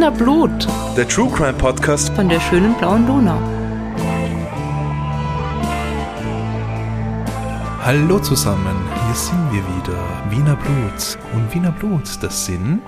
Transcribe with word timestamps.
Wiener 0.00 0.12
Blut 0.12 0.66
Der 0.96 1.06
True 1.06 1.30
Crime 1.30 1.52
Podcast. 1.52 2.08
von 2.14 2.26
der 2.26 2.40
schönen 2.40 2.74
blauen 2.78 3.06
Donau. 3.06 3.38
Hallo 7.82 8.18
zusammen, 8.18 8.78
hier 9.04 9.14
sind 9.14 9.52
wir 9.52 9.60
wieder. 9.60 10.30
Wiener 10.30 10.56
Blut. 10.56 11.18
Und 11.34 11.54
Wiener 11.54 11.72
Blut, 11.72 12.08
das 12.22 12.46
sind 12.46 12.80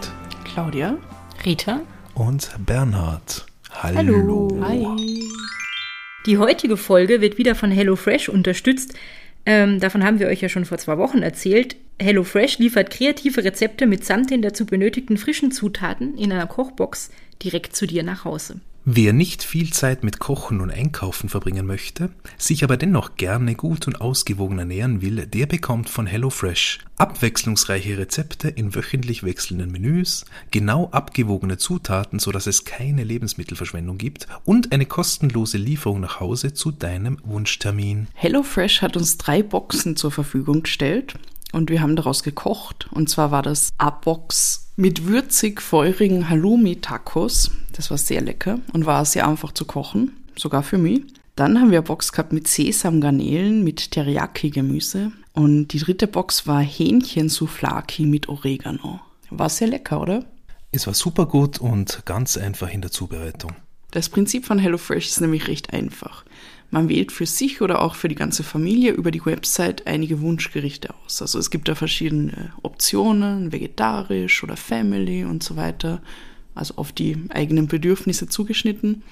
Claudia. 0.44 0.96
Rita. 1.44 1.80
und 2.14 2.50
Bernhard. 2.64 3.44
Hallo. 3.82 4.48
Hi. 4.62 5.28
Die 6.24 6.38
heutige 6.38 6.78
Folge 6.78 7.20
wird 7.20 7.36
wieder 7.36 7.54
von 7.54 7.70
HelloFresh 7.70 8.30
unterstützt. 8.30 8.94
Ähm, 9.44 9.80
davon 9.80 10.04
haben 10.04 10.18
wir 10.18 10.28
euch 10.28 10.40
ja 10.40 10.48
schon 10.48 10.64
vor 10.64 10.78
zwei 10.78 10.98
Wochen 10.98 11.22
erzählt. 11.22 11.76
HelloFresh 12.00 12.58
liefert 12.58 12.90
kreative 12.90 13.44
Rezepte 13.44 13.86
mitsamt 13.86 14.30
den 14.30 14.42
dazu 14.42 14.66
benötigten 14.66 15.16
frischen 15.16 15.52
Zutaten 15.52 16.16
in 16.16 16.32
einer 16.32 16.46
Kochbox 16.46 17.10
direkt 17.42 17.74
zu 17.74 17.86
dir 17.86 18.02
nach 18.02 18.24
Hause. 18.24 18.60
Wer 18.84 19.12
nicht 19.12 19.44
viel 19.44 19.72
Zeit 19.72 20.02
mit 20.02 20.18
Kochen 20.18 20.60
und 20.60 20.72
Einkaufen 20.72 21.28
verbringen 21.28 21.66
möchte, 21.66 22.10
sich 22.36 22.64
aber 22.64 22.76
dennoch 22.76 23.14
gerne 23.14 23.54
gut 23.54 23.86
und 23.86 24.00
ausgewogen 24.00 24.58
ernähren 24.58 25.00
will, 25.02 25.24
der 25.24 25.46
bekommt 25.46 25.88
von 25.88 26.06
HelloFresh 26.06 26.80
abwechslungsreiche 26.96 27.96
Rezepte 27.96 28.48
in 28.48 28.74
wöchentlich 28.74 29.22
wechselnden 29.22 29.70
Menüs, 29.70 30.24
genau 30.50 30.88
abgewogene 30.90 31.58
Zutaten, 31.58 32.18
sodass 32.18 32.48
es 32.48 32.64
keine 32.64 33.04
Lebensmittelverschwendung 33.04 33.98
gibt 33.98 34.26
und 34.44 34.72
eine 34.72 34.86
kostenlose 34.86 35.58
Lieferung 35.58 36.00
nach 36.00 36.18
Hause 36.18 36.52
zu 36.52 36.72
deinem 36.72 37.18
Wunschtermin. 37.22 38.08
HelloFresh 38.14 38.82
hat 38.82 38.96
uns 38.96 39.16
drei 39.16 39.44
Boxen 39.44 39.94
zur 39.94 40.10
Verfügung 40.10 40.64
gestellt 40.64 41.14
und 41.52 41.70
wir 41.70 41.82
haben 41.82 41.94
daraus 41.94 42.24
gekocht. 42.24 42.88
Und 42.90 43.08
zwar 43.08 43.30
war 43.30 43.42
das 43.42 43.68
A-Box 43.78 44.72
mit 44.74 45.06
würzig 45.06 45.62
feurigen 45.62 46.28
Halloumi-Tacos. 46.28 47.52
Das 47.72 47.90
war 47.90 47.98
sehr 47.98 48.20
lecker 48.20 48.58
und 48.72 48.86
war 48.86 49.04
sehr 49.04 49.26
einfach 49.26 49.52
zu 49.52 49.64
kochen, 49.64 50.12
sogar 50.36 50.62
für 50.62 50.78
mich. 50.78 51.02
Dann 51.36 51.58
haben 51.58 51.70
wir 51.70 51.78
eine 51.78 51.86
Box 51.86 52.12
gehabt 52.12 52.32
mit 52.32 52.46
Sesamgarnelen 52.46 53.64
mit 53.64 53.90
Teriyaki-Gemüse. 53.90 55.12
Und 55.32 55.68
die 55.68 55.78
dritte 55.78 56.06
Box 56.06 56.46
war 56.46 56.60
Hähnchen-Souflaki 56.60 58.04
mit 58.04 58.28
Oregano. 58.28 59.00
War 59.30 59.48
sehr 59.48 59.68
lecker, 59.68 60.00
oder? 60.00 60.24
Es 60.72 60.86
war 60.86 60.94
super 60.94 61.26
gut 61.26 61.58
und 61.58 62.02
ganz 62.04 62.36
einfach 62.36 62.70
in 62.70 62.82
der 62.82 62.90
Zubereitung. 62.90 63.52
Das 63.92 64.08
Prinzip 64.08 64.44
von 64.44 64.58
HelloFresh 64.58 65.08
ist 65.08 65.20
nämlich 65.20 65.48
recht 65.48 65.72
einfach. 65.72 66.24
Man 66.70 66.88
wählt 66.88 67.12
für 67.12 67.26
sich 67.26 67.60
oder 67.60 67.82
auch 67.82 67.94
für 67.94 68.08
die 68.08 68.14
ganze 68.14 68.42
Familie 68.42 68.92
über 68.92 69.10
die 69.10 69.24
Website 69.24 69.86
einige 69.86 70.22
Wunschgerichte 70.22 70.88
aus. 71.04 71.20
Also 71.20 71.38
es 71.38 71.50
gibt 71.50 71.68
da 71.68 71.74
verschiedene 71.74 72.52
Optionen, 72.62 73.52
vegetarisch 73.52 74.42
oder 74.42 74.56
Family 74.56 75.24
und 75.24 75.42
so 75.42 75.56
weiter, 75.56 76.00
also 76.54 76.74
auf 76.76 76.92
die 76.92 77.16
eigenen 77.30 77.66
Bedürfnisse 77.66 78.28
zugeschnitten. 78.28 79.02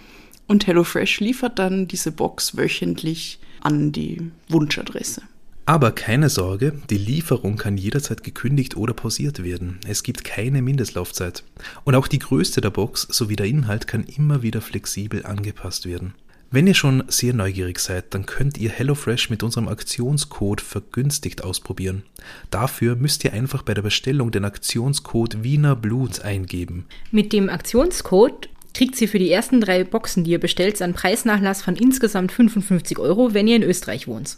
Und 0.46 0.66
HelloFresh 0.66 1.20
liefert 1.20 1.58
dann 1.58 1.86
diese 1.86 2.12
Box 2.12 2.56
wöchentlich 2.56 3.38
an 3.60 3.92
die 3.92 4.30
Wunschadresse. 4.48 5.22
Aber 5.66 5.92
keine 5.92 6.30
Sorge, 6.30 6.72
die 6.90 6.98
Lieferung 6.98 7.56
kann 7.56 7.76
jederzeit 7.76 8.24
gekündigt 8.24 8.76
oder 8.76 8.92
pausiert 8.92 9.44
werden. 9.44 9.78
Es 9.86 10.02
gibt 10.02 10.24
keine 10.24 10.62
Mindestlaufzeit. 10.62 11.44
Und 11.84 11.94
auch 11.94 12.08
die 12.08 12.18
Größe 12.18 12.60
der 12.60 12.70
Box 12.70 13.06
sowie 13.08 13.36
der 13.36 13.46
Inhalt 13.46 13.86
kann 13.86 14.02
immer 14.02 14.42
wieder 14.42 14.60
flexibel 14.60 15.24
angepasst 15.24 15.86
werden. 15.86 16.14
Wenn 16.52 16.66
ihr 16.66 16.74
schon 16.74 17.04
sehr 17.06 17.32
neugierig 17.32 17.78
seid, 17.78 18.12
dann 18.12 18.26
könnt 18.26 18.58
ihr 18.58 18.70
HelloFresh 18.70 19.30
mit 19.30 19.44
unserem 19.44 19.68
Aktionscode 19.68 20.60
vergünstigt 20.60 21.44
ausprobieren. 21.44 22.02
Dafür 22.50 22.96
müsst 22.96 23.24
ihr 23.24 23.32
einfach 23.32 23.62
bei 23.62 23.72
der 23.72 23.82
Bestellung 23.82 24.32
den 24.32 24.44
Aktionscode 24.44 25.44
Wiener 25.44 25.78
eingeben. 26.24 26.86
Mit 27.12 27.32
dem 27.32 27.48
Aktionscode 27.48 28.48
kriegt 28.74 29.00
ihr 29.00 29.08
für 29.08 29.20
die 29.20 29.30
ersten 29.30 29.60
drei 29.60 29.84
Boxen, 29.84 30.24
die 30.24 30.32
ihr 30.32 30.40
bestellt, 30.40 30.82
einen 30.82 30.94
Preisnachlass 30.94 31.62
von 31.62 31.76
insgesamt 31.76 32.32
55 32.32 32.98
Euro, 32.98 33.32
wenn 33.32 33.46
ihr 33.46 33.54
in 33.54 33.62
Österreich 33.62 34.08
wohnt. 34.08 34.36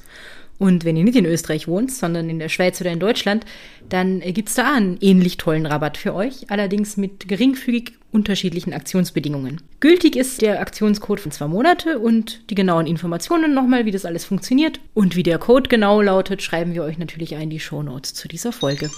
Und 0.63 0.85
wenn 0.85 0.97
ihr 0.97 1.03
nicht 1.03 1.17
in 1.17 1.27
Österreich 1.27 1.67
wohnt, 1.67 1.91
sondern 1.91 2.31
in 2.31 2.39
der 2.39 2.49
Schweiz 2.49 2.81
oder 2.81 2.93
in 2.93 3.01
Deutschland, 3.01 3.45
dann 3.89 4.21
gibt 4.21 4.49
es 4.49 4.55
da 4.55 4.73
einen 4.73 4.97
ähnlich 5.01 5.37
tollen 5.37 5.67
Rabatt 5.67 5.97
für 5.97 6.15
euch, 6.15 6.53
allerdings 6.53 6.97
mit 6.97 7.27
geringfügig 7.27 7.95
unterschiedlichen 8.13 8.73
Aktionsbedingungen. 8.73 9.61
Gültig 9.81 10.15
ist 10.15 10.41
der 10.41 10.61
Aktionscode 10.61 11.19
von 11.19 11.33
zwei 11.33 11.49
Monate 11.49 11.99
und 11.99 12.49
die 12.49 12.55
genauen 12.55 12.87
Informationen 12.87 13.55
nochmal, 13.55 13.87
wie 13.87 13.91
das 13.91 14.05
alles 14.05 14.25
funktioniert 14.25 14.79
und 14.95 15.17
wie 15.17 15.25
der 15.25 15.39
Code 15.39 15.69
genau 15.69 16.01
lautet, 16.01 16.43
schreiben 16.43 16.75
wir 16.75 16.85
euch 16.85 16.97
natürlich 16.97 17.35
ein 17.35 17.51
die 17.51 17.59
Shownotes 17.59 18.15
zu 18.15 18.29
dieser 18.29 18.53
Folge. 18.53 18.89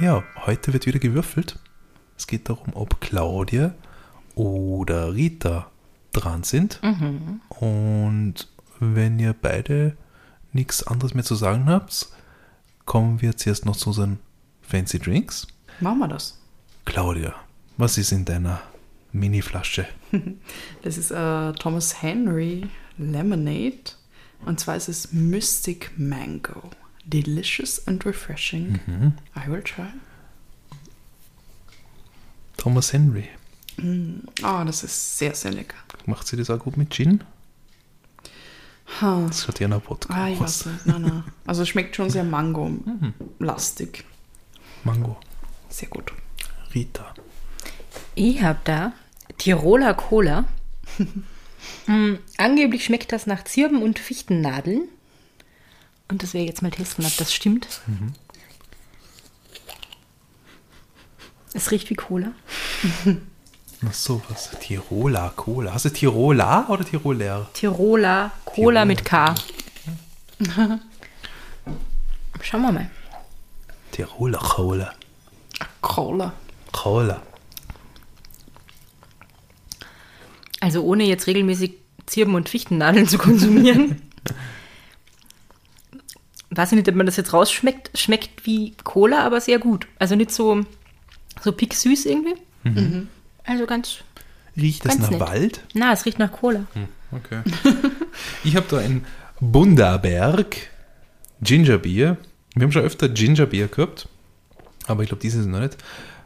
Ja, 0.00 0.24
heute 0.46 0.72
wird 0.72 0.86
wieder 0.86 0.98
gewürfelt. 0.98 1.60
Es 2.18 2.26
geht 2.26 2.48
darum, 2.48 2.70
ob 2.74 3.00
Claudia 3.00 3.76
oder 4.34 5.14
Rita 5.14 5.70
dran 6.10 6.42
sind. 6.42 6.80
Und 7.50 8.48
wenn 8.80 9.20
ihr 9.20 9.32
beide 9.40 9.96
nichts 10.52 10.86
anderes 10.86 11.14
mehr 11.14 11.24
zu 11.24 11.34
sagen 11.34 11.66
habt, 11.66 12.08
kommen 12.84 13.20
wir 13.20 13.30
jetzt 13.30 13.46
erst 13.46 13.66
noch 13.66 13.76
zu 13.76 13.90
unseren 13.90 14.18
Fancy 14.62 14.98
Drinks. 14.98 15.46
Machen 15.80 15.98
wir 15.98 16.08
das. 16.08 16.38
Claudia, 16.84 17.34
was 17.76 17.98
ist 17.98 18.12
in 18.12 18.24
deiner 18.24 18.60
Mini-Flasche? 19.12 19.86
Das 20.82 20.98
ist 20.98 21.10
äh, 21.10 21.52
Thomas 21.52 22.02
Henry 22.02 22.66
Lemonade. 22.98 23.92
Und 24.44 24.58
zwar 24.58 24.76
ist 24.76 24.88
es 24.88 25.12
Mystic 25.12 25.92
Mango. 25.96 26.70
Delicious 27.04 27.86
and 27.86 28.04
refreshing. 28.04 28.80
I 29.36 29.50
will 29.50 29.62
try. 29.62 29.86
Thomas 32.56 32.92
Henry. 32.92 33.28
Oh, 33.78 34.62
das 34.64 34.84
ist 34.84 35.18
sehr, 35.18 35.34
sehr 35.34 35.52
lecker. 35.52 35.76
Macht 36.06 36.26
sie 36.26 36.36
das 36.36 36.50
auch 36.50 36.58
gut 36.58 36.76
mit 36.76 36.90
Gin? 36.90 37.22
Ha. 39.00 39.24
Das 39.26 39.48
hat 39.48 39.60
ja 39.60 39.68
nach 39.68 39.82
Wodka 39.88 40.12
Ah, 40.14 40.28
ich 40.28 40.38
weiß 40.40 40.66
nicht. 40.66 40.86
Nein, 40.86 41.02
nein. 41.02 41.24
Also 41.46 41.62
es 41.62 41.68
schmeckt 41.68 41.96
schon 41.96 42.10
sehr 42.10 42.24
Mango-lastig. 42.24 44.04
Mango. 44.84 45.16
Sehr 45.68 45.88
gut. 45.88 46.12
Rita. 46.74 47.14
Ich 48.14 48.42
hab 48.42 48.64
da 48.64 48.92
Tiroler 49.38 49.94
Cola. 49.94 50.44
mm, 51.86 52.14
angeblich 52.36 52.84
schmeckt 52.84 53.12
das 53.12 53.26
nach 53.26 53.44
Zirben 53.44 53.82
und 53.82 53.98
Fichtennadeln. 53.98 54.88
Und 56.08 56.22
das 56.22 56.34
werde 56.34 56.44
ich 56.44 56.50
jetzt 56.50 56.62
mal 56.62 56.70
testen, 56.70 57.06
ob 57.06 57.16
das 57.16 57.32
stimmt. 57.32 57.66
Es 61.54 61.70
riecht 61.70 61.88
wie 61.90 61.94
Cola. 61.94 62.32
Ach 63.84 63.92
so, 63.92 64.22
was? 64.28 64.50
Tiroler 64.60 65.32
Cola. 65.34 65.74
Hast 65.74 65.86
du 65.86 65.90
Tiroler 65.90 66.66
oder 66.68 66.84
Tiroler? 66.84 67.48
Tiroler 67.52 68.30
Cola 68.44 68.84
mit 68.84 69.04
K. 69.04 69.34
Schauen 72.40 72.62
wir 72.62 72.72
mal. 72.72 72.90
Tiroler 73.90 74.38
Cola. 74.38 74.92
Cola. 75.80 76.32
Cola. 76.70 77.22
Also 80.60 80.84
ohne 80.84 81.04
jetzt 81.04 81.26
regelmäßig 81.26 81.74
Zirben 82.06 82.36
und 82.36 82.48
Fichtennadeln 82.48 83.08
zu 83.08 83.18
konsumieren. 83.18 84.00
Weiß 86.50 86.70
ich 86.70 86.76
nicht, 86.76 86.88
ob 86.88 86.94
man 86.94 87.06
das 87.06 87.16
jetzt 87.16 87.32
rausschmeckt. 87.32 87.98
Schmeckt 87.98 88.46
wie 88.46 88.74
Cola, 88.84 89.24
aber 89.24 89.40
sehr 89.40 89.58
gut. 89.58 89.88
Also 89.98 90.14
nicht 90.14 90.30
so, 90.30 90.60
so 91.40 91.50
picksüß 91.50 92.06
irgendwie. 92.06 92.34
Also 93.44 93.66
ganz. 93.66 93.98
Riecht 94.56 94.84
das 94.84 94.92
Ganz 94.92 95.02
nach 95.04 95.10
nett. 95.10 95.20
Wald? 95.20 95.60
Na, 95.74 95.92
es 95.92 96.04
riecht 96.04 96.18
nach 96.18 96.30
Cola. 96.30 96.64
Okay. 97.10 97.40
ich 98.44 98.56
habe 98.56 98.66
da 98.68 98.78
ein 98.78 99.04
Bundaberg 99.40 100.56
Gingerbier. 101.40 102.18
Wir 102.54 102.62
haben 102.62 102.72
schon 102.72 102.82
öfter 102.82 103.08
Gingerbier 103.08 103.68
gehabt, 103.68 104.08
aber 104.86 105.02
ich 105.02 105.08
glaube, 105.08 105.22
dieses 105.22 105.42
ist 105.42 105.46
noch 105.46 105.60
nicht. 105.60 105.74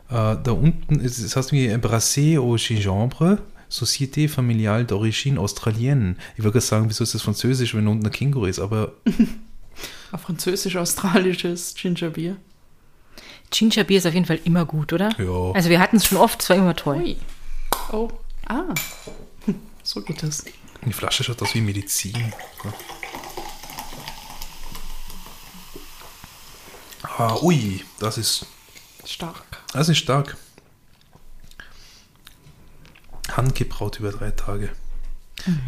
Äh, 0.08 0.36
da 0.42 0.50
unten 0.52 1.00
ist 1.00 1.18
es 1.18 1.36
heißt 1.36 1.52
wie 1.52 1.68
Brassé 1.74 2.38
au 2.38 2.56
Gingembre, 2.56 3.38
Société 3.70 4.28
Familiale 4.28 4.84
d'Origine 4.84 5.38
Australienne. 5.38 6.16
Ich 6.34 6.40
würde 6.40 6.52
gerade 6.52 6.66
sagen, 6.66 6.88
wieso 6.88 7.04
ist 7.04 7.14
das 7.14 7.22
Französisch, 7.22 7.74
wenn 7.74 7.86
unten 7.86 8.06
ein 8.06 8.12
Känguru 8.12 8.46
ist, 8.46 8.58
aber 8.58 8.92
Ein 10.12 10.18
französisch-australisches 10.18 11.74
Gingerbier. 11.74 12.36
Gingerbier 13.50 13.98
ist 13.98 14.06
auf 14.06 14.14
jeden 14.14 14.26
Fall 14.26 14.40
immer 14.44 14.64
gut, 14.64 14.92
oder? 14.92 15.10
Ja. 15.18 15.52
Also 15.52 15.70
wir 15.70 15.80
hatten 15.80 15.96
es 15.96 16.06
schon 16.06 16.18
oft, 16.18 16.42
es 16.42 16.50
war 16.50 16.56
immer 16.56 16.76
toll. 16.76 16.98
Ui. 16.98 17.16
Oh. 17.92 18.10
Ah. 18.46 18.74
So 19.82 20.02
geht 20.02 20.20
das. 20.24 20.44
die 20.84 20.92
Flasche 20.92 21.22
schaut 21.22 21.40
aus 21.42 21.54
wie 21.54 21.60
Medizin. 21.60 22.32
Ja. 22.64 22.74
Ah, 27.18 27.36
ui, 27.40 27.84
das 28.00 28.18
ist 28.18 28.46
Stark. 29.06 29.44
Das 29.72 29.88
ist 29.88 29.98
stark. 29.98 30.36
Handgebraut 33.30 34.00
über 34.00 34.10
drei 34.10 34.30
Tage. 34.32 34.70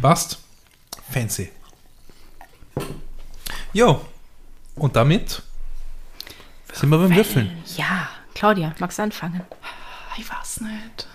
Passt. 0.01 0.39
Fancy. 1.11 1.49
Jo. 3.73 4.05
Und 4.75 4.95
damit 4.95 5.43
sind 6.73 6.89
wir 6.89 6.97
beim 6.97 7.15
Würfeln. 7.15 7.51
Ja, 7.75 8.09
Claudia, 8.33 8.73
magst 8.79 8.99
du 8.99 9.03
anfangen? 9.03 9.41
Ich 10.17 10.29
weiß 10.29 10.61
nicht. 10.61 11.07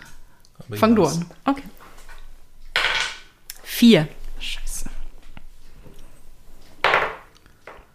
Aber 0.59 0.75
ich 0.75 0.81
Fang 0.81 0.95
du 0.95 1.05
an. 1.05 1.27
Okay. 1.45 1.63
Vier. 3.63 4.09
Scheiße. 4.39 4.91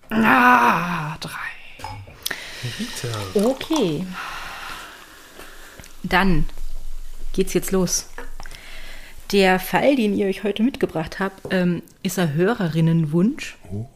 Ah, 0.10 1.18
drei. 1.20 1.30
Rita. 2.80 3.08
Okay. 3.34 4.06
Dann 6.04 6.46
geht's 7.34 7.54
jetzt 7.54 7.72
los. 7.72 8.10
Der 9.32 9.60
Fall, 9.60 9.96
den 9.96 10.18
ihr 10.18 10.28
euch 10.28 10.44
heute 10.44 10.64
mitgebracht 10.64 11.20
habt, 11.20 11.54
ähm, 11.54 11.84
ist 12.02 12.18
ein 12.18 12.34
Hörerinnenwunsch. 12.34 13.58
Oh. 13.72 13.88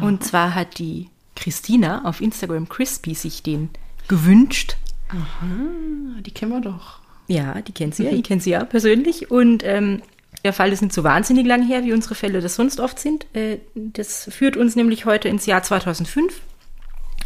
Und 0.00 0.24
zwar 0.24 0.54
hat 0.54 0.78
die 0.78 1.08
Christina 1.40 2.04
auf 2.04 2.20
Instagram 2.20 2.68
Crispy 2.68 3.14
sich 3.14 3.42
den 3.42 3.70
gewünscht. 4.08 4.76
Ah, 5.08 6.20
die 6.24 6.30
kennen 6.30 6.52
wir 6.52 6.60
doch. 6.60 6.98
Ja, 7.26 7.60
die 7.62 7.72
kennt 7.72 7.94
sie 7.94 8.04
ja, 8.04 8.10
ich 8.12 8.22
kenne 8.22 8.40
sie 8.40 8.50
ja 8.50 8.64
persönlich. 8.64 9.30
Und 9.30 9.62
ähm, 9.64 10.02
der 10.44 10.52
Fall 10.52 10.72
ist 10.72 10.82
nicht 10.82 10.92
so 10.94 11.02
wahnsinnig 11.04 11.46
lang 11.46 11.66
her, 11.66 11.82
wie 11.84 11.92
unsere 11.92 12.14
Fälle 12.14 12.40
das 12.40 12.54
sonst 12.56 12.78
oft 12.80 12.98
sind. 12.98 13.26
Äh, 13.34 13.58
das 13.74 14.28
führt 14.30 14.56
uns 14.56 14.76
nämlich 14.76 15.04
heute 15.06 15.28
ins 15.28 15.46
Jahr 15.46 15.62
2005. 15.62 16.40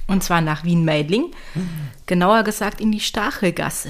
Und 0.06 0.22
zwar 0.22 0.40
nach 0.43 0.64
Wien-Meidling. 0.64 1.26
Genauer 2.06 2.43
gesagt 2.43 2.81
in 2.81 2.93
die 2.93 3.00
Stachelgasse. 3.00 3.88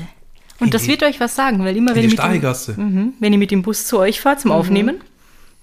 Und 0.61 0.69
In 0.69 0.71
das 0.71 0.83
die- 0.83 0.89
wird 0.89 1.03
euch 1.03 1.19
was 1.19 1.35
sagen, 1.35 1.65
weil 1.65 1.77
immer 1.77 1.95
wenn, 1.97 2.03
die 2.03 2.03
ihr 2.03 2.11
mit 2.11 2.19
dem, 2.19 2.23
Stachelgasse. 2.23 2.81
mhm, 2.81 3.15
wenn 3.19 3.33
ihr 3.33 3.39
mit 3.39 3.51
dem 3.51 3.63
Bus 3.63 3.87
zu 3.87 3.99
euch 3.99 4.21
fahrt 4.21 4.41
zum 4.41 4.53
Aufnehmen, 4.53 5.01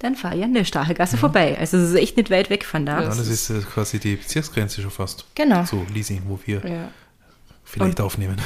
dann 0.01 0.15
fahrt 0.15 0.35
ihr 0.35 0.45
an 0.45 0.53
der 0.53 0.65
Stachelgasse 0.65 1.15
vorbei. 1.17 1.57
Also 1.59 1.77
es 1.77 1.89
ist 1.91 1.95
echt 1.95 2.17
nicht 2.17 2.29
weit 2.31 2.49
weg 2.49 2.65
von 2.65 2.85
da. 2.85 3.01
Ja, 3.01 3.07
das 3.07 3.27
ist 3.27 3.49
äh, 3.49 3.59
quasi 3.61 3.99
die 3.99 4.15
Bezirksgrenze 4.15 4.81
schon 4.81 4.91
fast. 4.91 5.25
Genau. 5.35 5.63
So, 5.65 5.85
Lisi, 5.93 6.21
wo 6.27 6.39
wir 6.45 6.61
Ja. 6.65 6.87
vielleicht 7.63 8.01
aufnehmen. 8.01 8.37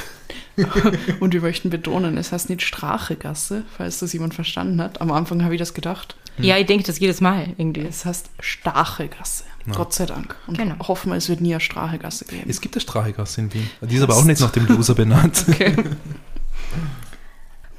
Und 1.20 1.32
wir 1.34 1.40
möchten 1.40 1.70
betonen, 1.70 2.16
es 2.18 2.32
heißt 2.32 2.48
nicht 2.50 2.62
Strachegasse, 2.62 3.64
falls 3.76 3.98
das 4.00 4.12
jemand 4.12 4.34
verstanden 4.34 4.80
hat. 4.82 5.00
Am 5.00 5.10
Anfang 5.12 5.42
habe 5.44 5.54
ich 5.54 5.58
das 5.58 5.74
gedacht. 5.74 6.16
Ja, 6.38 6.58
ich 6.58 6.66
denke 6.66 6.84
das 6.84 6.98
jedes 6.98 7.22
Mal 7.22 7.48
irgendwie. 7.56 7.86
Es 7.86 8.04
heißt 8.04 8.28
Stachegasse. 8.40 9.44
Gott 9.72 9.94
sei 9.94 10.06
Dank. 10.06 10.36
Und 10.46 10.58
Genau. 10.58 10.76
hoffen 10.86 11.10
wir, 11.10 11.16
es 11.16 11.28
wird 11.28 11.40
nie 11.40 11.52
eine 11.54 11.60
Strachegasse 11.60 12.24
geben. 12.26 12.48
Es 12.48 12.60
gibt 12.60 12.74
eine 12.76 12.82
Stachelgasse 12.82 13.40
in 13.40 13.52
Wien. 13.54 13.68
Die 13.80 13.96
ist 13.96 14.02
aber 14.02 14.14
auch 14.14 14.24
nicht 14.24 14.40
nach 14.40 14.50
dem 14.52 14.66
Loser 14.66 14.94
benannt. 14.94 15.44
Okay. 15.48 15.74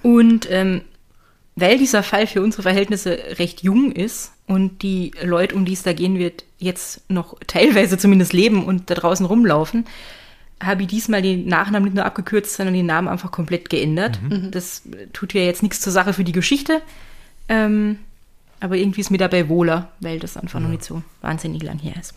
Und 0.03 0.47
ähm, 0.49 0.81
weil 1.57 1.79
dieser 1.79 2.03
Fall 2.03 2.27
für 2.27 2.43
unsere 2.43 2.61
Verhältnisse 2.61 3.17
recht 3.39 3.63
jung 3.63 3.91
ist 3.91 4.31
und 4.45 4.83
die 4.83 5.11
Leute, 5.23 5.55
um 5.55 5.65
die 5.65 5.73
es 5.73 5.81
da 5.81 5.91
gehen 5.91 6.19
wird, 6.19 6.45
jetzt 6.59 7.01
noch 7.09 7.35
teilweise 7.47 7.97
zumindest 7.97 8.31
leben 8.31 8.63
und 8.63 8.91
da 8.91 8.93
draußen 8.93 9.25
rumlaufen, 9.25 9.85
habe 10.63 10.83
ich 10.83 10.87
diesmal 10.87 11.23
den 11.23 11.47
Nachnamen 11.47 11.85
nicht 11.85 11.95
nur 11.95 12.05
abgekürzt, 12.05 12.55
sondern 12.55 12.75
den 12.75 12.85
Namen 12.85 13.07
einfach 13.07 13.31
komplett 13.31 13.69
geändert. 13.69 14.19
Das 14.51 14.83
tut 15.13 15.33
ja 15.33 15.41
jetzt 15.41 15.63
nichts 15.63 15.81
zur 15.81 15.91
Sache 15.91 16.13
für 16.13 16.23
die 16.23 16.31
Geschichte. 16.31 16.81
Ähm, 17.49 17.99
aber 18.59 18.75
irgendwie 18.75 19.01
ist 19.01 19.11
mir 19.11 19.17
dabei 19.17 19.49
wohler, 19.49 19.91
weil 19.99 20.19
das 20.19 20.37
einfach 20.37 20.59
noch 20.59 20.69
nicht 20.69 20.83
so 20.83 21.01
wahnsinnig 21.21 21.63
lang 21.63 21.79
her 21.79 21.95
ist. 21.99 22.13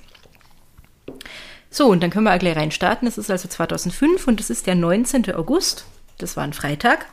So, 1.71 1.87
und 1.89 2.03
dann 2.03 2.11
können 2.11 2.25
wir 2.25 2.35
auch 2.35 2.39
gleich 2.39 2.57
reinstarten. 2.57 3.09
Es 3.09 3.17
ist 3.17 3.31
also 3.31 3.49
2005 3.49 4.27
und 4.27 4.41
es 4.41 4.51
ist 4.51 4.67
der 4.67 4.75
19. 4.75 5.35
August. 5.35 5.87
Das 6.19 6.37
war 6.37 6.45
ein 6.45 6.53
Freitag. 6.53 7.07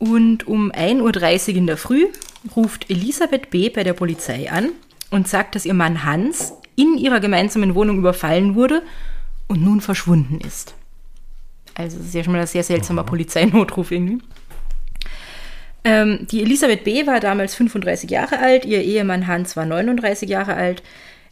Und 0.00 0.48
um 0.48 0.72
1.30 0.72 1.50
Uhr 1.50 1.56
in 1.56 1.66
der 1.66 1.76
Früh 1.76 2.06
ruft 2.56 2.88
Elisabeth 2.88 3.50
B. 3.50 3.68
bei 3.68 3.84
der 3.84 3.92
Polizei 3.92 4.50
an 4.50 4.70
und 5.10 5.28
sagt, 5.28 5.54
dass 5.54 5.66
ihr 5.66 5.74
Mann 5.74 6.04
Hans 6.04 6.54
in 6.74 6.96
ihrer 6.96 7.20
gemeinsamen 7.20 7.74
Wohnung 7.74 7.98
überfallen 7.98 8.54
wurde 8.54 8.82
und 9.46 9.62
nun 9.62 9.82
verschwunden 9.82 10.38
ist. 10.40 10.74
Also 11.74 11.98
das 11.98 12.06
ist 12.06 12.14
ja 12.14 12.24
schon 12.24 12.32
mal 12.32 12.40
ein 12.40 12.46
sehr 12.46 12.62
seltsamer 12.62 13.04
Polizeinotruf 13.04 13.90
irgendwie. 13.90 14.22
Ähm, 15.84 16.26
die 16.30 16.40
Elisabeth 16.40 16.82
B. 16.84 17.06
war 17.06 17.20
damals 17.20 17.54
35 17.54 18.10
Jahre 18.10 18.38
alt, 18.38 18.64
ihr 18.64 18.82
Ehemann 18.82 19.26
Hans 19.26 19.54
war 19.54 19.66
39 19.66 20.30
Jahre 20.30 20.54
alt. 20.54 20.82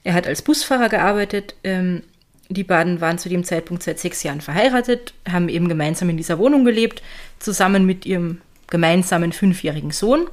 Er 0.04 0.12
hat 0.12 0.26
als 0.26 0.42
Busfahrer 0.42 0.90
gearbeitet. 0.90 1.54
Ähm, 1.64 2.02
die 2.50 2.64
beiden 2.64 3.00
waren 3.00 3.18
zu 3.18 3.30
dem 3.30 3.44
Zeitpunkt 3.44 3.82
seit 3.82 3.98
sechs 3.98 4.22
Jahren 4.22 4.40
verheiratet, 4.42 5.14
haben 5.26 5.48
eben 5.48 5.68
gemeinsam 5.68 6.10
in 6.10 6.16
dieser 6.18 6.38
Wohnung 6.38 6.64
gelebt, 6.64 7.02
zusammen 7.38 7.86
mit 7.86 8.04
ihrem 8.04 8.40
gemeinsamen 8.68 9.32
fünfjährigen 9.32 9.90
Sohn 9.90 10.26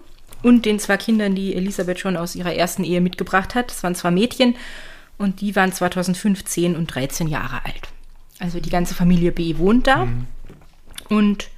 und 0.43 0.65
den 0.65 0.79
zwei 0.79 0.97
Kindern, 0.97 1.35
die 1.35 1.55
Elisabeth 1.55 1.99
schon 1.99 2.17
aus 2.17 2.35
ihrer 2.35 2.53
ersten 2.53 2.83
Ehe 2.83 3.01
mitgebracht 3.01 3.55
hat. 3.55 3.71
Das 3.71 3.83
waren 3.83 3.95
zwei 3.95 4.11
Mädchen 4.11 4.55
und 5.17 5.41
die 5.41 5.55
waren 5.55 5.71
2015 5.71 6.75
und 6.75 6.93
13 6.93 7.27
Jahre 7.27 7.65
alt. 7.65 7.89
Also 8.39 8.59
die 8.59 8.69
ganze 8.69 8.93
Familie 8.93 9.31
B 9.31 9.57
wohnt 9.57 9.87
da. 9.87 10.07
Und 11.09 11.49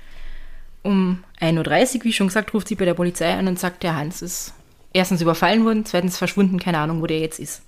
um 0.83 1.23
1.30 1.41 1.97
Uhr, 1.97 2.03
wie 2.05 2.13
schon 2.13 2.27
gesagt, 2.27 2.53
ruft 2.53 2.67
sie 2.67 2.75
bei 2.75 2.85
der 2.85 2.93
Polizei 2.93 3.33
an 3.33 3.47
und 3.47 3.59
sagt, 3.59 3.83
der 3.83 3.95
Hans 3.95 4.21
ist 4.21 4.53
erstens 4.93 5.21
überfallen 5.21 5.65
worden, 5.65 5.85
zweitens 5.85 6.17
verschwunden, 6.17 6.59
keine 6.59 6.79
Ahnung, 6.79 7.01
wo 7.01 7.07
der 7.07 7.19
jetzt 7.19 7.39
ist. 7.39 7.61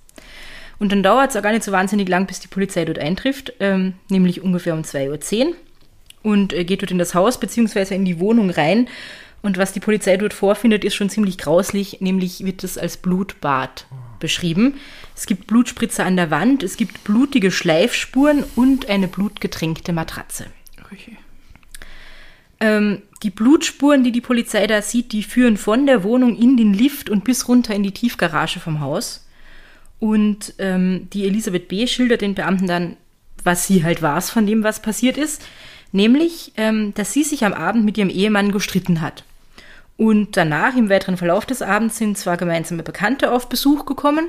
Und 0.78 0.92
dann 0.92 1.02
dauert 1.02 1.30
es 1.30 1.36
auch 1.36 1.42
gar 1.42 1.52
nicht 1.52 1.64
so 1.64 1.72
wahnsinnig 1.72 2.08
lang, 2.08 2.26
bis 2.26 2.40
die 2.40 2.48
Polizei 2.48 2.84
dort 2.84 2.98
eintrifft, 2.98 3.52
ähm, 3.60 3.94
nämlich 4.08 4.40
ungefähr 4.42 4.74
um 4.74 4.80
2.10 4.80 5.46
Uhr 5.46 5.54
und 6.22 6.52
äh, 6.52 6.64
geht 6.64 6.82
dort 6.82 6.90
in 6.90 6.98
das 6.98 7.14
Haus 7.14 7.40
beziehungsweise 7.40 7.94
in 7.94 8.04
die 8.04 8.20
Wohnung 8.20 8.50
rein. 8.50 8.88
Und 9.42 9.56
was 9.56 9.72
die 9.72 9.80
Polizei 9.80 10.16
dort 10.16 10.34
vorfindet, 10.34 10.84
ist 10.84 10.94
schon 10.94 11.08
ziemlich 11.08 11.38
grauslich, 11.38 12.00
nämlich 12.00 12.44
wird 12.44 12.62
es 12.62 12.76
als 12.76 12.98
Blutbad 12.98 13.86
beschrieben. 14.18 14.74
Es 15.16 15.26
gibt 15.26 15.46
Blutspritzer 15.46 16.04
an 16.04 16.16
der 16.16 16.30
Wand, 16.30 16.62
es 16.62 16.76
gibt 16.76 17.04
blutige 17.04 17.50
Schleifspuren 17.50 18.44
und 18.54 18.90
eine 18.90 19.08
blutgetränkte 19.08 19.92
Matratze. 19.92 20.46
Ähm, 22.60 23.00
die 23.22 23.30
Blutspuren, 23.30 24.04
die 24.04 24.12
die 24.12 24.20
Polizei 24.20 24.66
da 24.66 24.82
sieht, 24.82 25.12
die 25.12 25.22
führen 25.22 25.56
von 25.56 25.86
der 25.86 26.04
Wohnung 26.04 26.36
in 26.36 26.58
den 26.58 26.74
Lift 26.74 27.08
und 27.08 27.24
bis 27.24 27.48
runter 27.48 27.74
in 27.74 27.82
die 27.82 27.92
Tiefgarage 27.92 28.60
vom 28.60 28.80
Haus. 28.80 29.26
Und 29.98 30.54
ähm, 30.58 31.08
die 31.12 31.26
Elisabeth 31.26 31.68
B. 31.68 31.86
schildert 31.86 32.20
den 32.20 32.34
Beamten 32.34 32.66
dann, 32.66 32.96
was 33.42 33.66
sie 33.66 33.84
halt 33.84 34.02
war 34.02 34.20
von 34.20 34.46
dem, 34.46 34.62
was 34.62 34.82
passiert 34.82 35.16
ist. 35.16 35.42
Nämlich, 35.92 36.52
ähm, 36.56 36.94
dass 36.94 37.12
sie 37.12 37.24
sich 37.24 37.44
am 37.44 37.52
Abend 37.52 37.84
mit 37.84 37.98
ihrem 37.98 38.10
Ehemann 38.10 38.52
gestritten 38.52 39.00
hat. 39.00 39.24
Und 39.96 40.36
danach, 40.36 40.76
im 40.76 40.88
weiteren 40.88 41.16
Verlauf 41.16 41.44
des 41.44 41.62
Abends, 41.62 41.98
sind 41.98 42.16
zwar 42.16 42.36
gemeinsame 42.36 42.82
Bekannte 42.82 43.32
auf 43.32 43.48
Besuch 43.48 43.84
gekommen. 43.84 44.28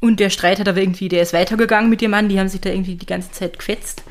Und 0.00 0.20
der 0.20 0.30
Streit 0.30 0.60
hat 0.60 0.68
aber 0.68 0.80
irgendwie, 0.80 1.08
der 1.08 1.22
ist 1.22 1.32
weitergegangen 1.32 1.90
mit 1.90 2.00
ihrem 2.00 2.12
Mann. 2.12 2.28
Die 2.28 2.38
haben 2.38 2.48
sich 2.48 2.60
da 2.60 2.70
irgendwie 2.70 2.94
die 2.94 3.06
ganze 3.06 3.32
Zeit 3.32 3.58
gefetzt. 3.58 4.02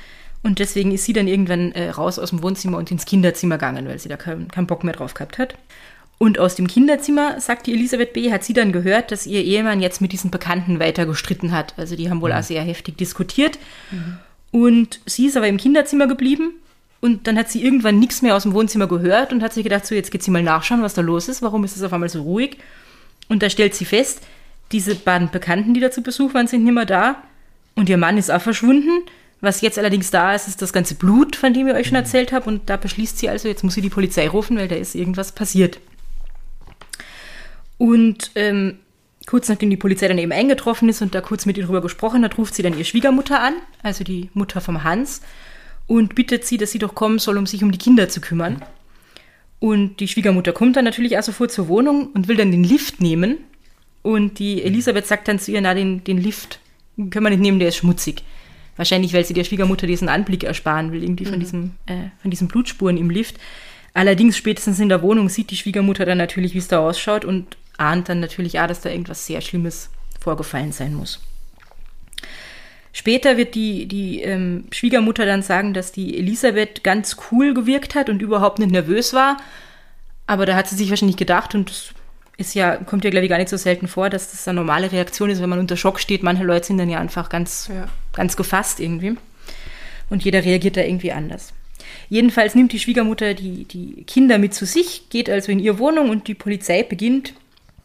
Und 0.44 0.60
deswegen 0.60 0.92
ist 0.92 1.06
sie 1.06 1.14
dann 1.14 1.28
irgendwann 1.28 1.72
äh, 1.72 1.90
raus 1.90 2.20
aus 2.20 2.30
dem 2.30 2.44
Wohnzimmer 2.44 2.78
und 2.78 2.92
ins 2.92 3.06
Kinderzimmer 3.06 3.56
gegangen, 3.56 3.88
weil 3.88 4.00
sie 4.00 4.10
da 4.10 4.18
keinen 4.18 4.50
keinen 4.50 4.68
Bock 4.68 4.84
mehr 4.84 4.94
drauf 4.94 5.14
gehabt 5.14 5.38
hat. 5.40 5.56
Und 6.20 6.40
aus 6.40 6.56
dem 6.56 6.68
Kinderzimmer, 6.68 7.40
sagt 7.40 7.68
die 7.68 7.74
Elisabeth 7.74 8.14
B., 8.14 8.32
hat 8.32 8.44
sie 8.44 8.54
dann 8.54 8.72
gehört, 8.72 9.12
dass 9.12 9.28
ihr 9.28 9.44
Ehemann 9.44 9.82
jetzt 9.82 10.02
mit 10.02 10.12
diesen 10.12 10.32
Bekannten 10.32 10.80
weiter 10.80 11.06
gestritten 11.06 11.52
hat. 11.52 11.74
Also 11.78 11.96
die 11.96 12.10
haben 12.10 12.22
wohl 12.22 12.34
auch 12.34 12.44
sehr 12.44 12.64
heftig 12.64 12.98
diskutiert. 12.98 13.60
Und 14.51 15.01
sie 15.06 15.27
ist 15.27 15.38
aber 15.38 15.48
im 15.48 15.58
Kinderzimmer 15.58 16.08
geblieben. 16.08 16.54
Und 17.00 17.27
dann 17.27 17.38
hat 17.38 17.50
sie 17.50 17.63
irgendwann 17.63 18.00
nichts 18.00 18.22
mehr 18.22 18.36
aus 18.36 18.44
dem 18.44 18.54
Wohnzimmer 18.54 18.88
gehört 18.88 19.32
und 19.32 19.44
hat 19.44 19.54
sich 19.54 19.63
gedacht, 19.63 19.86
so 19.86 19.94
jetzt 19.94 20.12
geht 20.12 20.24
sie 20.24 20.32
mal 20.32 20.42
nachschauen, 20.42 20.82
was 20.82 20.96
da 20.96 21.01
los 21.01 21.27
ist. 21.27 21.42
Warum 21.42 21.63
ist 21.63 21.75
es 21.75 21.84
auf 21.84 21.94
einmal 21.94 22.10
so 22.10 22.24
ruhig? 22.24 22.58
Und 23.30 23.44
da 23.44 23.50
stellt 23.50 23.75
sie 23.75 23.86
fest, 23.86 24.22
diese 24.72 24.96
beiden 24.96 25.30
Bekannten, 25.30 25.74
die 25.74 25.80
da 25.80 25.92
zu 25.92 26.01
Besuch 26.01 26.34
waren, 26.34 26.48
sind 26.48 26.63
nicht 26.63 26.74
mehr 26.74 26.86
da. 26.86 27.22
Und 27.75 27.89
ihr 27.89 27.98
Mann 27.98 28.18
ist 28.18 28.32
auch 28.32 28.42
verschwunden. 28.42 29.04
Was 29.39 29.62
jetzt 29.62 29.77
allerdings 29.77 30.10
da 30.10 30.34
ist, 30.34 30.48
ist 30.48 30.62
das 30.63 30.74
ganze 30.74 30.96
Blut, 30.96 31.36
von 31.36 31.54
dem 31.54 31.68
ich 31.68 31.75
euch 31.75 31.88
schon 31.88 31.96
erzählt 31.96 32.32
habe. 32.32 32.50
Und 32.50 32.70
da 32.70 32.77
beschließt 32.77 33.20
sie 33.20 33.30
also, 33.30 33.48
jetzt 33.48 33.63
muss 33.63 33.75
sie 33.75 33.82
die 33.82 33.89
Polizei 33.89 34.27
rufen, 34.27 34.58
weil 34.58 34.68
da 34.68 34.75
ist 34.75 34.96
irgendwas 34.96 35.32
passiert. 35.32 35.80
Und 37.77 38.32
ähm, 38.34 38.80
kurz 39.28 39.50
nachdem 39.50 39.70
die 39.70 39.78
Polizei 39.78 40.08
dann 40.08 40.18
eben 40.18 40.32
eingetroffen 40.32 40.90
ist 40.90 41.04
und 41.04 41.14
da 41.14 41.22
kurz 41.22 41.46
mit 41.46 41.58
ihr 41.58 41.66
drüber 41.66 41.82
gesprochen 41.82 42.24
hat, 42.24 42.38
ruft 42.40 42.56
sie 42.56 42.64
dann 42.64 42.74
ihre 42.74 42.86
Schwiegermutter 42.86 43.40
an, 43.40 43.54
also 43.84 44.04
die 44.04 44.30
Mutter 44.34 44.62
vom 44.62 44.84
Hans, 44.84 45.22
und 45.86 46.16
bittet 46.16 46.46
sie, 46.46 46.58
dass 46.58 46.72
sie 46.72 46.80
doch 46.80 46.96
kommen 46.96 47.20
soll, 47.20 47.38
um 47.38 47.46
sich 47.46 47.64
um 47.64 47.72
die 47.72 47.78
Kinder 47.78 48.10
zu 48.10 48.22
kümmern. 48.22 48.64
Und 49.60 50.00
die 50.00 50.08
Schwiegermutter 50.08 50.54
kommt 50.54 50.76
dann 50.76 50.86
natürlich 50.86 51.18
auch 51.18 51.24
sofort 51.24 51.52
zur 51.52 51.68
Wohnung 51.68 52.08
und 52.08 52.28
will 52.28 52.38
dann 52.38 52.52
den 52.52 52.64
Lift 52.64 53.02
nehmen. 53.02 53.38
Und 54.02 54.40
die 54.40 54.64
Elisabeth 54.64 55.08
sagt 55.08 55.28
dann 55.28 55.40
zu 55.40 55.52
ihr, 55.52 55.62
na, 55.62 55.74
den, 55.74 56.04
den 56.04 56.18
Lift 56.18 56.60
können 56.96 57.26
wir 57.26 57.30
nicht 57.30 57.42
nehmen, 57.42 57.60
der 57.60 57.70
ist 57.70 57.78
schmutzig. 57.78 58.24
Wahrscheinlich, 58.78 59.14
weil 59.14 59.26
sie 59.26 59.34
der 59.34 59.44
Schwiegermutter 59.44 59.88
diesen 59.88 60.08
Anblick 60.08 60.44
ersparen 60.44 60.92
will, 60.92 61.04
irgendwie 61.04 61.26
von, 61.26 61.40
diesem, 61.40 61.72
äh, 61.88 62.10
von 62.22 62.32
diesen 62.32 62.48
Blutspuren 62.48 62.98
im 62.98 63.10
Lift. 63.10 63.38
Allerdings 63.94 64.38
spätestens 64.38 64.80
in 64.80 64.90
der 64.90 65.02
Wohnung 65.02 65.28
sieht 65.30 65.50
die 65.50 65.58
Schwiegermutter 65.58 66.06
dann 66.06 66.20
natürlich, 66.20 66.54
wie 66.54 66.60
es 66.60 66.68
da 66.68 66.80
ausschaut 66.80 67.26
und 67.26 67.58
ahnt 67.78 68.10
dann 68.10 68.20
natürlich 68.20 68.60
auch, 68.60 68.68
dass 68.68 68.82
da 68.82 68.90
irgendwas 68.90 69.26
sehr 69.26 69.42
Schlimmes 69.42 69.90
vorgefallen 70.20 70.72
sein 70.72 70.94
muss. 70.94 71.20
Später 72.94 73.38
wird 73.38 73.54
die, 73.54 73.86
die 73.86 74.22
ähm, 74.22 74.66
Schwiegermutter 74.72 75.26
dann 75.26 75.44
sagen, 75.44 75.74
dass 75.76 75.92
die 75.92 76.18
Elisabeth 76.18 76.84
ganz 76.84 77.18
cool 77.32 77.54
gewirkt 77.54 77.94
hat 77.94 78.10
und 78.10 78.22
überhaupt 78.24 78.58
nicht 78.58 78.72
nervös 78.72 79.14
war. 79.14 79.38
Aber 80.26 80.46
da 80.48 80.56
hat 80.56 80.68
sie 80.68 80.76
sich 80.76 80.90
wahrscheinlich 80.90 81.18
gedacht, 81.18 81.54
und 81.54 81.70
das 81.70 81.94
ist 82.38 82.56
ja, 82.56 82.76
kommt 82.76 83.04
ja, 83.04 83.12
glaube 83.12 83.26
ich, 83.26 83.30
gar 83.30 83.38
nicht 83.38 83.50
so 83.50 83.58
selten 83.58 83.88
vor, 83.88 84.10
dass 84.10 84.32
das 84.32 84.48
eine 84.48 84.56
normale 84.56 84.92
Reaktion 84.92 85.30
ist, 85.30 85.42
wenn 85.42 85.50
man 85.50 85.60
unter 85.60 85.78
Schock 85.78 86.00
steht. 86.00 86.24
Manche 86.24 86.44
Leute 86.44 86.66
sind 86.68 86.80
dann 86.80 86.90
ja 86.90 87.00
einfach 87.00 87.30
ganz, 87.30 87.70
Ja. 87.72 87.88
ganz 88.14 88.36
gefasst 88.36 88.80
irgendwie. 88.80 89.16
Und 90.10 90.24
jeder 90.24 90.44
reagiert 90.44 90.78
da 90.78 90.82
irgendwie 90.82 91.12
anders. 91.12 91.54
Jedenfalls 92.10 92.56
nimmt 92.56 92.72
die 92.72 92.80
Schwiegermutter 92.80 93.34
die, 93.34 93.66
die 93.66 94.04
Kinder 94.06 94.38
mit 94.38 94.54
zu 94.54 94.66
sich, 94.66 95.10
geht 95.10 95.30
also 95.30 95.52
in 95.52 95.60
ihre 95.60 95.80
Wohnung 95.80 96.10
und 96.10 96.28
die 96.28 96.34
Polizei 96.34 96.84
beginnt, 96.84 97.34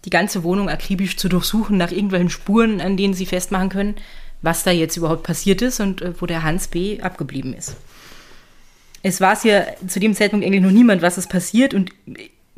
die 0.05 0.11
ganze 0.11 0.43
Wohnung 0.43 0.69
akribisch 0.69 1.17
zu 1.17 1.29
durchsuchen 1.29 1.77
nach 1.77 1.93
irgendwelchen 1.93 2.31
Spuren, 2.31 2.81
an 2.81 2.97
denen 2.97 3.15
sie 3.15 3.27
festmachen 3.27 3.69
können, 3.69 3.95
was 4.43 4.65
da 4.65 4.71
jetzt 4.71 4.97
überhaupt 4.97 5.23
passiert 5.23 5.63
ist 5.63 5.81
und 5.81 6.03
äh, 6.03 6.21
wo 6.21 6.27
der 6.27 6.43
Hans 6.43 6.69
B. 6.69 7.01
abgeblieben 7.01 7.55
ist. 7.55 7.77
Es 9.03 9.21
war 9.21 9.33
es 9.33 9.45
ja 9.45 9.65
zu 9.87 10.01
dem 10.01 10.15
Zeitpunkt 10.15 10.45
eigentlich 10.47 10.63
noch 10.63 10.71
niemand, 10.71 11.03
was 11.03 11.19
ist 11.19 11.29
passiert 11.29 11.75
und 11.75 11.91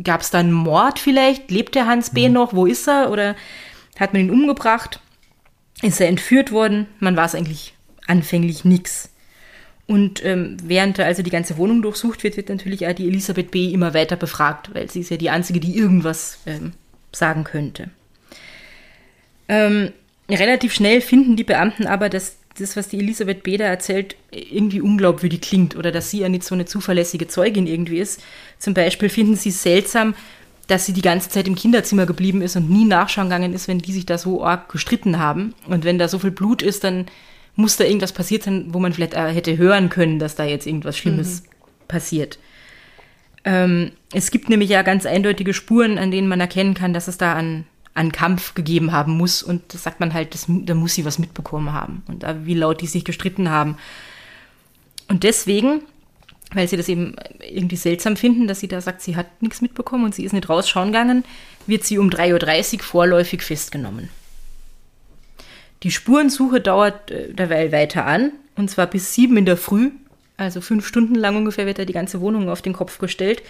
gab 0.03 0.23
es 0.23 0.31
da 0.31 0.39
einen 0.39 0.53
Mord 0.53 0.99
vielleicht? 0.99 1.51
Lebt 1.51 1.75
der 1.75 1.87
Hans 1.87 2.11
B. 2.11 2.29
Mhm. 2.29 2.35
noch? 2.35 2.53
Wo 2.53 2.67
ist 2.67 2.89
er? 2.89 3.11
Oder 3.11 3.37
hat 3.99 4.13
man 4.13 4.23
ihn 4.23 4.31
umgebracht? 4.31 5.01
Ist 5.83 6.01
er 6.01 6.09
entführt 6.09 6.53
worden? 6.53 6.87
Man 7.01 7.17
war 7.17 7.27
es 7.27 7.35
eigentlich 7.35 7.75
anfänglich 8.07 8.65
nichts. 8.65 9.11
Und 9.87 10.25
ähm, 10.25 10.57
während 10.63 10.99
also 10.99 11.23
die 11.23 11.31
ganze 11.31 11.59
Wohnung 11.59 11.83
durchsucht 11.83 12.25
wird, 12.25 12.37
wird 12.37 12.49
natürlich 12.49 12.87
auch 12.87 12.95
die 12.95 13.07
Elisabeth 13.07 13.51
B. 13.51 13.71
immer 13.71 13.93
weiter 13.93 14.17
befragt, 14.17 14.75
weil 14.75 14.91
sie 14.91 15.01
ist 15.01 15.11
ja 15.11 15.19
die 15.19 15.31
Einzige, 15.31 15.61
die 15.61 15.77
irgendwas 15.77 16.39
ähm, 16.47 16.73
sagen 17.15 17.45
könnte. 17.45 17.91
Ähm, 19.49 19.93
relativ 20.29 20.73
schnell 20.73 21.01
finden 21.01 21.37
die 21.37 21.45
Beamten 21.45 21.87
aber, 21.87 22.09
dass 22.09 22.37
das, 22.59 22.77
was 22.77 22.89
die 22.89 22.99
Elisabeth 22.99 23.43
B. 23.43 23.57
da 23.57 23.65
erzählt, 23.65 24.17
irgendwie 24.31 24.81
unglaubwürdig 24.81 25.41
klingt 25.41 25.77
oder 25.77 25.91
dass 25.91 26.11
sie 26.11 26.21
ja 26.21 26.29
nicht 26.29 26.45
so 26.45 26.55
eine 26.55 26.67
zuverlässige 26.67 27.27
Zeugin 27.27 27.67
irgendwie 27.67 27.99
ist. 27.99 28.23
Zum 28.59 28.75
Beispiel 28.75 29.09
finden 29.09 29.37
sie 29.37 29.49
es 29.49 29.63
seltsam, 29.63 30.15
dass 30.69 30.87
sie 30.87 30.93
die 30.93 31.03
ganze 31.03 31.29
Zeit 31.29 31.47
im 31.47 31.57
Kinderzimmer 31.57 32.07
geblieben 32.07 32.43
ist 32.43 32.57
und 32.57 32.71
nie 32.71 32.85
nachschauen 32.85 33.29
gegangen 33.29 33.53
ist, 33.53 33.69
wenn 33.69 33.81
die 33.81 33.93
sich 33.93 34.07
da 34.07 34.19
so 34.19 34.45
arg 34.45 34.71
gestritten 34.71 35.19
haben. 35.19 35.55
Und 35.67 35.85
wenn 35.85 35.99
da 35.99 36.09
so 36.09 36.19
viel 36.19 36.31
Blut 36.31 36.63
ist, 36.63 36.85
dann 36.85 37.07
muss 37.57 37.77
da 37.77 37.85
irgendwas 37.85 38.13
passiert 38.13 38.45
sein, 38.45 38.67
wo 38.69 38.79
man 38.79 38.93
vielleicht 38.93 39.15
äh, 39.15 39.33
hätte 39.33 39.59
hören 39.59 39.89
können, 39.89 40.19
dass 40.19 40.37
da 40.37 40.45
jetzt 40.45 40.67
irgendwas 40.67 40.97
Schlimmes 40.97 41.43
mhm. 41.43 41.47
passiert. 41.89 42.39
Ähm, 43.45 43.93
es 44.13 44.31
gibt 44.31 44.49
nämlich 44.49 44.71
ja 44.71 44.83
ganz 44.83 45.07
eindeutige 45.07 45.55
Spuren, 45.55 45.99
an 45.99 46.11
denen 46.11 46.29
man 46.29 46.41
erkennen 46.41 46.75
kann, 46.75 46.95
dass 46.95 47.09
es 47.09 47.19
da 47.19 47.35
an, 47.35 47.65
an 47.93 48.11
Kampf 48.11 48.55
gegeben 48.55 48.93
haben 48.93 49.17
muss. 49.17 49.43
Und 49.43 49.75
das 49.75 49.83
sagt 49.83 50.01
man 50.01 50.15
halt, 50.15 50.35
das, 50.35 50.47
da 50.49 50.75
muss 50.75 50.95
sie 50.95 51.05
was 51.05 51.19
mitbekommen 51.19 51.73
haben. 51.73 52.03
Und 52.09 52.23
da, 52.23 52.47
wie 52.47 52.55
laut 52.55 52.81
die 52.81 52.87
sich 52.87 53.05
gestritten 53.05 53.51
haben. 53.51 53.77
Und 55.09 55.23
deswegen, 55.23 55.83
weil 56.53 56.69
sie 56.69 56.77
das 56.77 56.89
eben 56.89 57.17
irgendwie 57.41 57.77
seltsam 57.77 58.17
finden, 58.17 58.49
dass 58.49 58.61
sie 58.61 58.69
da 58.69 58.81
sagt, 58.81 59.03
sie 59.03 59.17
hat 59.17 59.43
nichts 59.43 59.61
mitbekommen 59.61 60.05
und 60.05 60.15
sie 60.15 60.25
ist 60.25 60.33
nicht 60.33 60.49
rausschauen 60.49 60.93
gegangen, 60.93 61.25
wird 61.67 61.85
sie 61.85 61.99
um 61.99 62.09
3.30 62.09 62.75
Uhr 62.75 62.83
vorläufig 62.83 63.43
festgenommen. 63.43 64.09
Die 65.83 65.91
Spurensuche 65.91 66.61
dauert 66.63 67.11
äh, 67.11 67.33
derweil 67.35 67.71
weiter 67.71 68.07
an, 68.07 68.33
und 68.57 68.71
zwar 68.71 68.87
bis 68.87 69.15
sieben 69.15 69.37
in 69.37 69.45
der 69.45 69.57
Früh, 69.57 69.91
also 70.37 70.61
fünf 70.61 70.87
Stunden 70.87 71.15
lang 71.15 71.37
ungefähr 71.37 71.67
wird 71.67 71.79
da 71.79 71.85
die 71.85 71.93
ganze 71.93 72.21
Wohnung 72.21 72.49
auf 72.49 72.63
den 72.63 72.73
Kopf 72.73 72.99
gestellt. 72.99 73.43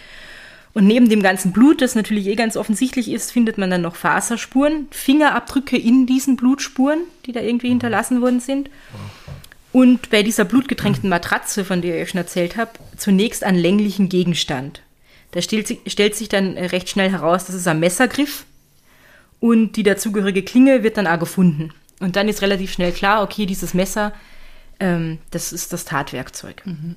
Und 0.74 0.86
neben 0.86 1.08
dem 1.08 1.22
ganzen 1.22 1.52
Blut, 1.52 1.80
das 1.80 1.94
natürlich 1.94 2.26
eh 2.26 2.34
ganz 2.34 2.56
offensichtlich 2.56 3.10
ist, 3.10 3.30
findet 3.30 3.58
man 3.58 3.70
dann 3.70 3.82
noch 3.82 3.94
Faserspuren, 3.94 4.88
Fingerabdrücke 4.90 5.78
in 5.78 6.06
diesen 6.06 6.36
Blutspuren, 6.36 7.00
die 7.26 7.32
da 7.32 7.40
irgendwie 7.40 7.68
hinterlassen 7.68 8.20
worden 8.20 8.40
sind. 8.40 8.70
Und 9.72 10.10
bei 10.10 10.22
dieser 10.22 10.44
blutgetränkten 10.44 11.08
Matratze, 11.08 11.64
von 11.64 11.80
der 11.80 12.02
ich 12.02 12.10
schon 12.10 12.18
erzählt 12.18 12.56
habe, 12.56 12.72
zunächst 12.96 13.44
einen 13.44 13.58
länglichen 13.58 14.08
Gegenstand. 14.08 14.82
Da 15.30 15.42
stellt 15.42 15.66
sich, 15.66 15.80
stellt 15.86 16.14
sich 16.16 16.28
dann 16.28 16.56
recht 16.58 16.88
schnell 16.88 17.10
heraus, 17.10 17.46
das 17.46 17.56
ist 17.56 17.66
ein 17.66 17.80
Messergriff 17.80 18.44
und 19.40 19.72
die 19.72 19.82
dazugehörige 19.82 20.42
Klinge 20.42 20.82
wird 20.82 20.96
dann 20.96 21.06
auch 21.06 21.18
gefunden. 21.18 21.70
Und 22.00 22.16
dann 22.16 22.28
ist 22.28 22.42
relativ 22.42 22.72
schnell 22.72 22.92
klar, 22.92 23.22
okay, 23.22 23.46
dieses 23.46 23.74
Messer, 23.74 24.12
ähm, 24.80 25.18
das 25.30 25.52
ist 25.52 25.72
das 25.72 25.84
Tatwerkzeug. 25.84 26.62
Mhm. 26.64 26.96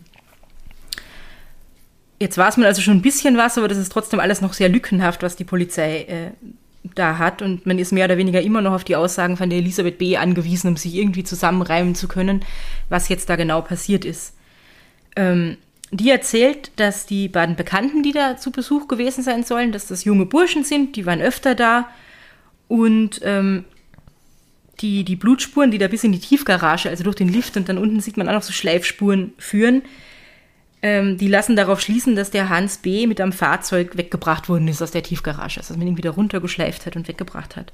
Jetzt 2.19 2.37
weiß 2.37 2.57
man 2.57 2.65
also 2.65 2.81
schon 2.81 2.97
ein 2.97 3.01
bisschen 3.01 3.37
was, 3.37 3.57
aber 3.57 3.67
das 3.67 3.77
ist 3.77 3.91
trotzdem 3.91 4.19
alles 4.19 4.41
noch 4.41 4.53
sehr 4.53 4.69
lückenhaft, 4.69 5.21
was 5.21 5.35
die 5.35 5.43
Polizei 5.43 6.01
äh, 6.01 6.31
da 6.95 7.17
hat. 7.19 7.41
Und 7.41 7.65
man 7.65 7.77
ist 7.77 7.91
mehr 7.91 8.05
oder 8.05 8.17
weniger 8.17 8.41
immer 8.41 8.61
noch 8.61 8.73
auf 8.73 8.83
die 8.83 8.95
Aussagen 8.95 9.37
von 9.37 9.49
der 9.49 9.59
Elisabeth 9.59 9.99
B. 9.99 10.17
angewiesen, 10.17 10.69
um 10.69 10.77
sich 10.77 10.95
irgendwie 10.95 11.23
zusammenreimen 11.23 11.93
zu 11.93 12.07
können, 12.07 12.43
was 12.89 13.09
jetzt 13.09 13.29
da 13.29 13.35
genau 13.35 13.61
passiert 13.61 14.03
ist. 14.03 14.35
Ähm, 15.15 15.57
die 15.91 16.09
erzählt, 16.09 16.71
dass 16.75 17.05
die 17.05 17.29
beiden 17.29 17.55
Bekannten, 17.55 18.03
die 18.03 18.11
da 18.11 18.35
zu 18.35 18.51
Besuch 18.51 18.87
gewesen 18.87 19.23
sein 19.23 19.43
sollen, 19.43 19.71
dass 19.71 19.87
das 19.87 20.03
junge 20.03 20.25
Burschen 20.25 20.63
sind, 20.63 20.95
die 20.95 21.05
waren 21.05 21.21
öfter 21.21 21.55
da. 21.55 21.87
Und 22.67 23.21
ähm, 23.23 23.63
die, 24.79 25.03
die 25.03 25.15
Blutspuren, 25.15 25.71
die 25.71 25.77
da 25.77 25.87
bis 25.87 26.03
in 26.03 26.11
die 26.11 26.19
Tiefgarage, 26.19 26.89
also 26.89 27.03
durch 27.03 27.15
den 27.15 27.29
Lift 27.29 27.57
und 27.57 27.67
dann 27.69 27.77
unten 27.77 27.99
sieht 27.99 28.17
man 28.17 28.27
auch 28.29 28.33
noch 28.33 28.43
so 28.43 28.53
Schleifspuren 28.53 29.33
führen, 29.37 29.81
ähm, 30.81 31.17
die 31.17 31.27
lassen 31.27 31.55
darauf 31.55 31.81
schließen, 31.81 32.15
dass 32.15 32.29
der 32.29 32.49
Hans 32.49 32.77
B. 32.77 33.07
mit 33.07 33.19
einem 33.19 33.33
Fahrzeug 33.33 33.97
weggebracht 33.97 34.47
worden 34.47 34.67
ist 34.67 34.81
aus 34.81 34.91
der 34.91 35.03
Tiefgarage, 35.03 35.59
also 35.59 35.73
dass 35.73 35.77
man 35.77 35.87
ihn 35.87 35.97
wieder 35.97 36.11
runtergeschleift 36.11 36.85
hat 36.85 36.95
und 36.95 37.07
weggebracht 37.07 37.55
hat. 37.55 37.73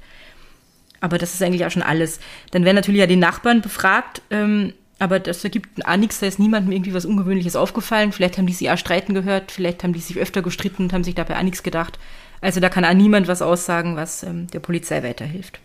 Aber 1.00 1.18
das 1.18 1.34
ist 1.34 1.42
eigentlich 1.42 1.66
auch 1.66 1.70
schon 1.70 1.82
alles. 1.82 2.18
Dann 2.52 2.64
werden 2.64 2.76
natürlich 2.76 3.00
ja 3.00 3.06
die 3.06 3.16
Nachbarn 3.16 3.60
befragt, 3.60 4.22
ähm, 4.30 4.72
aber 4.98 5.20
das 5.20 5.44
ergibt 5.44 5.86
auch 5.86 5.96
nichts, 5.96 6.20
da 6.20 6.26
ist 6.26 6.38
niemandem 6.38 6.72
irgendwie 6.72 6.94
was 6.94 7.04
Ungewöhnliches 7.04 7.56
aufgefallen. 7.56 8.12
Vielleicht 8.12 8.38
haben 8.38 8.46
die 8.46 8.54
sich 8.54 8.70
auch 8.70 8.78
streiten 8.78 9.12
gehört, 9.12 9.52
vielleicht 9.52 9.82
haben 9.82 9.92
die 9.92 10.00
sich 10.00 10.16
öfter 10.16 10.40
gestritten 10.40 10.84
und 10.84 10.92
haben 10.94 11.04
sich 11.04 11.14
dabei 11.14 11.36
auch 11.36 11.42
nichts 11.42 11.62
gedacht. 11.62 11.98
Also 12.40 12.60
da 12.60 12.70
kann 12.70 12.84
auch 12.86 12.94
niemand 12.94 13.28
was 13.28 13.42
aussagen, 13.42 13.96
was 13.96 14.22
ähm, 14.22 14.46
der 14.46 14.60
Polizei 14.60 15.02
weiterhilft. 15.02 15.60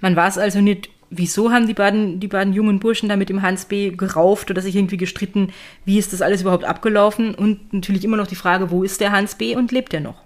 Man 0.00 0.14
weiß 0.14 0.38
also 0.38 0.60
nicht, 0.60 0.90
wieso 1.10 1.50
haben 1.50 1.66
die 1.66 1.74
beiden, 1.74 2.20
die 2.20 2.28
beiden 2.28 2.52
jungen 2.52 2.80
Burschen 2.80 3.08
da 3.08 3.16
mit 3.16 3.28
dem 3.28 3.42
Hans 3.42 3.64
B. 3.64 3.90
gerauft 3.90 4.50
oder 4.50 4.60
sich 4.60 4.76
irgendwie 4.76 4.96
gestritten, 4.96 5.52
wie 5.84 5.98
ist 5.98 6.12
das 6.12 6.22
alles 6.22 6.42
überhaupt 6.42 6.64
abgelaufen 6.64 7.34
und 7.34 7.72
natürlich 7.72 8.04
immer 8.04 8.16
noch 8.16 8.26
die 8.26 8.34
Frage, 8.34 8.70
wo 8.70 8.82
ist 8.82 9.00
der 9.00 9.12
Hans 9.12 9.34
B. 9.34 9.56
und 9.56 9.72
lebt 9.72 9.94
er 9.94 10.00
noch? 10.00 10.22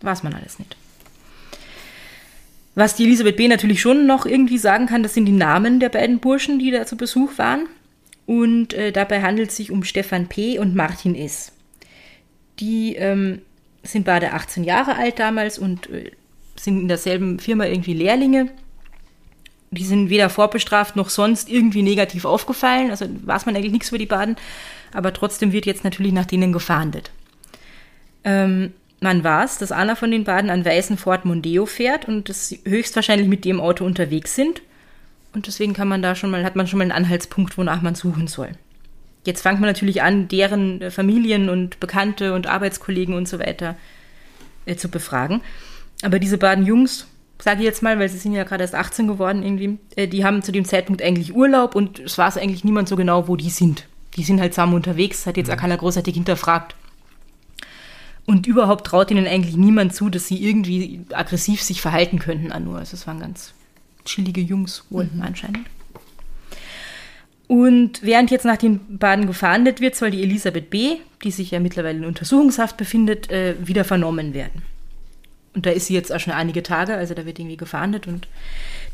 Weiß 0.00 0.22
man 0.22 0.34
alles 0.34 0.58
nicht. 0.58 0.76
Was 2.74 2.94
die 2.94 3.04
Elisabeth 3.04 3.36
B. 3.36 3.48
natürlich 3.48 3.80
schon 3.80 4.06
noch 4.06 4.26
irgendwie 4.26 4.58
sagen 4.58 4.86
kann, 4.86 5.02
das 5.02 5.14
sind 5.14 5.24
die 5.26 5.32
Namen 5.32 5.80
der 5.80 5.88
beiden 5.88 6.18
Burschen, 6.18 6.58
die 6.58 6.70
da 6.70 6.84
zu 6.84 6.96
Besuch 6.96 7.38
waren. 7.38 7.66
Und 8.26 8.74
äh, 8.74 8.92
dabei 8.92 9.22
handelt 9.22 9.50
es 9.50 9.56
sich 9.56 9.70
um 9.70 9.84
Stefan 9.84 10.26
P. 10.26 10.58
und 10.58 10.74
Martin 10.74 11.14
S. 11.14 11.52
Die 12.58 12.96
ähm, 12.96 13.40
sind 13.82 14.04
beide 14.04 14.32
18 14.32 14.64
Jahre 14.64 14.96
alt 14.96 15.18
damals 15.18 15.58
und 15.58 15.88
äh, 15.90 16.10
sind 16.56 16.80
in 16.82 16.88
derselben 16.88 17.38
Firma 17.38 17.66
irgendwie 17.66 17.94
Lehrlinge 17.94 18.50
die 19.76 19.84
sind 19.84 20.10
weder 20.10 20.28
vorbestraft 20.28 20.96
noch 20.96 21.08
sonst 21.08 21.48
irgendwie 21.48 21.82
negativ 21.82 22.24
aufgefallen. 22.24 22.90
Also 22.90 23.06
weiß 23.24 23.46
man 23.46 23.56
eigentlich 23.56 23.72
nichts 23.72 23.88
über 23.88 23.98
die 23.98 24.06
Baden. 24.06 24.36
Aber 24.92 25.12
trotzdem 25.12 25.52
wird 25.52 25.66
jetzt 25.66 25.84
natürlich 25.84 26.12
nach 26.12 26.26
denen 26.26 26.52
gefahndet. 26.52 27.10
Ähm, 28.24 28.72
man 29.00 29.22
weiß, 29.22 29.58
dass 29.58 29.72
einer 29.72 29.94
von 29.94 30.10
den 30.10 30.24
beiden 30.24 30.50
einen 30.50 30.64
weißen 30.64 30.96
Ford 30.96 31.24
Mondeo 31.24 31.66
fährt 31.66 32.08
und 32.08 32.28
das 32.28 32.54
höchstwahrscheinlich 32.64 33.28
mit 33.28 33.44
dem 33.44 33.60
Auto 33.60 33.84
unterwegs 33.84 34.34
sind. 34.34 34.62
Und 35.34 35.46
deswegen 35.46 35.74
kann 35.74 35.88
man 35.88 36.02
da 36.02 36.14
schon 36.14 36.30
mal, 36.30 36.44
hat 36.44 36.56
man 36.56 36.66
schon 36.66 36.78
mal 36.78 36.84
einen 36.84 36.92
Anhaltspunkt, 36.92 37.58
wonach 37.58 37.82
man 37.82 37.94
suchen 37.94 38.26
soll. 38.26 38.52
Jetzt 39.26 39.42
fängt 39.42 39.60
man 39.60 39.68
natürlich 39.68 40.02
an, 40.02 40.28
deren 40.28 40.90
Familien 40.90 41.50
und 41.50 41.78
Bekannte 41.78 42.32
und 42.32 42.46
Arbeitskollegen 42.46 43.14
und 43.14 43.28
so 43.28 43.38
weiter 43.38 43.76
äh, 44.64 44.76
zu 44.76 44.88
befragen. 44.88 45.42
Aber 46.02 46.18
diese 46.18 46.38
beiden 46.38 46.64
Jungs 46.64 47.06
sage 47.40 47.60
ich 47.60 47.66
jetzt 47.66 47.82
mal, 47.82 47.98
weil 47.98 48.08
sie 48.08 48.18
sind 48.18 48.32
ja 48.32 48.44
gerade 48.44 48.62
erst 48.62 48.74
18 48.74 49.06
geworden 49.06 49.42
irgendwie, 49.42 49.78
äh, 49.96 50.08
die 50.08 50.24
haben 50.24 50.42
zu 50.42 50.52
dem 50.52 50.64
Zeitpunkt 50.64 51.02
eigentlich 51.02 51.34
Urlaub 51.34 51.74
und 51.74 51.98
es 52.00 52.16
weiß 52.16 52.38
eigentlich 52.38 52.64
niemand 52.64 52.88
so 52.88 52.96
genau, 52.96 53.28
wo 53.28 53.36
die 53.36 53.50
sind. 53.50 53.86
Die 54.16 54.22
sind 54.22 54.40
halt 54.40 54.54
zusammen 54.54 54.74
unterwegs, 54.74 55.26
hat 55.26 55.36
jetzt 55.36 55.50
auch 55.50 55.56
keiner 55.56 55.76
großartig 55.76 56.14
hinterfragt. 56.14 56.74
Und 58.24 58.46
überhaupt 58.46 58.86
traut 58.86 59.10
ihnen 59.10 59.26
eigentlich 59.26 59.56
niemand 59.56 59.94
zu, 59.94 60.08
dass 60.08 60.26
sie 60.26 60.42
irgendwie 60.42 61.02
aggressiv 61.12 61.62
sich 61.62 61.80
verhalten 61.80 62.18
könnten 62.18 62.50
an 62.50 62.64
nur. 62.64 62.78
Also 62.78 62.94
es 62.94 63.06
waren 63.06 63.20
ganz 63.20 63.54
chillige 64.04 64.40
Jungs 64.40 64.84
wohl 64.90 65.08
mhm. 65.12 65.22
anscheinend. 65.22 65.66
Und 67.46 68.02
während 68.02 68.32
jetzt 68.32 68.44
nach 68.44 68.56
den 68.56 68.98
beiden 68.98 69.26
gefahndet 69.26 69.80
wird, 69.80 69.94
soll 69.94 70.10
die 70.10 70.22
Elisabeth 70.22 70.70
B., 70.70 70.96
die 71.22 71.30
sich 71.30 71.52
ja 71.52 71.60
mittlerweile 71.60 71.98
in 71.98 72.04
Untersuchungshaft 72.04 72.76
befindet, 72.76 73.30
äh, 73.30 73.54
wieder 73.64 73.84
vernommen 73.84 74.34
werden. 74.34 74.62
Und 75.56 75.64
da 75.64 75.70
ist 75.70 75.86
sie 75.86 75.94
jetzt 75.94 76.12
auch 76.12 76.20
schon 76.20 76.34
einige 76.34 76.62
Tage, 76.62 76.94
also 76.94 77.14
da 77.14 77.24
wird 77.24 77.38
irgendwie 77.38 77.56
gefahndet 77.56 78.06
und 78.06 78.28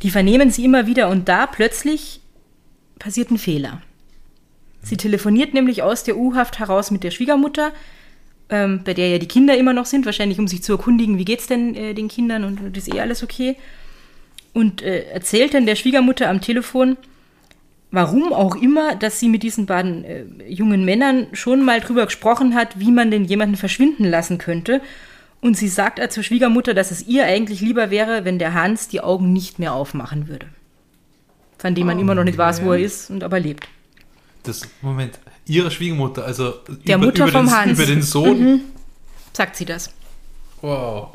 die 0.02 0.11
vernehmen 0.11 0.52
sie 0.52 0.64
immer 0.64 0.87
wieder 0.87 1.09
und 1.09 1.28
da 1.28 1.49
plötzlich 1.49 2.21
passiert 3.00 3.33
ein 3.33 3.38
Fehler. 3.38 3.83
Sie 4.81 4.97
telefoniert 4.97 5.54
nämlich 5.54 5.83
aus 5.83 6.04
der 6.04 6.16
U-Haft 6.16 6.61
heraus 6.61 6.92
mit 6.92 7.02
der 7.02 7.11
Schwiegermutter, 7.11 7.73
ähm, 8.49 8.83
bei 8.85 8.95
der 8.95 9.09
ja 9.09 9.19
die 9.19 9.26
Kinder 9.26 9.57
immer 9.59 9.73
noch 9.73 9.87
sind, 9.87 10.07
wahrscheinlich 10.07 10.38
um 10.38 10.47
sich 10.47 10.62
zu 10.62 10.75
erkundigen, 10.75 11.19
wie 11.19 11.25
geht's 11.25 11.49
denn 11.49 11.75
äh, 11.75 11.95
den 11.95 12.07
Kindern 12.07 12.45
und 12.45 12.76
ist 12.76 12.95
eh 12.95 13.00
alles 13.00 13.25
okay. 13.25 13.57
Und 14.52 14.83
äh, 14.83 15.07
erzählt 15.11 15.54
dann 15.54 15.66
der 15.66 15.75
Schwiegermutter 15.75 16.31
am 16.31 16.40
Telefon, 16.40 16.97
warum 17.90 18.33
auch 18.33 18.54
immer, 18.54 18.95
dass 18.95 19.19
sie 19.19 19.28
mit 19.28 19.42
diesen 19.42 19.66
beiden 19.66 20.04
äh, 20.04 20.25
jungen 20.47 20.85
Männern 20.85 21.26
schon 21.33 21.64
mal 21.64 21.81
drüber 21.81 22.04
gesprochen 22.04 22.54
hat, 22.54 22.78
wie 22.78 22.92
man 22.92 23.11
denn 23.11 23.25
jemanden 23.25 23.57
verschwinden 23.57 24.04
lassen 24.04 24.38
könnte 24.38 24.81
und 25.42 25.56
sie 25.56 25.68
sagt 25.68 26.12
zur 26.12 26.22
Schwiegermutter, 26.22 26.72
dass 26.72 26.90
es 26.92 27.06
ihr 27.06 27.26
eigentlich 27.26 27.61
lieber 27.61 27.90
wäre, 27.90 28.25
wenn 28.25 28.38
der 28.38 28.54
Hans 28.54 28.88
die 28.88 29.00
Augen 29.00 29.32
nicht 29.32 29.58
mehr 29.58 29.75
aufmachen 29.75 30.28
würde. 30.28 30.46
Von 31.58 31.75
dem 31.75 31.87
man 31.87 31.99
oh, 31.99 32.00
immer 32.00 32.14
noch 32.14 32.25
nicht 32.25 32.38
weiß, 32.38 32.62
wo 32.64 32.72
er 32.72 32.78
ist 32.78 33.11
und 33.11 33.25
aber 33.25 33.40
lebt. 33.40 33.68
Das, 34.44 34.62
Moment, 34.80 35.18
ihrer 35.44 35.70
Schwiegermutter, 35.70 36.25
also 36.25 36.54
Der 36.87 36.96
über, 36.96 37.06
Mutter 37.06 37.25
über, 37.25 37.32
vom 37.32 37.46
den, 37.46 37.54
Hans. 37.56 37.72
über 37.72 37.87
den 37.87 38.02
Sohn. 38.02 38.61
Sagt 39.32 39.56
sie 39.56 39.64
das. 39.64 39.90
Wow. 40.61 41.08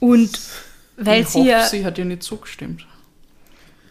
Und 0.00 0.38
weil 0.96 1.22
ich 1.22 1.28
sie 1.28 1.40
hoffe, 1.40 1.48
ja. 1.50 1.66
sie 1.66 1.84
hat 1.84 1.98
ihr 1.98 2.06
nicht 2.06 2.22
zugestimmt. 2.22 2.86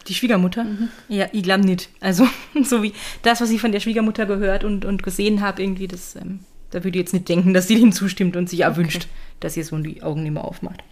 Die 0.08 0.14
Schwiegermutter? 0.14 0.66
Ja, 1.08 1.28
ich 1.32 1.44
glaube 1.44 1.64
nicht. 1.64 1.90
Also, 2.00 2.26
so 2.64 2.82
wie 2.82 2.92
das, 3.22 3.40
was 3.40 3.50
ich 3.50 3.60
von 3.60 3.70
der 3.70 3.80
Schwiegermutter 3.80 4.26
gehört 4.26 4.64
und, 4.64 4.84
und 4.84 5.04
gesehen 5.04 5.42
habe, 5.42 5.62
irgendwie, 5.62 5.86
das, 5.86 6.16
ähm, 6.16 6.40
da 6.70 6.84
würde 6.84 6.98
ich 6.98 7.04
jetzt 7.04 7.14
nicht 7.14 7.28
denken, 7.28 7.54
dass 7.54 7.68
sie 7.68 7.76
dem 7.76 7.92
zustimmt 7.92 8.36
und 8.36 8.48
sich 8.48 8.60
erwünscht, 8.60 9.08
dass 9.40 9.56
ihr 9.56 9.64
Sohn 9.64 9.82
die 9.82 10.02
Augen 10.02 10.22
nicht 10.22 10.32
mehr 10.32 10.44
aufmacht. 10.44 10.82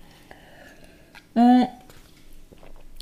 Mm. 1.35 1.65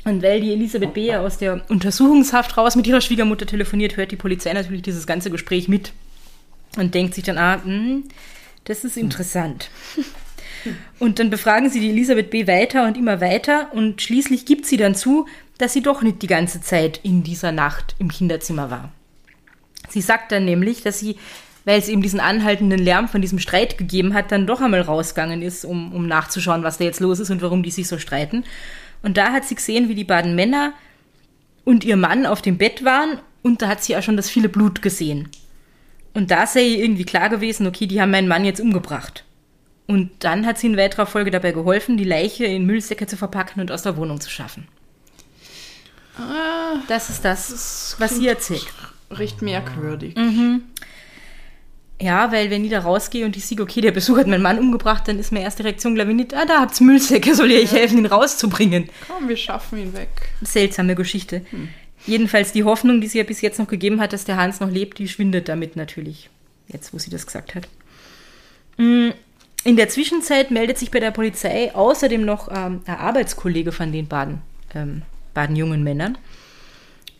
Und 0.03 0.21
weil 0.21 0.39
die 0.39 0.53
Elisabeth 0.53 0.93
B. 0.93 1.07
ja 1.07 1.21
aus 1.21 1.39
der 1.39 1.63
Untersuchungshaft 1.67 2.57
raus 2.57 2.75
mit 2.75 2.85
ihrer 2.85 3.01
Schwiegermutter 3.01 3.47
telefoniert, 3.47 3.97
hört 3.97 4.11
die 4.11 4.17
Polizei 4.17 4.53
natürlich 4.53 4.83
dieses 4.83 5.07
ganze 5.07 5.31
Gespräch 5.31 5.67
mit 5.67 5.93
und 6.77 6.93
denkt 6.93 7.15
sich 7.15 7.23
dann, 7.23 7.39
ah, 7.39 7.63
hm, 7.63 8.03
das 8.65 8.83
ist 8.83 8.97
interessant. 8.97 9.69
Und 10.99 11.19
dann 11.19 11.29
befragen 11.29 11.69
sie 11.69 11.79
die 11.79 11.89
Elisabeth 11.89 12.31
B. 12.31 12.47
weiter 12.47 12.87
und 12.87 12.97
immer 12.97 13.21
weiter 13.21 13.69
und 13.73 14.01
schließlich 14.01 14.45
gibt 14.45 14.65
sie 14.65 14.77
dann 14.77 14.95
zu, 14.95 15.27
dass 15.59 15.73
sie 15.73 15.81
doch 15.81 16.01
nicht 16.01 16.21
die 16.23 16.27
ganze 16.27 16.61
Zeit 16.61 16.99
in 17.03 17.21
dieser 17.21 17.51
Nacht 17.51 17.95
im 17.99 18.09
Kinderzimmer 18.09 18.71
war. 18.71 18.91
Sie 19.89 20.01
sagt 20.01 20.31
dann 20.31 20.45
nämlich, 20.45 20.81
dass 20.81 20.99
sie, 20.99 21.17
weil 21.65 21.79
es 21.79 21.87
eben 21.89 22.01
diesen 22.01 22.19
anhaltenden 22.19 22.79
Lärm 22.79 23.07
von 23.07 23.21
diesem 23.21 23.39
Streit 23.39 23.77
gegeben 23.77 24.13
hat, 24.13 24.31
dann 24.31 24.47
doch 24.47 24.61
einmal 24.61 24.81
rausgegangen 24.81 25.41
ist, 25.41 25.65
um, 25.65 25.93
um 25.93 26.07
nachzuschauen, 26.07 26.63
was 26.63 26.77
da 26.77 26.83
jetzt 26.83 26.99
los 26.99 27.19
ist 27.19 27.31
und 27.31 27.41
warum 27.41 27.63
die 27.63 27.71
sich 27.71 27.87
so 27.87 27.97
streiten. 27.97 28.43
Und 29.01 29.17
da 29.17 29.31
hat 29.31 29.45
sie 29.45 29.55
gesehen, 29.55 29.89
wie 29.89 29.95
die 29.95 30.03
beiden 30.03 30.35
Männer 30.35 30.73
und 31.63 31.83
ihr 31.83 31.97
Mann 31.97 32.25
auf 32.25 32.41
dem 32.41 32.57
Bett 32.57 32.85
waren 32.85 33.19
und 33.41 33.61
da 33.61 33.67
hat 33.67 33.83
sie 33.83 33.95
auch 33.97 34.03
schon 34.03 34.17
das 34.17 34.29
viele 34.29 34.49
Blut 34.49 34.81
gesehen. 34.81 35.29
Und 36.13 36.31
da 36.31 36.47
sei 36.47 36.61
ihr 36.61 36.83
irgendwie 36.83 37.03
klar 37.03 37.29
gewesen, 37.29 37.67
okay, 37.67 37.87
die 37.87 37.99
haben 37.99 38.11
meinen 38.11 38.27
Mann 38.27 38.45
jetzt 38.45 38.61
umgebracht. 38.61 39.23
Und 39.87 40.11
dann 40.19 40.45
hat 40.45 40.57
sie 40.57 40.67
in 40.67 40.77
weiterer 40.77 41.05
Folge 41.05 41.29
dabei 41.29 41.51
geholfen, 41.51 41.97
die 41.97 42.05
Leiche 42.05 42.45
in 42.45 42.65
Müllsäcke 42.65 43.05
zu 43.05 43.17
verpacken 43.17 43.59
und 43.61 43.71
aus 43.71 43.83
der 43.83 43.97
Wohnung 43.97 44.21
zu 44.21 44.29
schaffen. 44.29 44.67
Ah, 46.17 46.77
Das 46.87 47.09
ist 47.09 47.25
das, 47.25 47.95
was 47.99 48.15
sie 48.15 48.27
erzählt. 48.27 48.65
recht 49.11 49.41
merkwürdig. 49.41 50.15
Ja, 52.01 52.31
weil 52.31 52.49
wenn 52.49 52.65
ich 52.65 52.71
da 52.71 52.79
rausgehe 52.79 53.25
und 53.25 53.37
ich 53.37 53.45
sehe, 53.45 53.59
okay, 53.61 53.79
der 53.79 53.91
Besuch 53.91 54.17
hat 54.17 54.27
meinen 54.27 54.41
Mann 54.41 54.59
umgebracht, 54.59 55.07
dann 55.07 55.17
ist 55.17 55.31
meine 55.31 55.45
erste 55.45 55.63
Reaktion, 55.63 55.95
glaube 55.95 56.11
ich, 56.11 56.17
nicht, 56.17 56.33
ah, 56.33 56.45
da 56.45 56.59
habt's 56.59 56.81
Müllsäcke, 56.81 57.33
soll 57.35 57.51
ihr 57.51 57.61
euch 57.61 57.71
helfen, 57.71 57.97
ihn 57.99 58.05
rauszubringen. 58.05 58.89
Komm, 59.07 59.29
wir 59.29 59.37
schaffen 59.37 59.79
ihn 59.79 59.93
weg. 59.93 60.09
Seltsame 60.41 60.95
Geschichte. 60.95 61.45
Jedenfalls 62.05 62.51
die 62.51 62.65
Hoffnung, 62.65 62.99
die 62.99 63.07
sie 63.07 63.19
ja 63.19 63.23
bis 63.23 63.41
jetzt 63.41 63.59
noch 63.59 63.67
gegeben 63.67 64.01
hat, 64.01 64.11
dass 64.11 64.25
der 64.25 64.35
Hans 64.35 64.59
noch 64.59 64.69
lebt, 64.69 64.99
die 64.99 65.07
schwindet 65.07 65.47
damit 65.47 65.75
natürlich. 65.77 66.29
Jetzt, 66.67 66.93
wo 66.93 66.97
sie 66.97 67.09
das 67.09 67.25
gesagt 67.25 67.55
hat. 67.55 67.67
Mm, 68.77 69.11
In 69.63 69.77
der 69.77 69.87
Zwischenzeit 69.87 70.51
meldet 70.51 70.77
sich 70.77 70.91
bei 70.91 70.99
der 70.99 71.11
Polizei 71.11 71.73
außerdem 71.73 72.25
noch 72.25 72.49
ähm, 72.51 72.81
ein 72.85 72.95
Arbeitskollege 72.97 73.71
von 73.71 73.91
den 73.93 74.07
beiden, 74.07 74.41
ähm, 74.73 75.03
beiden 75.33 75.55
jungen 75.55 75.83
Männern. 75.83 76.17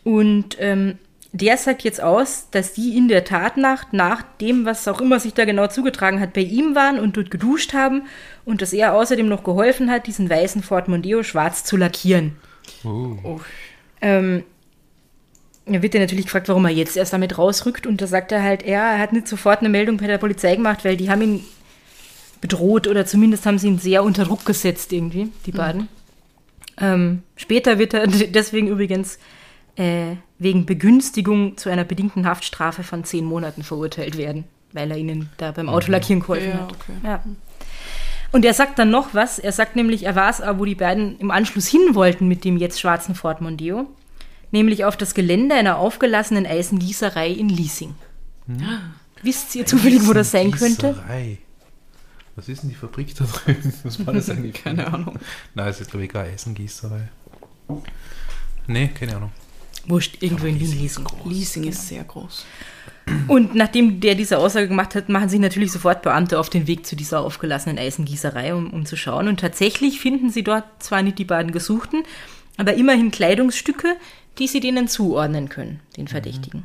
Und 0.04 0.56
ähm, 0.60 0.98
der 1.38 1.56
sagt 1.56 1.82
jetzt 1.82 2.00
aus, 2.00 2.48
dass 2.50 2.72
die 2.72 2.96
in 2.96 3.08
der 3.08 3.24
Tatnacht 3.24 3.92
nach 3.92 4.22
dem, 4.40 4.64
was 4.64 4.86
auch 4.88 5.00
immer 5.00 5.18
sich 5.18 5.34
da 5.34 5.44
genau 5.44 5.66
zugetragen 5.66 6.20
hat, 6.20 6.32
bei 6.32 6.42
ihm 6.42 6.74
waren 6.74 6.98
und 6.98 7.16
dort 7.16 7.30
geduscht 7.30 7.74
haben 7.74 8.02
und 8.44 8.62
dass 8.62 8.72
er 8.72 8.94
außerdem 8.94 9.28
noch 9.28 9.44
geholfen 9.44 9.90
hat, 9.90 10.06
diesen 10.06 10.30
weißen 10.30 10.62
Ford 10.62 10.88
Mondeo 10.88 11.22
schwarz 11.22 11.64
zu 11.64 11.76
lackieren. 11.76 12.36
Oh, 12.84 13.16
Ähm, 14.00 14.44
er 15.66 15.82
wird 15.82 15.94
ja 15.94 16.00
natürlich 16.00 16.26
gefragt, 16.26 16.48
warum 16.48 16.64
er 16.64 16.70
jetzt 16.70 16.96
erst 16.96 17.12
damit 17.12 17.38
rausrückt. 17.38 17.86
Und 17.86 18.00
da 18.00 18.06
sagt 18.06 18.30
er 18.30 18.42
halt, 18.42 18.64
ja, 18.64 18.92
er 18.92 18.98
hat 18.98 19.12
nicht 19.12 19.26
sofort 19.26 19.60
eine 19.60 19.68
Meldung 19.68 19.96
bei 19.96 20.06
der 20.06 20.18
Polizei 20.18 20.54
gemacht, 20.54 20.84
weil 20.84 20.96
die 20.96 21.10
haben 21.10 21.22
ihn 21.22 21.44
bedroht 22.40 22.86
oder 22.86 23.04
zumindest 23.06 23.46
haben 23.46 23.58
sie 23.58 23.66
ihn 23.66 23.78
sehr 23.78 24.04
unter 24.04 24.24
Druck 24.24 24.44
gesetzt 24.44 24.92
irgendwie, 24.92 25.32
die 25.46 25.52
beiden. 25.52 25.88
Ähm, 26.78 27.22
später 27.34 27.78
wird 27.78 27.94
er 27.94 28.06
deswegen 28.06 28.68
übrigens 28.68 29.18
äh, 29.76 30.16
wegen 30.38 30.66
Begünstigung 30.66 31.56
zu 31.56 31.70
einer 31.70 31.84
bedingten 31.84 32.26
Haftstrafe 32.26 32.82
von 32.82 33.04
zehn 33.04 33.24
Monaten 33.24 33.62
verurteilt 33.62 34.16
werden, 34.18 34.44
weil 34.72 34.90
er 34.90 34.96
ihnen 34.98 35.30
da 35.38 35.52
beim 35.52 35.68
Autolackieren 35.68 36.20
geholfen 36.20 36.50
Ja, 36.50 36.58
hat. 36.60 36.72
okay. 36.72 36.92
Ja. 37.04 37.24
Und 38.32 38.44
er 38.44 38.54
sagt 38.54 38.78
dann 38.78 38.90
noch 38.90 39.14
was. 39.14 39.38
Er 39.38 39.52
sagt 39.52 39.76
nämlich, 39.76 40.02
er 40.04 40.14
war 40.14 40.28
es, 40.28 40.42
wo 40.58 40.64
die 40.64 40.74
beiden 40.74 41.18
im 41.20 41.30
Anschluss 41.30 41.66
hin 41.68 41.94
wollten 41.94 42.28
mit 42.28 42.44
dem 42.44 42.56
jetzt 42.58 42.80
schwarzen 42.80 43.14
Ford 43.14 43.40
Mondeo. 43.40 43.86
Nämlich 44.50 44.84
auf 44.84 44.96
das 44.96 45.14
Gelände 45.14 45.54
einer 45.54 45.78
aufgelassenen 45.78 46.44
Eisengießerei 46.46 47.30
in 47.30 47.48
Liesing. 47.48 47.94
Wisst 49.22 49.54
ihr 49.54 49.64
zufällig, 49.66 50.06
wo 50.06 50.12
das 50.12 50.30
sein 50.32 50.50
könnte? 50.50 50.94
Was 52.34 52.48
ist 52.48 52.62
denn 52.62 52.68
die 52.68 52.76
Fabrik 52.76 53.14
da 53.16 53.24
drüben? 53.24 53.72
Was 53.84 54.06
war 54.06 54.12
das 54.12 54.28
eigentlich? 54.30 54.62
Keine 54.62 54.86
Ahnung. 54.92 55.18
Nein, 55.54 55.68
es 55.68 55.80
ist 55.80 55.90
glaube 55.90 56.04
ich 56.04 56.12
gar 56.12 56.24
Eisengießerei. 56.24 57.08
Nee, 58.66 58.88
keine 58.88 59.16
Ahnung. 59.16 59.32
Wurscht, 59.88 60.22
irgendwo 60.22 60.46
in 60.46 60.58
Liesing. 60.58 61.06
Leasing 61.24 61.64
ist 61.64 61.88
sehr 61.88 62.04
groß. 62.04 62.44
Und 63.28 63.54
nachdem 63.54 64.00
der 64.00 64.16
diese 64.16 64.38
Aussage 64.38 64.68
gemacht 64.68 64.94
hat, 64.94 65.08
machen 65.08 65.28
sich 65.28 65.38
natürlich 65.38 65.70
sofort 65.70 66.02
Beamte 66.02 66.40
auf 66.40 66.50
den 66.50 66.66
Weg 66.66 66.86
zu 66.86 66.96
dieser 66.96 67.20
aufgelassenen 67.20 67.78
Eisengießerei, 67.78 68.54
um, 68.54 68.70
um 68.70 68.84
zu 68.84 68.96
schauen. 68.96 69.28
Und 69.28 69.40
tatsächlich 69.40 70.00
finden 70.00 70.30
sie 70.30 70.42
dort 70.42 70.64
zwar 70.80 71.02
nicht 71.02 71.18
die 71.18 71.24
beiden 71.24 71.52
Gesuchten, 71.52 72.02
aber 72.56 72.74
immerhin 72.74 73.12
Kleidungsstücke, 73.12 73.96
die 74.38 74.48
sie 74.48 74.60
denen 74.60 74.88
zuordnen 74.88 75.48
können, 75.48 75.80
den 75.96 76.08
Verdächtigen. 76.08 76.64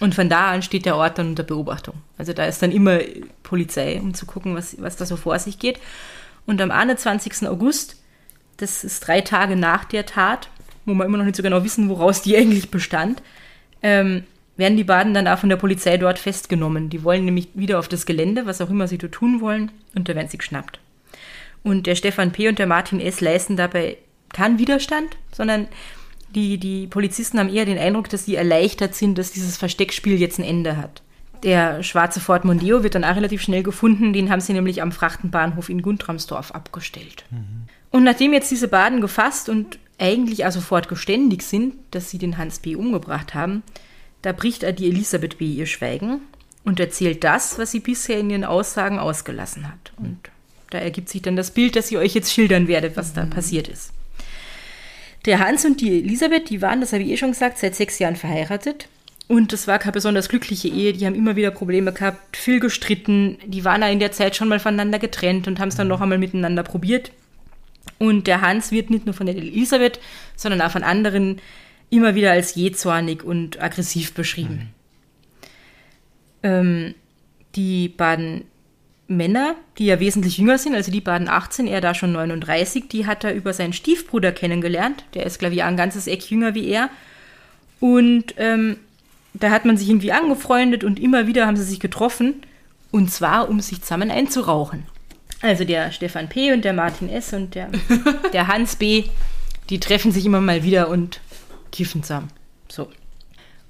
Und 0.00 0.14
von 0.14 0.28
da 0.28 0.50
an 0.50 0.62
steht 0.62 0.86
der 0.86 0.96
Ort 0.96 1.18
dann 1.18 1.30
unter 1.30 1.42
Beobachtung. 1.42 1.94
Also 2.16 2.32
da 2.32 2.44
ist 2.44 2.62
dann 2.62 2.72
immer 2.72 3.00
Polizei, 3.42 4.00
um 4.00 4.14
zu 4.14 4.26
gucken, 4.26 4.54
was, 4.54 4.80
was 4.80 4.96
da 4.96 5.06
so 5.06 5.16
vor 5.16 5.38
sich 5.38 5.58
geht. 5.58 5.80
Und 6.46 6.60
am 6.60 6.70
21. 6.70 7.48
August, 7.48 7.96
das 8.58 8.84
ist 8.84 9.06
drei 9.06 9.20
Tage 9.20 9.56
nach 9.56 9.84
der 9.84 10.06
Tat, 10.06 10.50
wo 10.88 10.94
wir 10.94 11.04
immer 11.04 11.18
noch 11.18 11.24
nicht 11.24 11.36
so 11.36 11.42
genau 11.42 11.62
wissen, 11.64 11.88
woraus 11.88 12.22
die 12.22 12.36
eigentlich 12.38 12.70
bestand, 12.70 13.22
ähm, 13.82 14.24
werden 14.56 14.76
die 14.76 14.84
beiden 14.84 15.14
dann 15.14 15.28
auch 15.28 15.38
von 15.38 15.48
der 15.48 15.56
Polizei 15.56 15.96
dort 15.96 16.18
festgenommen. 16.18 16.90
Die 16.90 17.04
wollen 17.04 17.24
nämlich 17.24 17.48
wieder 17.54 17.78
auf 17.78 17.88
das 17.88 18.06
Gelände, 18.06 18.46
was 18.46 18.60
auch 18.60 18.70
immer 18.70 18.88
sie 18.88 18.98
dort 18.98 19.12
tun 19.12 19.40
wollen, 19.40 19.70
und 19.94 20.08
da 20.08 20.14
werden 20.16 20.28
sie 20.28 20.38
geschnappt. 20.38 20.80
Und 21.62 21.86
der 21.86 21.94
Stefan 21.94 22.32
P. 22.32 22.48
und 22.48 22.58
der 22.58 22.66
Martin 22.66 23.00
S. 23.00 23.20
leisten 23.20 23.56
dabei 23.56 23.98
keinen 24.32 24.58
Widerstand, 24.58 25.16
sondern 25.32 25.68
die, 26.34 26.58
die 26.58 26.86
Polizisten 26.86 27.38
haben 27.38 27.48
eher 27.48 27.64
den 27.64 27.78
Eindruck, 27.78 28.08
dass 28.08 28.24
sie 28.24 28.36
erleichtert 28.36 28.94
sind, 28.94 29.16
dass 29.16 29.32
dieses 29.32 29.56
Versteckspiel 29.56 30.18
jetzt 30.18 30.38
ein 30.38 30.44
Ende 30.44 30.76
hat. 30.76 31.02
Der 31.42 31.82
schwarze 31.82 32.20
Ford 32.20 32.44
Mondeo 32.44 32.82
wird 32.82 32.94
dann 32.94 33.04
auch 33.04 33.16
relativ 33.16 33.42
schnell 33.42 33.62
gefunden, 33.62 34.12
den 34.12 34.28
haben 34.30 34.40
sie 34.40 34.52
nämlich 34.52 34.82
am 34.82 34.92
Frachtenbahnhof 34.92 35.68
in 35.68 35.82
Guntramsdorf 35.82 36.50
abgestellt. 36.50 37.24
Und 37.90 38.04
nachdem 38.04 38.32
jetzt 38.32 38.50
diese 38.50 38.68
Baden 38.68 39.00
gefasst 39.00 39.48
und 39.48 39.78
eigentlich 39.98 40.44
auch 40.46 40.52
sofort 40.52 40.88
geständig 40.88 41.42
sind, 41.42 41.74
dass 41.90 42.10
sie 42.10 42.18
den 42.18 42.38
Hans 42.38 42.60
B. 42.60 42.76
umgebracht 42.76 43.34
haben, 43.34 43.62
da 44.22 44.32
bricht 44.32 44.64
auch 44.64 44.72
die 44.72 44.88
Elisabeth 44.88 45.38
B. 45.38 45.46
ihr 45.46 45.66
Schweigen 45.66 46.20
und 46.64 46.80
erzählt 46.80 47.24
das, 47.24 47.58
was 47.58 47.70
sie 47.70 47.80
bisher 47.80 48.18
in 48.18 48.30
ihren 48.30 48.44
Aussagen 48.44 48.98
ausgelassen 48.98 49.66
hat. 49.68 49.92
Und 49.96 50.18
da 50.70 50.78
ergibt 50.78 51.08
sich 51.08 51.22
dann 51.22 51.36
das 51.36 51.50
Bild, 51.50 51.76
das 51.76 51.90
ich 51.90 51.96
euch 51.96 52.14
jetzt 52.14 52.32
schildern 52.32 52.68
werde, 52.68 52.96
was 52.96 53.12
da 53.12 53.26
passiert 53.26 53.68
ist. 53.68 53.92
Der 55.24 55.40
Hans 55.40 55.64
und 55.64 55.80
die 55.80 55.98
Elisabeth, 55.98 56.50
die 56.50 56.62
waren, 56.62 56.80
das 56.80 56.92
habe 56.92 57.02
ich 57.02 57.10
eh 57.10 57.16
schon 57.16 57.32
gesagt, 57.32 57.58
seit 57.58 57.74
sechs 57.74 57.98
Jahren 57.98 58.16
verheiratet. 58.16 58.88
Und 59.26 59.52
das 59.52 59.66
war 59.66 59.78
keine 59.78 59.92
besonders 59.92 60.28
glückliche 60.28 60.68
Ehe. 60.68 60.94
Die 60.94 61.04
haben 61.04 61.14
immer 61.14 61.36
wieder 61.36 61.50
Probleme 61.50 61.92
gehabt, 61.92 62.36
viel 62.36 62.60
gestritten. 62.60 63.36
Die 63.44 63.64
waren 63.64 63.82
auch 63.82 63.92
in 63.92 63.98
der 63.98 64.12
Zeit 64.12 64.36
schon 64.36 64.48
mal 64.48 64.58
voneinander 64.58 64.98
getrennt 64.98 65.46
und 65.46 65.60
haben 65.60 65.68
es 65.68 65.76
dann 65.76 65.88
noch 65.88 66.00
einmal 66.00 66.18
miteinander 66.18 66.62
probiert. 66.62 67.12
Und 67.98 68.26
der 68.26 68.40
Hans 68.40 68.70
wird 68.70 68.90
nicht 68.90 69.06
nur 69.06 69.14
von 69.14 69.26
der 69.26 69.36
Elisabeth, 69.36 69.98
sondern 70.36 70.60
auch 70.60 70.70
von 70.70 70.84
anderen 70.84 71.40
immer 71.90 72.14
wieder 72.14 72.32
als 72.32 72.54
jähzornig 72.54 73.24
und 73.24 73.60
aggressiv 73.60 74.12
beschrieben. 74.14 74.70
Ähm, 76.42 76.94
die 77.56 77.88
beiden 77.88 78.44
Männer, 79.08 79.56
die 79.78 79.86
ja 79.86 80.00
wesentlich 80.00 80.38
jünger 80.38 80.58
sind, 80.58 80.74
also 80.74 80.92
die 80.92 81.00
beiden 81.00 81.28
18, 81.28 81.66
er 81.66 81.80
da 81.80 81.94
schon 81.94 82.12
39, 82.12 82.88
die 82.88 83.06
hat 83.06 83.24
er 83.24 83.34
über 83.34 83.54
seinen 83.54 83.72
Stiefbruder 83.72 84.32
kennengelernt. 84.32 85.04
Der 85.14 85.24
ist, 85.24 85.38
glaube 85.38 85.54
ich, 85.54 85.62
ein 85.62 85.76
ganzes 85.76 86.06
Eck 86.06 86.30
jünger 86.30 86.54
wie 86.54 86.68
er. 86.68 86.90
Und 87.80 88.34
ähm, 88.36 88.76
da 89.32 89.50
hat 89.50 89.64
man 89.64 89.76
sich 89.76 89.88
irgendwie 89.88 90.12
angefreundet 90.12 90.84
und 90.84 91.00
immer 91.00 91.26
wieder 91.26 91.46
haben 91.46 91.56
sie 91.56 91.64
sich 91.64 91.80
getroffen. 91.80 92.42
Und 92.90 93.10
zwar, 93.10 93.48
um 93.48 93.60
sich 93.60 93.82
zusammen 93.82 94.10
einzurauchen. 94.10 94.84
Also 95.40 95.64
der 95.64 95.92
Stefan 95.92 96.28
P. 96.28 96.52
und 96.52 96.64
der 96.64 96.72
Martin 96.72 97.08
S. 97.08 97.32
und 97.32 97.54
der, 97.54 97.70
der 98.32 98.48
Hans 98.48 98.76
B., 98.76 99.04
die 99.70 99.80
treffen 99.80 100.12
sich 100.12 100.24
immer 100.26 100.40
mal 100.40 100.62
wieder 100.62 100.88
und 100.88 101.20
kiffen 101.70 102.02
zusammen. 102.02 102.28
So. 102.68 102.88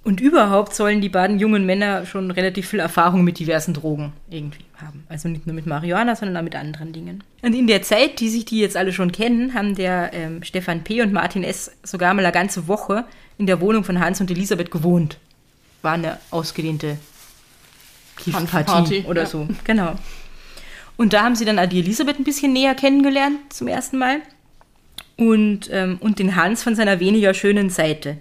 Und 0.05 0.21
überhaupt 0.21 0.75
sollen 0.75 1.01
die 1.03 1.11
beiden 1.11 1.39
jungen 1.39 1.67
Männer 1.67 2.07
schon 2.07 2.31
relativ 2.31 2.69
viel 2.69 2.81
Erfahrung 2.81 3.25
mit 3.25 3.39
diversen 3.39 3.75
Drogen 3.75 4.13
irgendwie 4.31 4.65
haben. 4.81 5.05
Also 5.09 5.29
nicht 5.29 5.47
nur 5.47 5.55
mit 5.55 5.67
Marihuana, 5.67 6.17
sondern 6.17 6.39
auch 6.39 6.43
mit 6.43 6.55
anderen 6.55 6.93
Dingen. 6.93 7.23
Und 7.43 7.55
in 7.55 7.67
der 7.67 7.83
Zeit, 7.83 8.21
die 8.21 8.31
sich 8.31 8.45
die 8.47 8.61
jetzt 8.61 8.77
alle 8.77 8.93
schon 8.93 9.13
kennen, 9.13 9.53
haben 9.53 9.75
der 9.75 10.11
ähm, 10.15 10.43
Stefan 10.43 10.83
P. 10.83 11.03
und 11.03 11.13
Martin 11.13 11.45
S. 11.45 11.73
sogar 11.83 12.15
mal 12.15 12.25
eine 12.25 12.33
ganze 12.33 12.69
Woche 12.69 13.05
in 13.37 13.47
der 13.47 13.61
Wohnung 13.61 13.85
von 13.85 14.01
Hans 14.01 14.21
und 14.21 14.31
Elisabeth 14.31 14.71
gewohnt. 14.71 15.19
war 15.83 15.93
eine 15.93 16.19
ausgedehnte 16.31 16.97
Kiffparty 18.17 19.05
oder 19.07 19.23
ja. 19.23 19.29
so. 19.29 19.47
Genau. 19.65 19.97
Und 20.99 21.13
da 21.13 21.23
haben 21.23 21.37
sie 21.37 21.45
dann 21.45 21.71
die 21.71 21.79
Elisabeth 21.79 22.19
ein 22.19 22.25
bisschen 22.25 22.53
näher 22.53 22.75
kennengelernt 22.75 23.39
zum 23.51 23.69
ersten 23.69 23.99
Mal. 23.99 24.17
Und, 25.17 25.71
ähm, 25.73 25.97
und 26.01 26.19
den 26.19 26.37
Hans 26.37 26.63
von 26.63 26.75
seiner 26.75 27.01
weniger 27.01 27.35
schönen 27.35 27.71
Seite. 27.71 28.19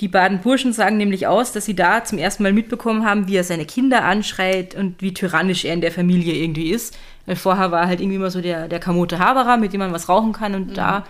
Die 0.00 0.08
beiden 0.08 0.40
Burschen 0.40 0.72
sagen 0.72 0.96
nämlich 0.96 1.26
aus, 1.26 1.52
dass 1.52 1.66
sie 1.66 1.76
da 1.76 2.04
zum 2.04 2.18
ersten 2.18 2.42
Mal 2.42 2.52
mitbekommen 2.52 3.06
haben, 3.06 3.28
wie 3.28 3.36
er 3.36 3.44
seine 3.44 3.64
Kinder 3.64 4.04
anschreit 4.04 4.74
und 4.74 5.00
wie 5.02 5.14
tyrannisch 5.14 5.64
er 5.64 5.74
in 5.74 5.80
der 5.80 5.92
Familie 5.92 6.34
irgendwie 6.34 6.70
ist. 6.70 6.98
Weil 7.26 7.36
vorher 7.36 7.70
war 7.70 7.82
er 7.82 7.86
halt 7.86 8.00
irgendwie 8.00 8.16
immer 8.16 8.30
so 8.30 8.40
der, 8.40 8.66
der 8.66 8.80
Kamote 8.80 9.18
Haberer, 9.20 9.56
mit 9.56 9.72
dem 9.72 9.78
man 9.78 9.92
was 9.92 10.08
rauchen 10.08 10.32
kann. 10.32 10.54
Und 10.54 10.76
da, 10.76 11.06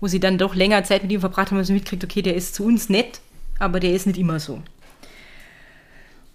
wo 0.00 0.06
sie 0.06 0.20
dann 0.20 0.36
doch 0.36 0.54
länger 0.54 0.84
Zeit 0.84 1.02
mit 1.02 1.12
ihm 1.12 1.20
verbracht 1.20 1.50
haben, 1.50 1.58
haben 1.58 1.64
sie 1.64 1.72
mitkriegt, 1.72 2.04
okay, 2.04 2.20
der 2.20 2.34
ist 2.34 2.54
zu 2.54 2.64
uns 2.64 2.90
nett, 2.90 3.20
aber 3.58 3.80
der 3.80 3.94
ist 3.94 4.06
nicht 4.06 4.18
immer 4.18 4.38
so. 4.38 4.60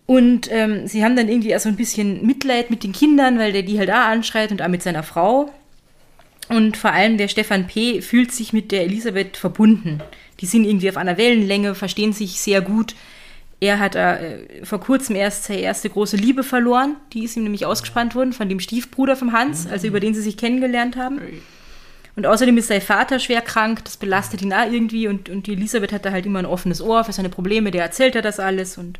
Und 0.07 0.49
ähm, 0.51 0.87
sie 0.87 1.03
haben 1.03 1.15
dann 1.15 1.27
irgendwie 1.27 1.55
auch 1.55 1.59
so 1.59 1.69
ein 1.69 1.75
bisschen 1.75 2.25
Mitleid 2.25 2.69
mit 2.69 2.83
den 2.83 2.93
Kindern, 2.93 3.37
weil 3.37 3.51
der 3.51 3.63
die 3.63 3.77
halt 3.77 3.91
auch 3.91 4.07
anschreit 4.07 4.51
und 4.51 4.61
auch 4.61 4.69
mit 4.69 4.81
seiner 4.81 5.03
Frau. 5.03 5.51
Und 6.47 6.77
vor 6.77 6.91
allem 6.91 7.17
der 7.17 7.27
Stefan 7.27 7.67
P. 7.67 8.01
fühlt 8.01 8.31
sich 8.31 8.53
mit 8.53 8.71
der 8.71 8.83
Elisabeth 8.83 9.35
verbunden. 9.35 10.01
Die 10.39 10.45
sind 10.45 10.63
irgendwie 10.63 10.89
auf 10.89 10.95
einer 10.95 11.17
Wellenlänge, 11.17 11.75
verstehen 11.75 12.13
sich 12.13 12.39
sehr 12.39 12.61
gut. 12.61 12.95
Er 13.59 13.79
hat 13.79 13.95
äh, 13.95 14.63
vor 14.63 14.79
kurzem 14.79 15.17
erst 15.17 15.43
seine 15.43 15.59
erste 15.59 15.89
große 15.89 16.15
Liebe 16.15 16.43
verloren. 16.43 16.95
Die 17.11 17.25
ist 17.25 17.35
ihm 17.35 17.43
nämlich 17.43 17.65
ausgespannt 17.65 18.15
worden 18.15 18.31
von 18.31 18.47
dem 18.47 18.61
Stiefbruder 18.61 19.17
vom 19.17 19.33
Hans, 19.33 19.67
also 19.67 19.87
über 19.87 19.99
den 19.99 20.13
sie 20.13 20.21
sich 20.21 20.37
kennengelernt 20.37 20.95
haben. 20.95 21.19
Und 22.15 22.25
außerdem 22.25 22.57
ist 22.57 22.67
sein 22.67 22.81
Vater 22.81 23.19
schwer 23.19 23.41
krank, 23.41 23.83
das 23.83 23.97
belastet 23.97 24.41
ihn 24.41 24.53
auch 24.53 24.71
irgendwie. 24.71 25.07
Und, 25.07 25.27
und 25.27 25.47
die 25.47 25.53
Elisabeth 25.53 25.91
hat 25.91 26.05
da 26.05 26.11
halt 26.11 26.25
immer 26.25 26.39
ein 26.39 26.45
offenes 26.45 26.81
Ohr 26.81 27.03
für 27.03 27.13
seine 27.13 27.29
Probleme, 27.29 27.71
der 27.71 27.83
erzählt 27.83 28.15
er 28.15 28.21
das 28.21 28.39
alles. 28.39 28.77
Und, 28.77 28.99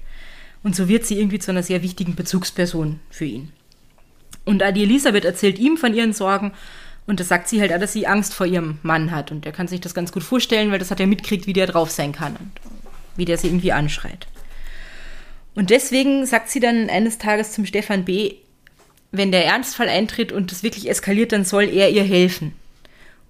und 0.64 0.76
so 0.76 0.88
wird 0.88 1.06
sie 1.06 1.20
irgendwie 1.20 1.40
zu 1.40 1.52
einer 1.52 1.64
sehr 1.64 1.84
wichtigen 1.84 2.16
Bezugsperson 2.16 3.00
für 3.10 3.26
ihn. 3.26 3.52
Und 4.48 4.64
die 4.76 4.84
Elisabeth 4.84 5.26
erzählt 5.26 5.60
ihm 5.60 5.78
von 5.78 5.94
ihren 5.94 6.14
Sorgen. 6.14 6.54
Und 7.06 7.20
das 7.20 7.28
sagt 7.28 7.48
sie 7.48 7.60
halt 7.60 7.74
auch, 7.74 7.80
dass 7.80 7.94
sie 7.94 8.08
Angst 8.08 8.34
vor 8.34 8.46
ihrem 8.46 8.80
Mann 8.82 9.12
hat. 9.12 9.32
Und 9.32 9.46
er 9.46 9.52
kann 9.52 9.68
sich 9.68 9.82
das 9.82 9.94
ganz 9.94 10.12
gut 10.12 10.24
vorstellen, 10.24 10.72
weil 10.72 10.80
das 10.80 10.90
hat 10.90 11.00
er 11.00 11.08
mitkriegt, 11.08 11.48
wie 11.48 11.54
der 11.54 11.68
drauf 11.68 11.92
sein 11.92 12.14
kann 12.14 12.36
und 12.38 12.52
wie 13.18 13.26
der 13.26 13.38
sie 13.38 13.48
irgendwie 13.48 13.74
anschreit. 13.74 14.28
Und 15.54 15.70
deswegen 15.70 16.26
sagt 16.26 16.50
sie 16.50 16.60
dann 16.60 16.90
eines 16.90 17.18
Tages 17.18 17.52
zum 17.52 17.66
Stefan 17.66 18.06
B., 18.06 18.36
wenn 19.12 19.32
der 19.32 19.46
Ernstfall 19.46 19.90
eintritt 19.90 20.32
und 20.32 20.52
das 20.52 20.64
wirklich 20.64 20.90
eskaliert, 20.90 21.32
dann 21.32 21.46
soll 21.46 21.64
er 21.66 21.90
ihr 21.90 22.04
helfen. 22.04 22.54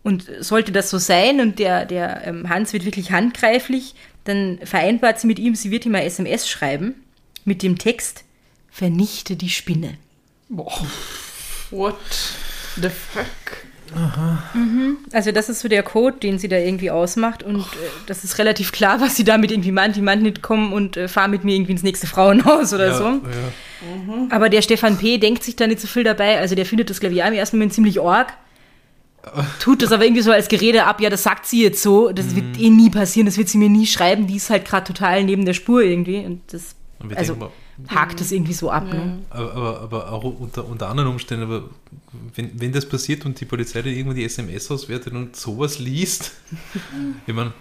Und 0.04 0.26
sollte 0.40 0.72
das 0.72 0.90
so 0.90 0.98
sein 0.98 1.40
und 1.40 1.60
der, 1.60 1.86
der 1.86 2.26
ähm, 2.26 2.50
Hans 2.50 2.74
wird 2.74 2.86
wirklich 2.86 3.12
handgreiflich, 3.12 3.96
dann 4.24 4.60
vereinbart 4.64 5.20
sie 5.20 5.28
mit 5.28 5.40
ihm, 5.40 5.56
sie 5.56 5.72
wird 5.72 5.86
ihm 5.86 5.94
mal 5.94 6.02
SMS 6.02 6.48
schreiben 6.50 6.96
mit 7.48 7.64
dem 7.64 7.78
Text, 7.78 8.24
vernichte 8.70 9.36
die 9.36 9.50
Spinne. 9.50 9.98
Boah. 10.50 10.86
What 11.72 11.96
the 12.76 12.90
fuck? 12.90 13.28
Also 15.14 15.32
das 15.32 15.48
ist 15.48 15.62
so 15.62 15.70
der 15.70 15.82
Code, 15.82 16.18
den 16.18 16.40
sie 16.40 16.50
da 16.50 16.58
irgendwie 16.58 16.92
ausmacht 16.92 17.42
und 17.42 17.62
äh, 17.62 17.64
das 18.06 18.24
ist 18.26 18.38
relativ 18.38 18.72
klar, 18.74 19.00
was 19.00 19.16
sie 19.16 19.24
damit 19.24 19.52
irgendwie 19.52 19.72
meint. 19.72 19.96
Die 19.96 20.02
meint 20.02 20.24
nicht, 20.24 20.42
komm 20.42 20.74
und 20.74 20.98
äh, 20.98 21.08
fahr 21.08 21.30
mit 21.30 21.44
mir 21.44 21.56
irgendwie 21.56 21.72
ins 21.72 21.84
nächste 21.84 22.06
Frauenhaus 22.06 22.74
oder 22.74 22.88
ja, 22.88 22.98
so. 22.98 23.06
Ja. 23.06 24.28
Aber 24.30 24.50
der 24.50 24.62
Stefan 24.62 24.98
P. 24.98 25.18
denkt 25.18 25.44
sich 25.44 25.56
da 25.56 25.68
nicht 25.68 25.80
so 25.80 25.88
viel 25.88 26.04
dabei. 26.04 26.38
Also 26.38 26.56
der 26.56 26.66
findet 26.66 26.90
das, 26.90 27.00
glaube 27.00 27.16
ich, 27.16 27.24
auch 27.24 27.28
im 27.28 27.34
ersten 27.34 27.58
Moment 27.58 27.74
ziemlich 27.74 28.02
arg. 28.02 28.34
Tut 29.60 29.82
das 29.82 29.92
aber 29.92 30.06
irgendwie 30.06 30.22
so 30.22 30.32
als 30.32 30.48
Gerede 30.48 30.86
ab, 30.86 31.02
ja, 31.02 31.10
das 31.10 31.24
sagt 31.24 31.46
sie 31.46 31.62
jetzt 31.62 31.82
so, 31.82 32.12
das 32.14 32.34
wird 32.36 32.58
eh 32.60 32.70
nie 32.70 32.90
passieren, 32.90 33.26
das 33.26 33.38
wird 33.38 33.50
sie 33.50 33.58
mir 33.58 33.70
nie 33.70 33.86
schreiben, 33.86 34.26
die 34.26 34.38
ist 34.38 34.50
halt 34.50 34.64
gerade 34.64 34.86
total 34.86 35.26
neben 35.26 35.44
der 35.44 35.54
Spur 35.54 35.82
irgendwie. 35.82 36.20
Und 36.20 36.42
das, 36.54 36.76
also 37.16 37.34
denken 37.34 37.52
hakt 37.88 38.20
das 38.20 38.32
irgendwie 38.32 38.54
so 38.54 38.72
ab. 38.72 38.86
Ne? 38.86 39.20
aber, 39.30 39.54
aber, 39.54 39.82
aber 39.82 40.12
auch 40.12 40.24
unter, 40.24 40.66
unter 40.68 40.90
anderen 40.90 41.10
Umständen, 41.10 41.44
aber 41.44 41.70
wenn, 42.36 42.60
wenn 42.60 42.72
das 42.72 42.88
passiert 42.88 43.26
und 43.26 43.40
die 43.40 43.46
Polizei 43.46 43.82
dann 43.82 43.94
irgendwann 43.94 44.16
die 44.16 44.26
SMS 44.26 44.70
auswertet 44.72 45.14
und 45.14 45.36
sowas 45.36 45.80
liest, 45.80 46.32
ich 47.28 47.34
meine, 47.34 47.54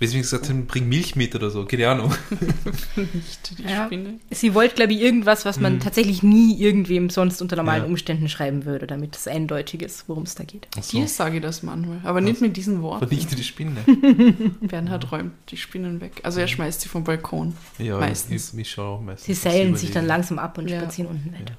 weswegen 0.00 0.22
gesagt 0.22 0.48
haben, 0.48 0.66
bring 0.66 0.88
Milch 0.88 1.14
mit 1.14 1.34
oder 1.34 1.50
so, 1.50 1.64
keine 1.66 1.88
Ahnung. 1.88 2.12
Nicht 2.96 3.58
die 3.58 3.62
Ja. 3.62 3.86
Spinne. 3.86 4.14
Sie 4.30 4.54
wollte, 4.54 4.74
glaube 4.74 4.92
ich, 4.94 5.00
irgendwas, 5.00 5.44
was 5.44 5.60
man 5.60 5.78
tatsächlich 5.78 6.22
nie 6.22 6.58
irgendwem 6.58 7.10
sonst 7.10 7.40
unter 7.42 7.54
normalen 7.56 7.82
Ja. 7.82 7.88
Umständen 7.88 8.28
schreiben 8.28 8.64
würde, 8.64 8.86
damit 8.86 9.14
es 9.14 9.28
eindeutig 9.28 9.82
ist, 9.82 10.08
worum 10.08 10.22
es 10.24 10.34
da 10.34 10.44
geht. 10.44 10.66
Ach 10.78 10.82
so, 10.82 10.98
Dir 10.98 11.06
sage 11.06 11.36
ich 11.36 11.42
das 11.42 11.62
manchmal, 11.62 12.00
aber 12.02 12.20
nicht 12.20 12.40
mit 12.40 12.56
diesen 12.56 12.82
Worten. 12.82 13.06
vernichte 13.06 13.36
die 13.36 13.44
Spinne. 13.44 13.76
Bernhard 14.62 15.12
räumt 15.12 15.32
die 15.50 15.56
Spinnen 15.58 16.00
weg. 16.00 16.20
Also 16.22 16.40
er 16.40 16.48
schmeißt 16.48 16.80
sie 16.80 16.88
vom 16.88 17.04
Balkon. 17.04 17.54
Ja, 17.78 17.98
Meistens. 17.98 18.54
Ich, 18.54 18.58
ich 18.58 18.78
auch 18.78 19.00
meistens. 19.02 19.26
Sie 19.26 19.34
seilen 19.34 19.76
sich 19.76 19.90
dann 19.92 20.06
langsam 20.06 20.38
ab 20.38 20.56
und 20.58 20.68
Ja. 20.68 20.80
spazieren 20.80 21.10
unten 21.10 21.32
weiter. 21.32 21.54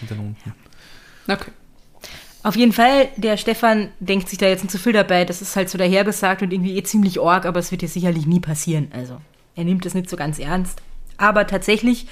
Sind 0.00 0.10
dann 0.10 0.18
unten. 0.18 0.52
Okay. 1.28 1.50
Auf 2.42 2.56
jeden 2.56 2.72
Fall, 2.72 3.08
der 3.16 3.36
Stefan 3.36 3.90
denkt 4.00 4.28
sich 4.28 4.38
da 4.38 4.48
jetzt 4.48 4.62
nicht 4.62 4.72
zu 4.72 4.78
viel 4.78 4.92
dabei. 4.92 5.24
Das 5.24 5.42
ist 5.42 5.54
halt 5.54 5.70
so 5.70 5.78
dahergesagt 5.78 6.42
und 6.42 6.52
irgendwie 6.52 6.76
eh 6.76 6.82
ziemlich 6.82 7.20
org, 7.20 7.46
aber 7.46 7.60
es 7.60 7.70
wird 7.70 7.82
ja 7.82 7.88
sicherlich 7.88 8.26
nie 8.26 8.40
passieren. 8.40 8.88
Also, 8.92 9.18
er 9.54 9.64
nimmt 9.64 9.86
es 9.86 9.94
nicht 9.94 10.10
so 10.10 10.16
ganz 10.16 10.38
ernst. 10.40 10.82
Aber 11.18 11.46
tatsächlich, 11.46 12.06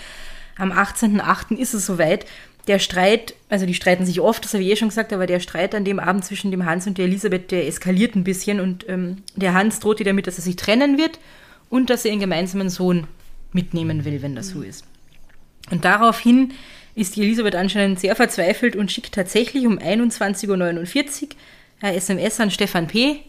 am 0.57 0.71
18.08. 0.71 1.57
ist 1.57 1.75
es 1.75 1.85
soweit. 1.85 2.27
Der 2.69 2.79
Streit, 2.79 3.35
also 3.49 3.66
die 3.66 3.75
streiten 3.75 4.07
sich 4.07 4.21
oft, 4.21 4.45
das 4.45 4.53
habe 4.53 4.62
ich 4.62 4.71
eh 4.71 4.77
schon 4.77 4.88
gesagt, 4.88 5.12
aber 5.12 5.27
der 5.27 5.40
Streit 5.40 5.75
an 5.75 5.85
dem 5.85 5.99
Abend 5.99 6.25
zwischen 6.25 6.51
dem 6.51 6.66
Hans 6.66 6.87
und 6.87 6.99
der 6.99 7.07
Elisabeth, 7.07 7.51
der 7.51 7.66
eskaliert 7.66 8.14
ein 8.14 8.23
bisschen 8.23 8.61
und 8.61 8.88
ähm, 8.88 9.23
der 9.35 9.55
Hans 9.55 9.81
droht 9.81 9.99
ihr 9.99 10.05
damit, 10.05 10.27
dass 10.27 10.37
er 10.37 10.45
sich 10.45 10.57
trennen 10.57 10.99
wird 10.99 11.19
und 11.71 11.90
dass 11.90 12.05
er 12.05 12.11
ihren 12.11 12.21
gemeinsamen 12.21 12.69
Sohn 12.69 13.07
mitnehmen 13.53 14.05
will, 14.05 14.21
wenn 14.23 14.37
das 14.37 14.51
so 14.51 14.61
ist. 14.61 14.85
Und 15.71 15.85
daraufhin 15.85 16.53
ist 17.01 17.17
die 17.17 17.23
Elisabeth 17.23 17.55
anscheinend 17.55 17.99
sehr 18.01 18.15
verzweifelt 18.15 18.77
und 18.77 18.93
schickt 18.93 19.15
tatsächlich 19.15 19.67
um 19.67 19.79
21.49 19.79 20.49
Uhr 20.49 21.29
eine 21.81 21.97
SMS 21.97 22.39
an 22.41 22.51
Stefan 22.51 22.87
P. 22.87 23.21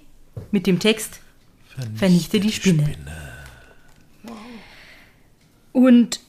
mit 0.52 0.68
dem 0.68 0.80
Text 0.80 1.20
Vernichte 1.96 2.40
die 2.42 2.52
Spinne. 2.52 2.96
Und 5.72 6.20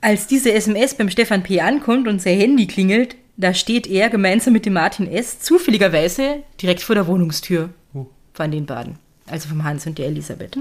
als 0.00 0.26
diese 0.26 0.52
SMS 0.52 0.94
beim 0.94 1.08
Stefan 1.08 1.42
P. 1.44 1.60
ankommt 1.60 2.08
und 2.08 2.20
sein 2.20 2.38
Handy 2.38 2.66
klingelt, 2.66 3.14
da 3.36 3.54
steht 3.54 3.86
er 3.86 4.10
gemeinsam 4.10 4.52
mit 4.52 4.66
dem 4.66 4.72
Martin 4.72 5.06
S. 5.06 5.40
zufälligerweise 5.40 6.42
direkt 6.60 6.82
vor 6.82 6.94
der 6.96 7.06
Wohnungstür 7.06 7.70
Oh. 7.94 8.06
von 8.34 8.50
den 8.50 8.66
beiden. 8.66 8.98
Also 9.26 9.48
vom 9.48 9.62
Hans 9.64 9.86
und 9.86 9.98
der 9.98 10.06
Elisabeth. 10.06 10.56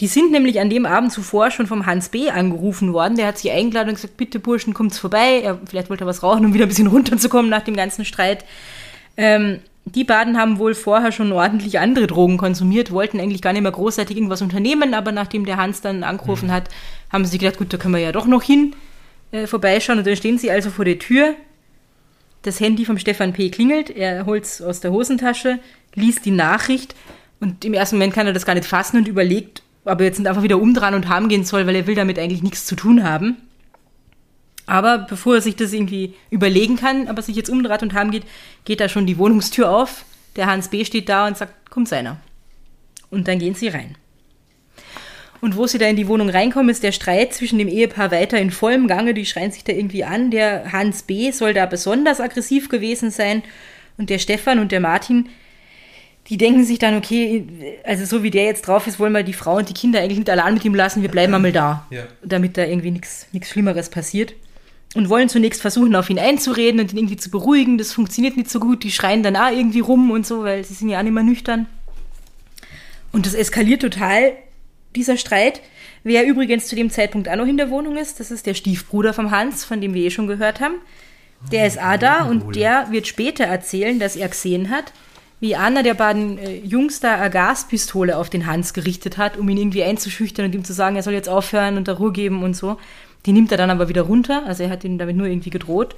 Die 0.00 0.06
sind 0.06 0.32
nämlich 0.32 0.60
an 0.60 0.70
dem 0.70 0.86
Abend 0.86 1.12
zuvor 1.12 1.50
schon 1.50 1.66
vom 1.66 1.84
Hans 1.84 2.08
B. 2.08 2.30
angerufen 2.30 2.94
worden. 2.94 3.16
Der 3.16 3.26
hat 3.26 3.38
sie 3.38 3.50
eingeladen 3.50 3.90
und 3.90 3.96
gesagt, 3.96 4.16
bitte 4.16 4.40
Burschen, 4.40 4.72
kommt's 4.72 4.98
vorbei. 4.98 5.42
Er, 5.42 5.58
vielleicht 5.66 5.90
wollte 5.90 6.04
er 6.04 6.06
was 6.06 6.22
rauchen, 6.22 6.46
um 6.46 6.54
wieder 6.54 6.64
ein 6.64 6.68
bisschen 6.68 6.86
runterzukommen 6.88 7.50
nach 7.50 7.62
dem 7.62 7.76
ganzen 7.76 8.06
Streit. 8.06 8.46
Ähm, 9.18 9.60
die 9.84 10.04
beiden 10.04 10.38
haben 10.38 10.58
wohl 10.58 10.74
vorher 10.74 11.12
schon 11.12 11.32
ordentlich 11.32 11.78
andere 11.78 12.06
Drogen 12.06 12.38
konsumiert, 12.38 12.92
wollten 12.92 13.20
eigentlich 13.20 13.42
gar 13.42 13.52
nicht 13.52 13.62
mehr 13.62 13.72
großartig 13.72 14.16
irgendwas 14.16 14.40
unternehmen, 14.40 14.94
aber 14.94 15.12
nachdem 15.12 15.44
der 15.44 15.56
Hans 15.56 15.80
dann 15.80 16.02
angerufen 16.02 16.52
hat, 16.52 16.68
haben 17.10 17.24
sie 17.24 17.38
gedacht, 17.38 17.58
gut, 17.58 17.72
da 17.72 17.76
können 17.76 17.94
wir 17.94 18.00
ja 18.00 18.12
doch 18.12 18.26
noch 18.26 18.42
hin 18.42 18.74
äh, 19.32 19.46
vorbeischauen. 19.46 19.98
Und 19.98 20.06
dann 20.06 20.16
stehen 20.16 20.38
sie 20.38 20.50
also 20.50 20.70
vor 20.70 20.84
der 20.84 20.98
Tür. 20.98 21.34
Das 22.42 22.58
Handy 22.58 22.86
vom 22.86 22.98
Stefan 22.98 23.34
P. 23.34 23.50
klingelt, 23.50 23.90
er 23.90 24.24
holt 24.24 24.44
es 24.44 24.62
aus 24.62 24.80
der 24.80 24.92
Hosentasche, 24.92 25.58
liest 25.94 26.24
die 26.24 26.30
Nachricht 26.30 26.94
und 27.38 27.66
im 27.66 27.74
ersten 27.74 27.96
Moment 27.96 28.14
kann 28.14 28.26
er 28.26 28.32
das 28.32 28.46
gar 28.46 28.54
nicht 28.54 28.66
fassen 28.66 28.96
und 28.96 29.08
überlegt, 29.08 29.62
ob 29.84 30.00
er 30.00 30.06
jetzt 30.06 30.18
nicht 30.18 30.28
einfach 30.28 30.42
wieder 30.42 30.60
umdran 30.60 30.94
und 30.94 31.08
haben 31.08 31.28
gehen 31.28 31.44
soll, 31.44 31.66
weil 31.66 31.76
er 31.76 31.86
will 31.86 31.94
damit 31.94 32.18
eigentlich 32.18 32.42
nichts 32.42 32.66
zu 32.66 32.76
tun 32.76 33.04
haben. 33.04 33.36
Aber 34.66 34.98
bevor 34.98 35.36
er 35.36 35.40
sich 35.40 35.56
das 35.56 35.72
irgendwie 35.72 36.14
überlegen 36.30 36.76
kann, 36.76 37.08
aber 37.08 37.22
sich 37.22 37.34
jetzt 37.34 37.50
umdreht 37.50 37.82
und 37.82 37.94
haben 37.94 38.10
geht, 38.10 38.24
geht 38.64 38.80
da 38.80 38.88
schon 38.88 39.06
die 39.06 39.18
Wohnungstür 39.18 39.70
auf. 39.70 40.04
Der 40.36 40.46
Hans 40.46 40.68
B. 40.68 40.84
steht 40.84 41.08
da 41.08 41.26
und 41.26 41.36
sagt, 41.36 41.70
kommt 41.70 41.88
seiner. 41.88 42.18
Und 43.10 43.26
dann 43.26 43.40
gehen 43.40 43.54
sie 43.54 43.68
rein. 43.68 43.96
Und 45.40 45.56
wo 45.56 45.66
sie 45.66 45.78
da 45.78 45.86
in 45.86 45.96
die 45.96 46.06
Wohnung 46.06 46.28
reinkommen, 46.28 46.68
ist 46.68 46.82
der 46.82 46.92
Streit 46.92 47.32
zwischen 47.32 47.58
dem 47.58 47.66
Ehepaar 47.66 48.10
weiter 48.10 48.38
in 48.38 48.50
vollem 48.50 48.86
Gange. 48.86 49.14
Die 49.14 49.26
schreien 49.26 49.50
sich 49.50 49.64
da 49.64 49.72
irgendwie 49.72 50.04
an. 50.04 50.30
Der 50.30 50.70
Hans 50.70 51.02
B. 51.02 51.30
soll 51.32 51.54
da 51.54 51.66
besonders 51.66 52.20
aggressiv 52.20 52.68
gewesen 52.68 53.10
sein. 53.10 53.42
Und 53.96 54.10
der 54.10 54.18
Stefan 54.18 54.58
und 54.58 54.70
der 54.70 54.80
Martin, 54.80 55.30
die 56.30 56.36
denken 56.38 56.64
sich 56.64 56.78
dann, 56.78 56.96
okay, 56.96 57.44
also 57.84 58.04
so 58.06 58.22
wie 58.22 58.30
der 58.30 58.44
jetzt 58.44 58.66
drauf 58.66 58.86
ist, 58.86 58.98
wollen 59.00 59.12
wir 59.12 59.22
die 59.24 59.32
Frau 59.32 59.56
und 59.56 59.68
die 59.68 59.74
Kinder 59.74 60.00
eigentlich 60.00 60.18
nicht 60.18 60.30
allein 60.30 60.54
mit 60.54 60.64
ihm 60.64 60.74
lassen. 60.74 61.02
Wir 61.02 61.10
bleiben 61.10 61.34
einmal 61.34 61.52
da, 61.52 61.86
Ja. 61.90 62.04
damit 62.24 62.56
da 62.56 62.64
irgendwie 62.64 62.92
nichts 62.92 63.26
Schlimmeres 63.50 63.90
passiert. 63.90 64.34
Und 64.94 65.08
wollen 65.08 65.28
zunächst 65.28 65.60
versuchen, 65.60 65.94
auf 65.94 66.10
ihn 66.10 66.18
einzureden 66.18 66.80
und 66.80 66.92
ihn 66.92 66.98
irgendwie 66.98 67.16
zu 67.16 67.30
beruhigen. 67.30 67.78
Das 67.78 67.92
funktioniert 67.92 68.36
nicht 68.36 68.50
so 68.50 68.58
gut. 68.58 68.82
Die 68.82 68.90
schreien 68.90 69.22
dann 69.22 69.36
auch 69.36 69.50
irgendwie 69.50 69.80
rum 69.80 70.10
und 70.10 70.26
so, 70.26 70.42
weil 70.42 70.64
sie 70.64 70.74
sind 70.74 70.88
ja 70.88 70.98
auch 70.98 71.02
nicht 71.04 71.12
mehr 71.12 71.22
nüchtern. 71.22 71.66
Und 73.12 73.26
das 73.26 73.34
eskaliert 73.34 73.82
total, 73.82 74.32
dieser 74.96 75.16
Streit. 75.16 75.60
Wer 76.02 76.26
übrigens 76.26 76.66
zu 76.66 76.74
dem 76.76 76.90
Zeitpunkt 76.90 77.28
auch 77.28 77.36
noch 77.36 77.46
in 77.46 77.56
der 77.56 77.70
Wohnung 77.70 77.96
ist, 77.96 78.18
das 78.20 78.30
ist 78.30 78.46
der 78.46 78.54
Stiefbruder 78.54 79.12
vom 79.12 79.30
Hans, 79.30 79.64
von 79.64 79.80
dem 79.80 79.94
wir 79.94 80.04
eh 80.04 80.10
schon 80.10 80.26
gehört 80.26 80.60
haben. 80.60 80.74
Der 81.52 81.66
ist 81.66 81.80
auch 81.80 81.96
da 81.96 82.24
und 82.24 82.54
der 82.56 82.88
wird 82.90 83.06
später 83.06 83.44
erzählen, 83.44 83.98
dass 83.98 84.16
er 84.16 84.28
gesehen 84.28 84.70
hat, 84.70 84.92
wie 85.40 85.56
einer 85.56 85.82
der 85.82 85.94
beiden 85.94 86.38
äh, 86.38 86.58
Jungs 86.58 87.00
da 87.00 87.16
eine 87.16 87.30
Gaspistole 87.30 88.16
auf 88.16 88.30
den 88.30 88.46
Hans 88.46 88.74
gerichtet 88.74 89.18
hat, 89.18 89.36
um 89.36 89.48
ihn 89.48 89.56
irgendwie 89.56 89.82
einzuschüchtern 89.82 90.46
und 90.46 90.54
ihm 90.54 90.64
zu 90.64 90.74
sagen, 90.74 90.96
er 90.96 91.02
soll 91.02 91.14
jetzt 91.14 91.28
aufhören 91.28 91.76
und 91.76 91.88
da 91.88 91.94
Ruhe 91.94 92.12
geben 92.12 92.42
und 92.42 92.54
so. 92.54 92.78
Die 93.26 93.32
nimmt 93.32 93.50
er 93.50 93.58
dann 93.58 93.70
aber 93.70 93.88
wieder 93.88 94.02
runter, 94.02 94.44
also 94.46 94.62
er 94.62 94.70
hat 94.70 94.84
ihn 94.84 94.98
damit 94.98 95.16
nur 95.16 95.26
irgendwie 95.26 95.50
gedroht. 95.50 95.96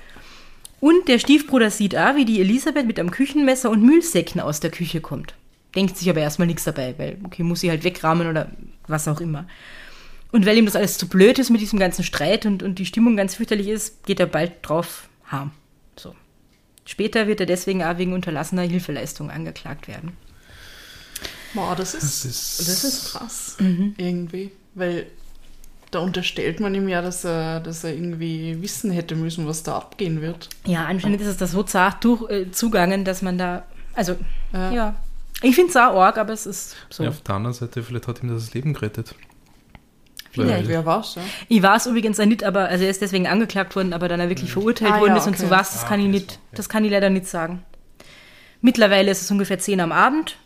Und 0.80 1.06
der 1.06 1.18
Stiefbruder 1.18 1.70
sieht 1.70 1.96
auch, 1.96 2.16
wie 2.16 2.24
die 2.24 2.40
Elisabeth 2.40 2.86
mit 2.86 2.98
einem 2.98 3.12
Küchenmesser 3.12 3.70
und 3.70 3.84
Müllsäcken 3.84 4.40
aus 4.40 4.58
der 4.58 4.70
Küche 4.70 5.00
kommt. 5.00 5.34
Denkt 5.76 5.96
sich 5.96 6.10
aber 6.10 6.20
erstmal 6.20 6.48
nichts 6.48 6.64
dabei, 6.64 6.94
weil, 6.98 7.18
okay, 7.24 7.44
muss 7.44 7.60
sie 7.60 7.70
halt 7.70 7.84
wegrahmen 7.84 8.28
oder 8.28 8.50
was 8.88 9.06
auch 9.06 9.20
immer. 9.20 9.46
Und 10.32 10.44
weil 10.46 10.58
ihm 10.58 10.66
das 10.66 10.76
alles 10.76 10.98
zu 10.98 11.08
blöd 11.08 11.38
ist 11.38 11.50
mit 11.50 11.60
diesem 11.60 11.78
ganzen 11.78 12.02
Streit 12.02 12.46
und, 12.46 12.62
und 12.62 12.78
die 12.78 12.86
Stimmung 12.86 13.16
ganz 13.16 13.36
fürchterlich 13.36 13.68
ist, 13.68 14.04
geht 14.06 14.18
er 14.18 14.26
bald 14.26 14.52
drauf 14.62 15.08
harm. 15.26 15.52
Später 16.84 17.26
wird 17.28 17.40
er 17.40 17.46
deswegen 17.46 17.82
auch 17.82 17.98
wegen 17.98 18.12
unterlassener 18.12 18.62
Hilfeleistung 18.62 19.30
angeklagt 19.30 19.86
werden. 19.88 20.16
Boah, 21.54 21.76
das 21.76 21.94
ist, 21.94 22.02
Das 22.02 22.24
ist- 22.24 22.60
das 22.60 22.84
ist 22.84 23.12
krass. 23.12 23.56
Mhm. 23.60 23.94
Irgendwie. 23.98 24.50
Weil 24.74 25.06
da 25.90 25.98
unterstellt 25.98 26.60
man 26.60 26.74
ihm 26.74 26.88
ja, 26.88 27.02
dass 27.02 27.24
er, 27.24 27.60
dass 27.60 27.84
er 27.84 27.92
irgendwie 27.94 28.60
wissen 28.62 28.90
hätte 28.90 29.14
müssen, 29.14 29.46
was 29.46 29.62
da 29.62 29.76
abgehen 29.76 30.22
wird. 30.22 30.48
Ja, 30.66 30.86
anscheinend 30.86 31.20
ist 31.20 31.26
es 31.26 31.36
da 31.36 31.46
so 31.46 31.62
zart 31.62 32.02
durch, 32.04 32.30
äh, 32.30 32.50
zugangen, 32.50 33.04
dass 33.04 33.20
man 33.20 33.36
da, 33.36 33.64
also, 33.94 34.16
Ja. 34.52 34.72
ja. 34.72 34.94
Ich 35.42 35.54
finde 35.56 35.70
es 35.70 35.76
auch 35.76 36.00
arg, 36.00 36.16
aber 36.18 36.32
es 36.32 36.46
ist 36.46 36.76
so. 36.88 37.02
Ja, 37.02 37.10
auf 37.10 37.20
der 37.20 37.34
anderen 37.34 37.52
Seite, 37.54 37.82
vielleicht 37.82 38.06
hat 38.08 38.22
ihm 38.22 38.28
das 38.30 38.44
das 38.46 38.54
Leben 38.54 38.72
gerettet. 38.74 39.14
Vielleicht. 40.32 40.68
Wer 40.68 40.86
war's, 40.86 41.14
ja? 41.14 41.22
Ich 41.48 41.62
war 41.62 41.76
es 41.76 41.86
übrigens 41.86 42.18
auch 42.18 42.24
nicht, 42.24 42.42
aber 42.42 42.68
also 42.68 42.84
er 42.84 42.90
ist 42.90 43.02
deswegen 43.02 43.26
angeklagt 43.26 43.76
worden, 43.76 43.92
aber 43.92 44.08
dann 44.08 44.18
er 44.18 44.28
wirklich 44.30 44.50
verurteilt 44.52 44.92
Ah, 44.92 45.00
worden 45.00 45.10
ja, 45.12 45.18
ist 45.18 45.26
und 45.26 45.34
okay. 45.34 45.44
zu 45.44 45.50
was, 45.50 45.72
das 45.72 45.84
Ah, 45.84 45.88
kann 45.88 46.00
ich 46.00 46.06
okay, 46.06 46.12
nicht, 46.14 46.30
so, 46.32 46.36
okay. 46.38 46.56
das 46.56 46.68
kann 46.68 46.84
ich 46.84 46.90
leider 46.90 47.10
nicht 47.10 47.26
sagen. 47.26 47.62
Mittlerweile 48.62 49.10
ist 49.10 49.22
es 49.22 49.30
ungefähr 49.30 49.58
10 49.58 49.80
am 49.80 49.92
Abend. 49.92 50.36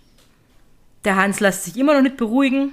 Der 1.05 1.17
Hans 1.17 1.39
lässt 1.41 1.65
sich 1.65 1.77
immer 1.77 1.95
noch 1.95 2.03
nicht 2.03 2.17
beruhigen. 2.17 2.73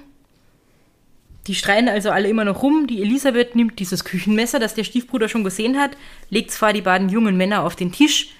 Die 1.46 1.54
streiten 1.54 1.88
also 1.88 2.10
alle 2.10 2.28
immer 2.28 2.44
noch 2.44 2.62
rum. 2.62 2.86
Die 2.86 3.02
Elisabeth 3.02 3.54
nimmt 3.54 3.78
dieses 3.78 4.04
Küchenmesser, 4.04 4.58
das 4.58 4.74
der 4.74 4.84
Stiefbruder 4.84 5.28
schon 5.28 5.44
gesehen 5.44 5.78
hat, 5.78 5.92
legt 6.30 6.50
es 6.50 6.56
vor 6.56 6.72
die 6.72 6.80
beiden 6.80 7.10
jungen 7.10 7.36
Männer 7.36 7.62
auf 7.64 7.76
den 7.76 7.92
Tisch 7.92 8.30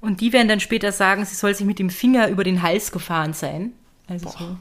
und 0.00 0.20
die 0.20 0.32
werden 0.32 0.48
dann 0.48 0.60
später 0.60 0.90
sagen, 0.90 1.24
sie 1.24 1.34
soll 1.34 1.54
sich 1.54 1.66
mit 1.66 1.78
dem 1.78 1.90
Finger 1.90 2.28
über 2.28 2.42
den 2.42 2.62
Hals 2.62 2.90
gefahren 2.90 3.32
sein. 3.34 3.72
Also 4.08 4.28
so. 4.30 4.56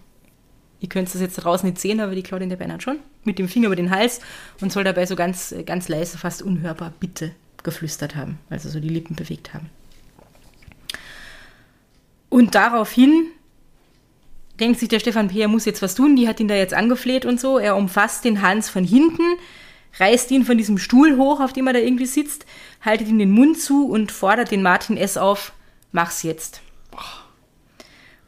Ihr 0.83 0.89
könnt 0.89 1.07
es 1.07 1.21
jetzt 1.21 1.35
draußen 1.37 1.67
nicht 1.67 1.79
sehen, 1.79 2.01
aber 2.01 2.13
die 2.13 2.23
Claudine 2.23 2.49
der 2.49 2.57
Bernhard 2.57 2.83
schon. 2.83 2.99
Mit 3.23 3.39
dem 3.39 3.47
Finger 3.47 3.67
über 3.67 3.77
den 3.77 3.89
Hals 3.89 4.19
und 4.59 4.69
soll 4.69 4.83
dabei 4.83 5.05
so 5.05 5.15
ganz, 5.15 5.55
ganz 5.65 5.87
leise, 5.87 6.17
fast 6.17 6.41
unhörbar 6.41 6.91
Bitte 6.99 7.31
geflüstert 7.63 8.17
haben. 8.17 8.37
Also 8.49 8.67
so 8.67 8.81
die 8.81 8.89
Lippen 8.89 9.15
bewegt 9.15 9.53
haben. 9.53 9.69
Und 12.27 12.53
daraufhin 12.53 13.27
denkt 14.59 14.77
sich 14.77 14.89
der 14.89 14.99
Stefan 14.99 15.29
P., 15.29 15.39
er 15.39 15.47
muss 15.47 15.63
jetzt 15.63 15.81
was 15.81 15.95
tun. 15.95 16.17
Die 16.17 16.27
hat 16.27 16.41
ihn 16.41 16.49
da 16.49 16.55
jetzt 16.55 16.73
angefleht 16.73 17.23
und 17.23 17.39
so. 17.39 17.59
Er 17.59 17.77
umfasst 17.77 18.25
den 18.25 18.41
Hans 18.41 18.69
von 18.69 18.83
hinten, 18.83 19.23
reißt 19.99 20.31
ihn 20.31 20.43
von 20.43 20.57
diesem 20.57 20.77
Stuhl 20.77 21.15
hoch, 21.15 21.39
auf 21.39 21.53
dem 21.53 21.65
er 21.67 21.73
da 21.73 21.79
irgendwie 21.79 22.07
sitzt, 22.07 22.45
haltet 22.81 23.07
ihm 23.07 23.19
den 23.19 23.31
Mund 23.31 23.57
zu 23.57 23.87
und 23.87 24.11
fordert 24.11 24.51
den 24.51 24.61
Martin 24.61 24.97
S. 24.97 25.15
auf, 25.15 25.53
mach's 25.93 26.23
jetzt. 26.23 26.59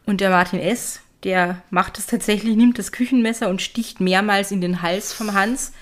Und 0.05 0.21
der 0.21 0.29
Martin 0.29 0.61
S., 0.61 1.01
der 1.25 1.61
macht 1.71 1.97
es 1.97 2.05
tatsächlich, 2.05 2.55
nimmt 2.55 2.79
das 2.79 2.93
Küchenmesser 2.93 3.49
und 3.49 3.61
sticht 3.61 3.99
mehrmals 3.99 4.51
in 4.51 4.61
den 4.61 4.81
Hals 4.81 5.11
vom 5.11 5.33
Hans. 5.33 5.73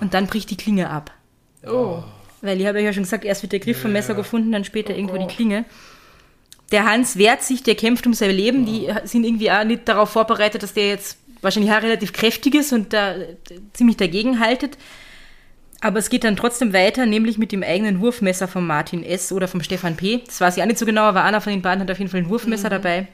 Und 0.00 0.14
dann 0.14 0.26
bricht 0.26 0.50
die 0.50 0.56
Klinge 0.56 0.90
ab. 0.90 1.12
Oh. 1.66 2.02
Weil 2.42 2.60
ich 2.60 2.66
habe 2.66 2.82
ja 2.82 2.92
schon 2.92 3.04
gesagt, 3.04 3.24
erst 3.24 3.42
wird 3.42 3.52
der 3.52 3.60
Griff 3.60 3.80
vom 3.80 3.92
Messer 3.92 4.14
gefunden, 4.14 4.52
dann 4.52 4.64
später 4.64 4.94
irgendwo 4.94 5.16
die 5.16 5.32
Klinge. 5.32 5.64
Der 6.72 6.84
Hans 6.84 7.16
wehrt 7.16 7.42
sich, 7.42 7.62
der 7.62 7.76
kämpft 7.76 8.06
um 8.06 8.14
sein 8.14 8.30
Leben. 8.30 8.66
Die 8.66 8.88
sind 9.04 9.24
irgendwie 9.24 9.50
auch 9.50 9.64
nicht 9.64 9.88
darauf 9.88 10.10
vorbereitet, 10.10 10.62
dass 10.62 10.74
der 10.74 10.88
jetzt 10.88 11.18
wahrscheinlich 11.40 11.72
auch 11.72 11.82
relativ 11.82 12.12
kräftig 12.12 12.54
ist 12.54 12.72
und 12.72 12.92
da 12.92 13.14
ziemlich 13.72 13.96
dagegen 13.96 14.40
haltet. 14.40 14.76
Aber 15.80 16.00
es 16.00 16.10
geht 16.10 16.24
dann 16.24 16.34
trotzdem 16.34 16.72
weiter, 16.72 17.06
nämlich 17.06 17.38
mit 17.38 17.52
dem 17.52 17.62
eigenen 17.62 18.00
Wurfmesser 18.00 18.48
von 18.48 18.66
Martin 18.66 19.04
S. 19.04 19.30
oder 19.30 19.46
vom 19.46 19.62
Stefan 19.62 19.96
P. 19.96 20.22
Das 20.26 20.40
weiß 20.40 20.56
ich 20.56 20.62
auch 20.62 20.66
nicht 20.66 20.78
so 20.78 20.86
genau, 20.86 21.02
aber 21.02 21.22
einer 21.22 21.40
von 21.40 21.52
den 21.52 21.62
beiden 21.62 21.80
hat 21.80 21.90
auf 21.90 21.98
jeden 21.98 22.10
Fall 22.10 22.20
ein 22.20 22.28
Wurfmesser 22.28 22.68
dabei. 22.68 23.06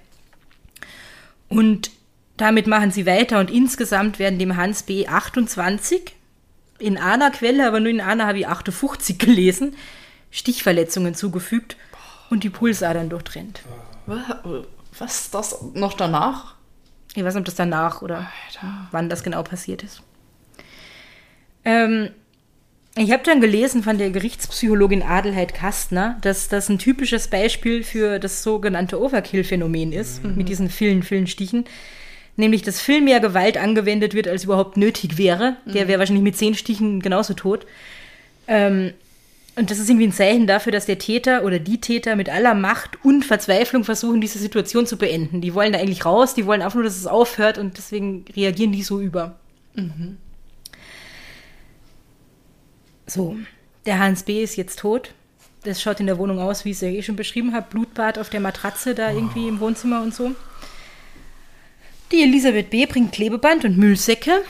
Und 1.48 1.90
damit 2.36 2.66
machen 2.66 2.90
sie 2.90 3.06
weiter 3.06 3.38
und 3.40 3.50
insgesamt 3.50 4.18
werden 4.18 4.38
dem 4.38 4.56
Hans 4.56 4.82
B. 4.82 5.06
28, 5.06 6.14
in 6.78 6.98
einer 6.98 7.30
Quelle, 7.30 7.66
aber 7.66 7.78
nur 7.80 7.90
in 7.90 8.00
einer 8.00 8.26
habe 8.26 8.38
ich 8.40 8.48
58 8.48 9.18
gelesen, 9.18 9.76
Stichverletzungen 10.30 11.14
zugefügt 11.14 11.76
und 12.30 12.42
die 12.42 12.50
Pulsadern 12.50 13.08
durchtrennt. 13.08 13.62
Wa- 14.06 14.42
Was 14.98 15.20
ist 15.20 15.34
das 15.34 15.62
noch 15.74 15.94
danach? 15.94 16.54
Ich 17.14 17.22
weiß 17.24 17.34
nicht, 17.34 17.40
ob 17.42 17.44
das 17.46 17.54
danach 17.54 18.02
oder 18.02 18.28
wann 18.90 19.08
das 19.08 19.22
genau 19.22 19.42
passiert 19.44 19.84
ist. 19.84 20.02
Ähm, 21.64 22.10
ich 22.96 23.10
habe 23.10 23.24
dann 23.24 23.40
gelesen 23.40 23.82
von 23.82 23.98
der 23.98 24.10
Gerichtspsychologin 24.10 25.02
Adelheid 25.02 25.52
Kastner, 25.52 26.16
dass 26.20 26.48
das 26.48 26.68
ein 26.68 26.78
typisches 26.78 27.26
Beispiel 27.26 27.82
für 27.82 28.20
das 28.20 28.44
sogenannte 28.44 29.00
Overkill-Phänomen 29.00 29.92
ist, 29.92 30.22
mit 30.36 30.48
diesen 30.48 30.70
vielen, 30.70 31.02
vielen 31.02 31.26
Stichen. 31.26 31.64
Nämlich, 32.36 32.62
dass 32.62 32.80
viel 32.80 33.00
mehr 33.00 33.20
Gewalt 33.20 33.56
angewendet 33.56 34.14
wird, 34.14 34.28
als 34.28 34.44
überhaupt 34.44 34.76
nötig 34.76 35.18
wäre. 35.18 35.56
Der 35.66 35.88
wäre 35.88 35.98
wahrscheinlich 35.98 36.24
mit 36.24 36.36
zehn 36.36 36.54
Stichen 36.54 37.00
genauso 37.00 37.34
tot. 37.34 37.66
Ähm, 38.46 38.92
und 39.56 39.70
das 39.70 39.78
ist 39.78 39.88
irgendwie 39.88 40.08
ein 40.08 40.12
Zeichen 40.12 40.46
dafür, 40.46 40.72
dass 40.72 40.86
der 40.86 40.98
Täter 40.98 41.44
oder 41.44 41.60
die 41.60 41.80
Täter 41.80 42.16
mit 42.16 42.28
aller 42.28 42.54
Macht 42.54 43.04
und 43.04 43.24
Verzweiflung 43.24 43.84
versuchen, 43.84 44.20
diese 44.20 44.38
Situation 44.38 44.86
zu 44.86 44.96
beenden. 44.96 45.40
Die 45.40 45.54
wollen 45.54 45.72
da 45.72 45.78
eigentlich 45.78 46.04
raus, 46.04 46.34
die 46.34 46.46
wollen 46.46 46.62
einfach 46.62 46.74
nur, 46.74 46.84
dass 46.84 46.96
es 46.96 47.06
aufhört 47.06 47.58
und 47.58 47.76
deswegen 47.78 48.24
reagieren 48.34 48.72
die 48.72 48.82
so 48.82 49.00
über. 49.00 49.36
So, 53.06 53.36
der 53.86 53.98
Hans 53.98 54.22
B. 54.22 54.42
ist 54.42 54.56
jetzt 54.56 54.78
tot. 54.78 55.12
Das 55.64 55.80
schaut 55.80 56.00
in 56.00 56.06
der 56.06 56.18
Wohnung 56.18 56.38
aus, 56.40 56.64
wie 56.64 56.70
ich 56.70 56.76
es 56.76 56.82
ja 56.82 56.88
eh 56.88 57.02
schon 57.02 57.16
beschrieben 57.16 57.54
habe. 57.54 57.66
Blutbad 57.70 58.18
auf 58.18 58.30
der 58.30 58.40
Matratze 58.40 58.94
da 58.94 59.10
irgendwie 59.10 59.48
im 59.48 59.60
Wohnzimmer 59.60 60.02
und 60.02 60.14
so. 60.14 60.34
Die 62.12 62.22
Elisabeth 62.22 62.70
B. 62.70 62.86
bringt 62.86 63.12
Klebeband 63.12 63.64
und 63.64 63.78
Müllsäcke 63.78 64.42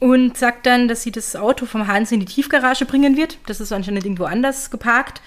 und 0.00 0.36
sagt 0.36 0.66
dann, 0.66 0.88
dass 0.88 1.02
sie 1.02 1.12
das 1.12 1.36
Auto 1.36 1.64
vom 1.64 1.86
Hans 1.86 2.10
in 2.10 2.20
die 2.20 2.26
Tiefgarage 2.26 2.84
bringen 2.86 3.16
wird. 3.16 3.38
Das 3.46 3.60
ist 3.60 3.72
anscheinend 3.72 4.04
irgendwo 4.04 4.24
anders 4.24 4.70
geparkt, 4.70 5.22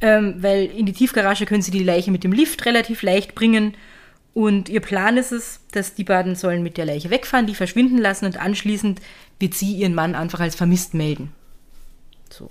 ähm, 0.00 0.36
weil 0.38 0.66
in 0.66 0.84
die 0.86 0.92
Tiefgarage 0.92 1.46
können 1.46 1.62
sie 1.62 1.70
die 1.70 1.82
Leiche 1.82 2.10
mit 2.10 2.24
dem 2.24 2.32
Lift 2.32 2.66
relativ 2.66 3.02
leicht 3.02 3.34
bringen. 3.34 3.74
Und 4.34 4.68
ihr 4.68 4.80
Plan 4.80 5.16
ist 5.16 5.32
es, 5.32 5.60
dass 5.72 5.94
die 5.94 6.04
beiden 6.04 6.36
sollen 6.36 6.62
mit 6.62 6.76
der 6.76 6.86
Leiche 6.86 7.10
wegfahren, 7.10 7.46
die 7.46 7.54
verschwinden 7.54 7.98
lassen 7.98 8.26
und 8.26 8.38
anschließend 8.38 9.00
wird 9.38 9.54
sie 9.54 9.72
ihren 9.72 9.94
Mann 9.94 10.14
einfach 10.14 10.40
als 10.40 10.54
vermisst 10.54 10.94
melden. 10.94 11.32
So. 12.32 12.50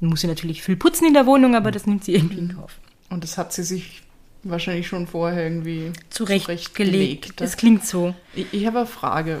Dann 0.00 0.10
muss 0.10 0.20
sie 0.20 0.26
natürlich 0.26 0.62
viel 0.62 0.76
putzen 0.76 1.06
in 1.06 1.14
der 1.14 1.26
Wohnung, 1.26 1.54
aber 1.54 1.70
das 1.70 1.86
nimmt 1.86 2.04
sie 2.04 2.14
irgendwie 2.14 2.38
in 2.38 2.56
Kauf. 2.56 2.72
Und 3.10 3.22
das 3.24 3.38
hat 3.38 3.52
sie 3.52 3.62
sich 3.62 4.02
wahrscheinlich 4.42 4.86
schon 4.88 5.06
vorher 5.06 5.44
irgendwie 5.44 5.92
Zurechtgelegt. 6.10 7.40
Das 7.40 7.56
klingt 7.56 7.86
so. 7.86 8.14
Ich, 8.34 8.46
ich 8.52 8.66
habe 8.66 8.78
eine 8.78 8.86
Frage. 8.86 9.40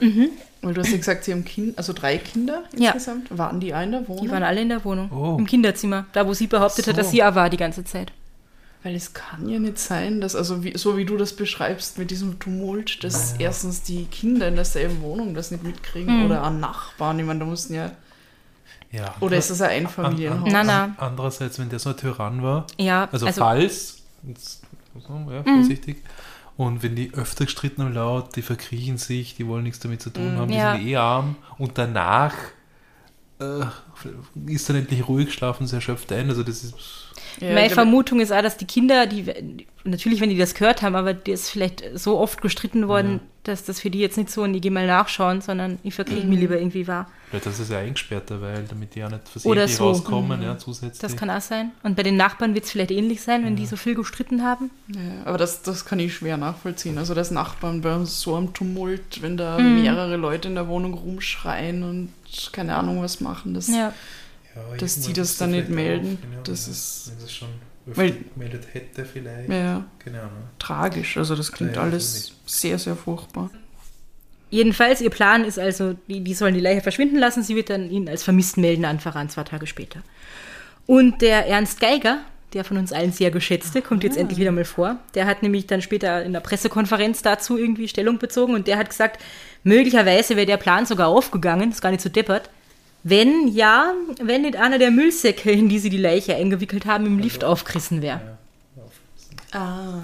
Weil 0.62 0.72
du 0.74 0.80
hast 0.80 0.90
ja 0.92 0.96
gesagt, 0.96 1.24
sie 1.24 1.32
haben 1.32 1.44
kind, 1.44 1.76
also 1.76 1.92
drei 1.92 2.16
Kinder 2.16 2.64
Ja. 2.76 2.92
insgesamt. 2.92 3.36
Waren 3.36 3.60
die 3.60 3.74
auch 3.74 3.82
in 3.82 3.92
der 3.92 4.08
Wohnung? 4.08 4.24
Die 4.24 4.30
waren 4.30 4.42
alle 4.42 4.62
in 4.62 4.70
der 4.70 4.82
Wohnung. 4.84 5.10
Oh. 5.12 5.36
Im 5.38 5.46
Kinderzimmer. 5.46 6.06
Da, 6.14 6.26
wo 6.26 6.32
sie 6.32 6.46
behauptet 6.46 6.86
hat, 6.86 6.94
So. 6.96 7.02
dass 7.02 7.10
sie 7.10 7.22
auch 7.22 7.34
war 7.34 7.50
die 7.50 7.58
ganze 7.58 7.84
Zeit. 7.84 8.12
Weil 8.82 8.94
es 8.94 9.12
kann 9.14 9.46
ja 9.48 9.58
nicht 9.58 9.78
sein, 9.78 10.20
dass, 10.22 10.34
also 10.36 10.62
wie, 10.64 10.76
so 10.76 10.96
wie 10.96 11.04
du 11.04 11.16
das 11.18 11.34
beschreibst 11.34 11.98
mit 11.98 12.10
diesem 12.10 12.38
Tumult, 12.38 13.02
dass 13.04 13.34
erstens 13.38 13.82
die 13.82 14.04
Kinder 14.06 14.48
in 14.48 14.56
derselben 14.56 15.00
Wohnung 15.02 15.34
das 15.34 15.50
nicht 15.50 15.64
mitkriegen 15.64 16.18
Mhm. 16.20 16.26
oder 16.26 16.42
an 16.42 16.60
Nachbarn. 16.60 17.18
Ich 17.18 17.24
meine, 17.26 17.40
da 17.40 17.46
mussten 17.46 17.74
ja. 17.74 17.92
Ja. 18.94 19.14
Oder 19.20 19.36
ist 19.38 19.50
das 19.50 19.60
ein 19.60 19.70
Einfamilienhaus? 19.86 20.48
Na, 20.52 20.62
na. 20.62 20.94
Andererseits, 20.98 21.58
wenn 21.58 21.68
der 21.68 21.78
so 21.80 21.90
ein 21.90 21.96
Tyrann 21.96 22.42
war, 22.42 22.66
Ja, 22.78 23.08
also, 23.10 23.26
also, 23.26 23.40
falls, 23.40 24.02
jetzt, 24.26 24.62
ja, 24.94 25.42
vorsichtig, 25.42 26.02
und 26.56 26.82
wenn 26.84 26.94
die 26.94 27.12
öfter 27.14 27.46
gestritten 27.46 27.82
haben 27.82 27.94
laut, 27.94 28.36
die 28.36 28.42
verkriechen 28.42 28.96
sich, 28.96 29.34
die 29.34 29.46
wollen 29.48 29.64
nichts 29.64 29.80
damit 29.80 30.00
zu 30.00 30.10
tun 30.10 30.36
haben, 30.38 30.48
die 30.48 30.54
Ja. 30.56 30.76
sind 30.76 30.86
eh 30.86 30.96
arm 30.96 31.36
und 31.58 31.76
danach 31.76 32.34
äh, 33.40 33.64
ist 34.46 34.68
dann 34.68 34.76
endlich 34.76 35.06
ruhig, 35.08 35.32
schlafen 35.32 35.66
sie 35.66 35.76
erschöpft 35.76 36.12
ein, 36.12 36.28
also 36.28 36.42
das 36.42 36.62
ist, 36.64 36.74
Ja, 37.40 37.52
meine 37.54 37.70
Vermutung 37.70 38.20
ist 38.20 38.32
auch, 38.32 38.42
dass 38.42 38.56
die 38.56 38.64
Kinder, 38.66 39.06
die 39.06 39.66
natürlich, 39.84 40.20
wenn 40.20 40.30
die 40.30 40.38
das 40.38 40.54
gehört 40.54 40.82
haben, 40.82 40.94
aber 40.94 41.14
die 41.14 41.32
ist 41.32 41.50
vielleicht 41.50 41.82
so 41.94 42.18
oft 42.18 42.40
gestritten 42.42 42.88
worden, 42.88 43.20
dass 43.42 43.64
das 43.64 43.80
für 43.80 43.90
die 43.90 43.98
jetzt 43.98 44.16
nicht 44.16 44.30
so 44.30 44.42
ein, 44.42 44.54
ich 44.54 44.62
gehe 44.62 44.70
mal 44.70 44.86
nachschauen, 44.86 45.42
sondern 45.42 45.78
ich 45.82 45.92
verkriege 45.94 46.26
mich 46.26 46.38
lieber 46.38 46.56
irgendwie 46.56 46.86
war. 46.88 47.10
vielleicht 47.28 47.44
ist 47.44 47.58
es 47.58 47.68
ja 47.68 47.78
eingesperrter, 47.80 48.40
weil 48.40 48.64
damit 48.64 48.94
die 48.94 49.00
ja 49.00 49.10
nicht 49.10 49.28
versehentlich 49.28 49.76
so. 49.76 49.84
rauskommen, 49.88 50.40
ja, 50.40 50.56
zusätzlich. 50.56 51.00
Das 51.00 51.14
kann 51.16 51.28
auch 51.28 51.42
sein. 51.42 51.72
Und 51.82 51.96
bei 51.96 52.02
den 52.02 52.16
Nachbarn 52.16 52.54
wird 52.54 52.64
es 52.64 52.70
vielleicht 52.70 52.90
ähnlich 52.92 53.20
sein, 53.20 53.44
wenn 53.44 53.56
die 53.56 53.66
so 53.66 53.76
viel 53.76 53.94
gestritten 53.94 54.42
haben. 54.42 54.70
Ja, 54.88 55.26
aber 55.26 55.36
das, 55.36 55.60
das 55.60 55.84
kann 55.84 55.98
ich 55.98 56.14
schwer 56.14 56.38
nachvollziehen. 56.38 56.96
Also 56.96 57.12
das 57.12 57.30
Nachbarn 57.30 57.82
bei 57.82 58.02
so 58.06 58.34
einem 58.36 58.54
Tumult, 58.54 59.20
wenn 59.20 59.36
da 59.36 59.58
Mhm. 59.58 59.82
mehrere 59.82 60.16
Leute 60.16 60.48
in 60.48 60.54
der 60.54 60.68
Wohnung 60.68 60.94
rumschreien 60.94 61.82
und 61.82 62.08
keine 62.52 62.74
Ahnung 62.76 63.02
was 63.02 63.20
machen, 63.20 63.54
das, 63.54 63.68
Ja. 63.68 63.92
Ja, 64.54 64.76
dass 64.78 65.00
die 65.00 65.12
das 65.12 65.36
dann 65.36 65.50
da 65.50 65.56
nicht 65.58 65.68
melden, 65.68 66.14
auf, 66.22 66.30
genau, 66.30 66.42
das 66.44 66.66
ja, 66.66 66.72
ist- 66.72 67.10
wenn 67.10 67.20
das 67.22 67.32
schon 67.32 67.48
Weil- 67.86 68.16
gemeldet 68.34 68.66
hätte 68.72 69.04
vielleicht. 69.04 69.48
Ja, 69.50 69.84
Keine 69.98 70.20
Ahnung. 70.20 70.44
tragisch. 70.60 71.16
Also 71.16 71.34
das 71.34 71.50
klingt 71.50 71.74
Ja, 71.74 71.82
also 71.82 71.92
alles 71.92 72.32
sehr, 72.46 72.78
sehr 72.78 72.94
furchtbar. 72.96 73.50
Jedenfalls, 74.50 75.00
ihr 75.00 75.10
Plan 75.10 75.44
ist 75.44 75.58
also, 75.58 75.94
die, 76.08 76.20
die 76.20 76.34
sollen 76.34 76.54
die 76.54 76.60
Leiche 76.60 76.80
verschwinden 76.82 77.16
lassen. 77.18 77.42
Sie 77.42 77.56
wird 77.56 77.70
dann 77.70 77.90
ihn 77.90 78.08
als 78.08 78.22
vermisst 78.22 78.56
melden, 78.56 78.84
einfach 78.84 79.16
an 79.16 79.28
zwei 79.28 79.42
Tage 79.42 79.66
später. 79.66 80.00
Und 80.86 81.20
der 81.22 81.48
Ernst 81.48 81.80
Geiger, 81.80 82.20
der 82.54 82.64
von 82.64 82.76
uns 82.76 82.92
allen 82.92 83.12
sehr 83.12 83.30
geschätzte, 83.30 83.82
kommt 83.82 84.04
jetzt 84.04 84.16
endlich 84.16 84.38
wieder 84.38 84.52
mal 84.52 84.64
vor. 84.64 84.96
Der 85.14 85.26
hat 85.26 85.42
nämlich 85.42 85.66
dann 85.66 85.82
später 85.82 86.22
in 86.24 86.32
der 86.32 86.40
Pressekonferenz 86.40 87.22
dazu 87.22 87.58
irgendwie 87.58 87.88
Stellung 87.88 88.18
bezogen 88.18 88.54
und 88.54 88.66
der 88.66 88.78
hat 88.78 88.88
gesagt, 88.88 89.20
möglicherweise 89.64 90.36
wäre 90.36 90.46
der 90.46 90.56
Plan 90.56 90.86
sogar 90.86 91.08
aufgegangen, 91.08 91.70
ist 91.70 91.82
gar 91.82 91.90
nicht 91.90 92.00
so 92.00 92.08
deppert, 92.08 92.48
wenn 93.02 93.48
ja, 93.48 93.92
wenn 94.22 94.42
nicht 94.42 94.56
einer 94.56 94.78
der 94.78 94.90
Müllsäcke, 94.90 95.50
in 95.50 95.68
die 95.68 95.78
sie 95.78 95.90
die 95.90 95.98
Leiche 95.98 96.36
eingewickelt 96.36 96.86
haben, 96.86 97.04
im 97.04 97.18
Lift 97.18 97.44
aufgerissen 97.44 98.00
wäre. 98.00 98.38
Ah. 99.52 100.02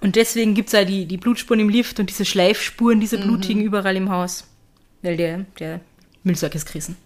Und 0.00 0.16
deswegen 0.16 0.54
gibt 0.54 0.68
es 0.68 0.72
ja 0.72 0.84
die, 0.84 1.06
die 1.06 1.16
Blutspuren 1.16 1.60
im 1.60 1.68
Lift 1.68 2.00
und 2.00 2.10
diese 2.10 2.24
Schleifspuren, 2.24 2.98
diese 2.98 3.18
blutigen 3.18 3.62
überall 3.62 3.96
im 3.96 4.10
Haus. 4.10 4.44
Weil 5.02 5.16
der, 5.16 5.46
der 5.60 5.80
Müllsack 6.24 6.56
ist 6.56 6.66
gerissen. 6.66 6.96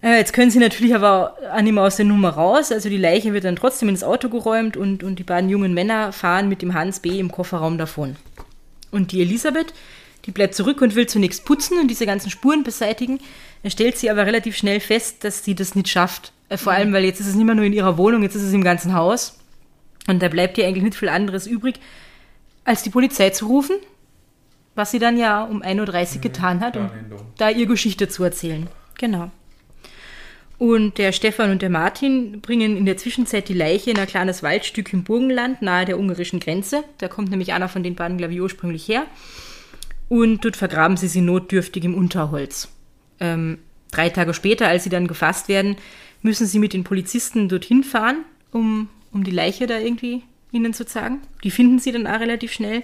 Äh, 0.00 0.18
jetzt 0.18 0.32
können 0.32 0.50
sie 0.50 0.58
natürlich 0.58 0.94
aber 0.94 1.36
an 1.52 1.66
ihm 1.66 1.78
aus 1.78 1.96
der 1.96 2.04
Nummer 2.04 2.30
raus. 2.30 2.70
Also 2.70 2.88
die 2.88 2.96
Leiche 2.96 3.32
wird 3.32 3.44
dann 3.44 3.56
trotzdem 3.56 3.88
ins 3.88 4.04
Auto 4.04 4.28
geräumt 4.28 4.76
und, 4.76 5.02
und 5.02 5.18
die 5.18 5.24
beiden 5.24 5.50
jungen 5.50 5.74
Männer 5.74 6.12
fahren 6.12 6.48
mit 6.48 6.62
dem 6.62 6.74
Hans 6.74 7.00
B. 7.00 7.18
im 7.18 7.32
Kofferraum 7.32 7.78
davon. 7.78 8.16
Und 8.90 9.12
die 9.12 9.20
Elisabeth, 9.20 9.74
die 10.24 10.30
bleibt 10.30 10.54
zurück 10.54 10.80
und 10.82 10.94
will 10.94 11.06
zunächst 11.06 11.44
putzen 11.44 11.78
und 11.78 11.88
diese 11.88 12.06
ganzen 12.06 12.30
Spuren 12.30 12.62
beseitigen. 12.62 13.18
Er 13.62 13.70
stellt 13.70 13.98
sie 13.98 14.10
aber 14.10 14.24
relativ 14.24 14.56
schnell 14.56 14.80
fest, 14.80 15.24
dass 15.24 15.44
sie 15.44 15.54
das 15.54 15.74
nicht 15.74 15.88
schafft. 15.88 16.32
Äh, 16.48 16.56
Vor 16.56 16.72
allem, 16.72 16.92
weil 16.92 17.04
jetzt 17.04 17.20
ist 17.20 17.26
es 17.26 17.34
nicht 17.34 17.46
mehr 17.46 17.54
nur 17.54 17.64
in 17.64 17.72
ihrer 17.72 17.98
Wohnung, 17.98 18.22
jetzt 18.22 18.36
ist 18.36 18.42
es 18.42 18.52
im 18.52 18.64
ganzen 18.64 18.94
Haus. 18.94 19.38
Und 20.06 20.22
da 20.22 20.28
bleibt 20.28 20.56
ihr 20.58 20.66
eigentlich 20.66 20.84
nicht 20.84 20.96
viel 20.96 21.08
anderes 21.08 21.46
übrig, 21.46 21.80
als 22.64 22.82
die 22.82 22.90
Polizei 22.90 23.30
zu 23.30 23.46
rufen, 23.46 23.76
was 24.74 24.90
sie 24.90 24.98
dann 24.98 25.18
ja 25.18 25.42
um 25.44 25.62
1.30 25.62 26.16
Uhr 26.16 26.20
getan 26.20 26.60
hat, 26.60 26.76
um 26.76 26.88
da 27.36 27.50
ihr 27.50 27.66
Geschichte 27.66 28.08
zu 28.08 28.24
erzählen. 28.24 28.68
Genau. 28.96 29.30
Und 30.58 30.98
der 30.98 31.12
Stefan 31.12 31.52
und 31.52 31.62
der 31.62 31.70
Martin 31.70 32.40
bringen 32.40 32.76
in 32.76 32.84
der 32.84 32.96
Zwischenzeit 32.96 33.48
die 33.48 33.54
Leiche 33.54 33.90
in 33.90 33.98
ein 33.98 34.08
kleines 34.08 34.42
Waldstück 34.42 34.92
im 34.92 35.04
Burgenland 35.04 35.62
nahe 35.62 35.84
der 35.84 35.98
ungarischen 35.98 36.40
Grenze. 36.40 36.82
Da 36.98 37.06
kommt 37.06 37.30
nämlich 37.30 37.52
einer 37.52 37.68
von 37.68 37.84
den 37.84 37.94
beiden, 37.94 38.18
glaube 38.18 38.34
ich, 38.34 38.40
ursprünglich 38.40 38.88
her. 38.88 39.06
Und 40.08 40.44
dort 40.44 40.56
vergraben 40.56 40.96
sie 40.96 41.06
sie 41.06 41.20
notdürftig 41.20 41.84
im 41.84 41.94
Unterholz. 41.94 42.68
Ähm, 43.20 43.58
drei 43.92 44.08
Tage 44.08 44.34
später, 44.34 44.66
als 44.66 44.82
sie 44.82 44.90
dann 44.90 45.06
gefasst 45.06 45.48
werden, 45.48 45.76
müssen 46.22 46.46
sie 46.46 46.58
mit 46.58 46.72
den 46.72 46.82
Polizisten 46.82 47.48
dorthin 47.48 47.84
fahren, 47.84 48.24
um, 48.50 48.88
um 49.12 49.22
die 49.22 49.30
Leiche 49.30 49.68
da 49.68 49.78
irgendwie 49.78 50.22
ihnen 50.50 50.74
zu 50.74 50.84
zeigen. 50.84 51.20
Die 51.44 51.52
finden 51.52 51.78
sie 51.78 51.92
dann 51.92 52.06
auch 52.06 52.18
relativ 52.18 52.52
schnell. 52.52 52.82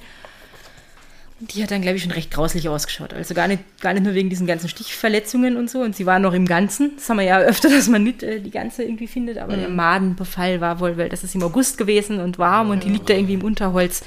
Die 1.50 1.62
hat 1.62 1.70
dann, 1.70 1.82
glaube 1.82 1.96
ich, 1.96 2.02
schon 2.02 2.12
recht 2.12 2.30
grauslich 2.30 2.68
ausgeschaut. 2.68 3.12
Also 3.12 3.34
gar 3.34 3.48
nicht, 3.48 3.62
gar 3.80 3.92
nicht 3.92 4.04
nur 4.04 4.14
wegen 4.14 4.30
diesen 4.30 4.46
ganzen 4.46 4.68
Stichverletzungen 4.68 5.56
und 5.56 5.68
so. 5.68 5.80
Und 5.80 5.94
sie 5.94 6.06
war 6.06 6.18
noch 6.18 6.32
im 6.32 6.46
Ganzen. 6.46 6.92
Das 6.96 7.08
haben 7.08 7.18
wir 7.18 7.24
ja 7.24 7.38
öfter, 7.38 7.68
dass 7.70 7.88
man 7.88 8.02
nicht 8.02 8.22
äh, 8.22 8.40
die 8.40 8.50
ganze 8.50 8.84
irgendwie 8.84 9.06
findet. 9.06 9.38
Aber 9.38 9.56
der 9.56 9.68
Madenbefall 9.68 10.60
war 10.60 10.80
wohl, 10.80 10.96
weil 10.96 11.08
das 11.08 11.24
ist 11.24 11.34
im 11.34 11.42
August 11.42 11.76
gewesen 11.78 12.20
und 12.20 12.38
warm 12.38 12.70
und 12.70 12.84
die 12.84 12.88
liegt 12.88 13.10
da 13.10 13.14
irgendwie 13.14 13.34
im 13.34 13.44
Unterholz. 13.44 14.02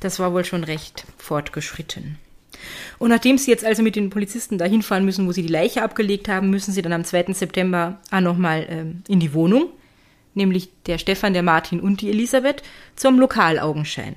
Das 0.00 0.18
war 0.18 0.32
wohl 0.32 0.44
schon 0.44 0.64
recht 0.64 1.04
fortgeschritten. 1.18 2.18
Und 2.98 3.10
nachdem 3.10 3.38
sie 3.38 3.50
jetzt 3.50 3.64
also 3.64 3.82
mit 3.82 3.96
den 3.96 4.10
Polizisten 4.10 4.58
dahin 4.58 4.82
fahren 4.82 5.04
müssen, 5.04 5.26
wo 5.26 5.32
sie 5.32 5.42
die 5.42 5.52
Leiche 5.52 5.82
abgelegt 5.82 6.28
haben, 6.28 6.50
müssen 6.50 6.72
sie 6.72 6.82
dann 6.82 6.92
am 6.92 7.04
2. 7.04 7.32
September 7.32 8.00
auch 8.10 8.20
nochmal 8.20 8.66
ähm, 8.68 9.02
in 9.08 9.20
die 9.20 9.34
Wohnung. 9.34 9.68
Nämlich 10.34 10.70
der 10.86 10.98
Stefan, 10.98 11.34
der 11.34 11.42
Martin 11.42 11.80
und 11.80 12.00
die 12.00 12.08
Elisabeth 12.08 12.62
zum 12.96 13.18
Lokalaugenschein. 13.18 14.16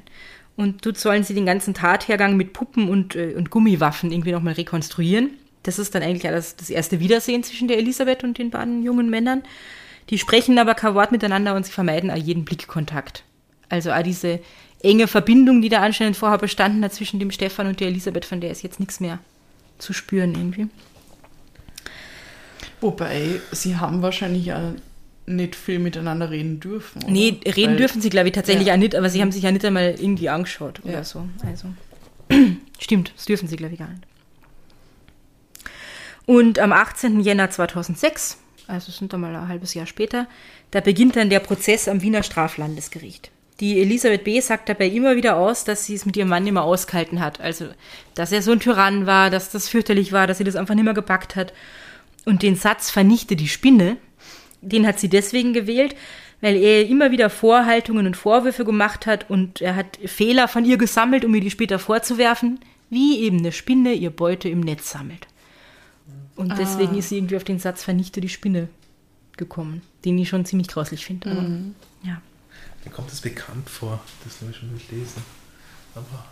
Und 0.57 0.85
dort 0.85 0.97
sollen 0.97 1.23
sie 1.23 1.33
den 1.33 1.45
ganzen 1.45 1.73
Tathergang 1.73 2.37
mit 2.37 2.53
Puppen 2.53 2.87
und, 2.89 3.15
äh, 3.15 3.33
und 3.35 3.49
Gummiwaffen 3.49 4.11
irgendwie 4.11 4.31
nochmal 4.31 4.53
rekonstruieren. 4.53 5.31
Das 5.63 5.79
ist 5.79 5.95
dann 5.95 6.03
eigentlich 6.03 6.27
alles 6.27 6.55
das 6.55 6.69
erste 6.69 6.99
Wiedersehen 6.99 7.43
zwischen 7.43 7.67
der 7.67 7.77
Elisabeth 7.77 8.23
und 8.23 8.37
den 8.37 8.51
beiden 8.51 8.83
jungen 8.83 9.09
Männern. 9.09 9.43
Die 10.09 10.17
sprechen 10.17 10.57
aber 10.59 10.75
kein 10.75 10.93
Wort 10.93 11.11
miteinander 11.11 11.55
und 11.55 11.65
sie 11.65 11.71
vermeiden 11.71 12.11
auch 12.11 12.15
jeden 12.15 12.45
Blickkontakt. 12.45 13.23
Also 13.69 13.91
auch 13.91 14.03
diese 14.03 14.39
enge 14.81 15.07
Verbindung, 15.07 15.61
die 15.61 15.69
da 15.69 15.81
anscheinend 15.81 16.15
vorher 16.15 16.37
bestanden 16.37 16.83
hat 16.83 16.93
zwischen 16.93 17.19
dem 17.19 17.31
Stefan 17.31 17.67
und 17.67 17.79
der 17.79 17.87
Elisabeth, 17.87 18.25
von 18.25 18.39
der 18.39 18.51
ist 18.51 18.61
jetzt 18.61 18.79
nichts 18.79 18.99
mehr 18.99 19.19
zu 19.79 19.93
spüren 19.93 20.35
irgendwie. 20.35 20.67
Wobei, 22.81 23.41
sie 23.51 23.77
haben 23.77 24.01
wahrscheinlich 24.01 24.45
ja 24.45 24.73
nicht 25.27 25.55
viel 25.55 25.79
miteinander 25.79 26.29
reden 26.29 26.59
dürfen. 26.59 27.03
Oder? 27.03 27.11
Nee, 27.11 27.39
reden 27.45 27.71
Weil- 27.71 27.77
dürfen 27.77 28.01
sie, 28.01 28.09
glaube 28.09 28.27
ich, 28.27 28.33
tatsächlich 28.33 28.67
Ja. 28.67 28.73
auch 28.73 28.77
nicht, 28.77 28.95
aber 28.95 29.09
sie 29.09 29.21
haben 29.21 29.31
sich 29.31 29.43
ja 29.43 29.51
nicht 29.51 29.65
einmal 29.65 29.95
irgendwie 29.99 30.29
angeschaut 30.29 30.81
oder 30.83 30.93
Ja. 30.93 31.03
so. 31.03 31.27
Also, 31.45 31.67
stimmt, 32.79 33.11
das 33.15 33.25
dürfen 33.25 33.47
sie, 33.47 33.55
glaube 33.55 33.73
ich, 33.73 33.79
gar 33.79 33.89
nicht. 33.89 34.03
Und 36.25 36.59
am 36.59 36.71
18. 36.71 37.19
Jänner 37.19 37.49
2006, 37.49 38.37
also 38.67 38.89
es 38.89 38.97
sind 38.97 39.13
dann 39.13 39.21
mal 39.21 39.35
ein 39.35 39.47
halbes 39.47 39.73
Jahr 39.73 39.85
später, 39.85 40.27
da 40.71 40.79
beginnt 40.81 41.15
dann 41.15 41.29
der 41.29 41.39
Prozess 41.39 41.87
am 41.87 42.01
Wiener 42.01 42.23
Straflandesgericht. 42.23 43.31
Die 43.61 43.79
Elisabeth 43.79 44.25
B. 44.25 44.41
sagt 44.41 44.67
dabei 44.67 44.87
immer 44.87 45.15
wieder 45.15 45.37
aus, 45.37 45.63
dass 45.63 45.85
sie 45.85 45.93
es 45.93 46.05
mit 46.05 46.17
ihrem 46.17 46.27
Mann 46.29 46.43
mehr 46.43 46.63
ausgehalten 46.63 47.21
hat. 47.21 47.39
Also, 47.39 47.67
dass 48.13 48.31
er 48.33 48.41
so 48.41 48.51
ein 48.51 48.59
Tyrann 48.59 49.05
war, 49.05 49.29
dass 49.29 49.49
das 49.51 49.69
fürchterlich 49.69 50.11
war, 50.11 50.27
dass 50.27 50.39
sie 50.39 50.43
das 50.43 50.57
einfach 50.57 50.75
nicht 50.75 50.83
mehr 50.83 50.93
gepackt 50.93 51.35
hat. 51.37 51.53
Und 52.25 52.41
den 52.43 52.55
Satz 52.57 52.89
vernichte 52.89 53.35
die 53.37 53.47
Spinne, 53.47 53.95
den 54.65 54.87
hat 54.87 54.99
sie 54.99 55.09
deswegen 55.09 55.53
gewählt, 55.53 55.95
weil 56.41 56.55
er 56.57 56.87
immer 56.87 57.11
wieder 57.11 57.29
Vorhaltungen 57.29 58.05
und 58.05 58.17
Vorwürfe 58.17 58.65
gemacht 58.65 59.05
hat 59.05 59.29
und 59.29 59.61
er 59.61 59.75
hat 59.75 59.97
Fehler 60.05 60.47
von 60.47 60.65
ihr 60.65 60.77
gesammelt, 60.77 61.25
um 61.25 61.33
ihr 61.33 61.41
die 61.41 61.51
später 61.51 61.79
vorzuwerfen, 61.79 62.59
wie 62.89 63.19
eben 63.21 63.39
eine 63.39 63.51
Spinne 63.51 63.93
ihr 63.93 64.09
Beute 64.09 64.49
im 64.49 64.59
Netz 64.59 64.91
sammelt. 64.91 65.27
Und 66.35 66.57
deswegen 66.57 66.97
ist 66.97 67.09
sie 67.09 67.17
irgendwie 67.17 67.37
auf 67.37 67.43
den 67.43 67.59
Satz 67.59 67.83
vernichte 67.83 68.19
die 68.21 68.29
Spinne 68.29 68.67
gekommen, 69.37 69.81
den 70.03 70.17
ich 70.17 70.29
schon 70.29 70.45
ziemlich 70.45 70.67
grauslich 70.67 71.05
finde. 71.05 71.31
aber 71.31 71.41
Ja. 72.03 72.21
Mir 72.83 72.91
kommt 72.91 73.11
das 73.11 73.21
bekannt 73.21 73.69
vor. 73.69 74.01
Das 74.23 74.41
habe 74.41 74.51
ich 74.51 74.57
schon 74.57 74.69
durchlesen. 74.69 75.23
Aber 75.95 76.25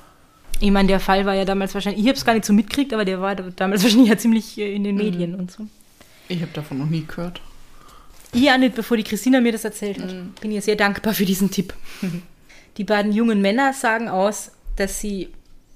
Ich 0.60 0.72
meine, 0.72 0.88
der 0.88 1.00
Fall 1.00 1.26
war 1.26 1.34
ja 1.34 1.46
damals 1.46 1.74
wahrscheinlich, 1.74 2.04
ich 2.04 2.08
habe 2.08 2.18
es 2.18 2.26
gar 2.26 2.34
nicht 2.34 2.46
so 2.46 2.54
mitgekriegt, 2.54 2.94
aber 2.94 3.06
der 3.06 3.22
war 3.22 3.36
damals 3.36 3.84
wahrscheinlich 3.84 4.10
ja 4.10 4.18
ziemlich 4.18 4.58
äh, 4.58 4.76
in 4.76 4.84
den 4.84 4.96
Medien 4.96 5.36
und 5.36 5.52
so. 5.52 5.68
Ich 6.28 6.42
habe 6.42 6.52
davon 6.54 6.78
noch 6.78 6.90
nie 6.90 7.06
gehört. 7.06 7.42
Ich 8.34 8.50
auch 8.50 8.58
nicht, 8.58 8.76
bevor 8.76 8.98
die 8.98 9.04
Christina 9.04 9.42
mir 9.42 9.52
das 9.52 9.64
erzählt 9.64 10.00
hat. 10.00 10.42
Bin 10.42 10.52
ihr 10.52 10.62
sehr 10.62 10.76
dankbar 10.76 11.14
für 11.14 11.26
diesen 11.26 11.52
Tipp. 11.52 11.74
Die 12.78 12.84
beiden 12.84 13.12
jungen 13.12 13.42
Männer 13.42 13.72
sagen 13.74 14.10
aus, 14.10 14.52
dass 14.76 15.00
sie, 15.00 15.30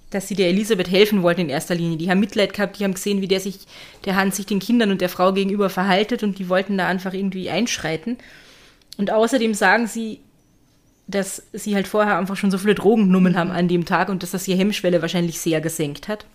dass 0.10 0.28
sie 0.28 0.34
der 0.34 0.50
Elisabeth 0.50 0.89
helfen 0.89 1.22
wollten 1.22 1.41
in 1.41 1.50
erster 1.50 1.76
Linie. 1.76 1.98
Die 1.98 2.10
haben 2.10 2.20
Mitleid 2.20 2.54
gehabt, 2.54 2.80
die 2.80 2.84
haben 2.84 2.96
gesehen, 2.96 3.22
wie 3.22 3.28
der 3.28 3.39
sich, 3.39 3.60
der 4.06 4.15
Hans 4.15 4.38
sich 4.38 4.48
den 4.48 4.58
Kindern 4.58 4.89
und 4.89 5.02
der 5.02 5.10
Frau 5.10 5.32
gegenüber 5.32 5.70
verhaltet 5.70 6.24
und 6.24 6.39
die 6.39 6.50
wollten 6.50 6.76
da 6.78 6.88
einfach 6.88 7.13
irgendwie 7.13 7.52
einschreiten. 7.52 8.17
Und 8.98 9.12
außerdem 9.12 9.54
sagen 9.54 9.86
sie, 9.86 10.22
dass 11.06 11.43
sie 11.54 11.76
halt 11.76 11.88
vorher 11.88 12.17
einfach 12.17 12.36
schon 12.36 12.50
so 12.50 12.58
viele 12.58 12.74
Drogen 12.74 13.06
genommen 13.06 13.38
haben 13.38 13.52
an 13.52 13.67
dem 13.67 13.86
Tag 13.86 14.10
und 14.10 14.24
dass 14.24 14.32
das 14.32 14.48
ihr 14.48 14.58
Hemmschwelle 14.58 15.02
wahrscheinlich 15.04 15.39
sehr 15.39 15.62
gesenkt 15.62 16.08
hat. 16.08 16.26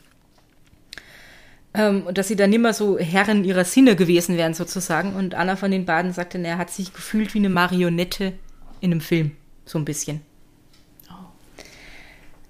Ähm, 1.75 2.03
und 2.03 2.19
dass 2.19 2.29
sie 2.29 2.37
dann 2.37 2.53
immer 2.53 2.73
so 2.73 2.99
Herren 2.99 3.45
ihrer 3.45 3.65
Sinne 3.65 3.97
gewesen 3.97 4.37
wären, 4.37 4.55
sozusagen. 4.55 5.15
Und 5.15 5.35
einer 5.35 5.57
von 5.57 5.71
den 5.71 5.87
beiden 5.87 6.13
sagte, 6.13 6.39
er 6.39 6.59
hat 6.59 6.71
sich 6.71 6.93
gefühlt 6.93 7.35
wie 7.35 7.39
eine 7.39 7.49
Marionette 7.49 8.35
in 8.81 8.93
einem 8.93 9.01
Film. 9.01 9.33
So 9.65 9.79
ein 9.79 9.85
bisschen. 9.85 10.21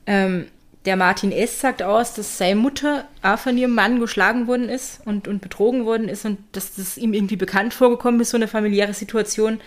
Ähm, 0.07 0.47
der 0.85 0.97
Martin 0.97 1.31
S. 1.31 1.61
sagt 1.61 1.83
aus, 1.83 2.15
dass 2.15 2.39
seine 2.39 2.57
Mutter 2.57 3.07
auch 3.23 3.39
von 3.39 3.57
ihrem 3.57 3.75
Mann 3.75 4.01
geschlagen 4.01 4.49
worden 4.49 4.69
ist 4.69 5.01
und, 5.05 5.29
und 5.29 5.41
betrogen 5.41 5.85
worden 5.85 6.09
ist 6.09 6.25
und 6.25 6.39
dass 6.53 6.75
das 6.75 6.99
ihm 6.99 7.15
irgendwie 7.15 7.37
bekannt 7.37 7.73
vorgekommen 7.73 8.21
ist, 8.21 8.31
so 8.31 8.37
eine 8.37 8.49
familiäre 8.49 8.95
Situation. 8.95 9.61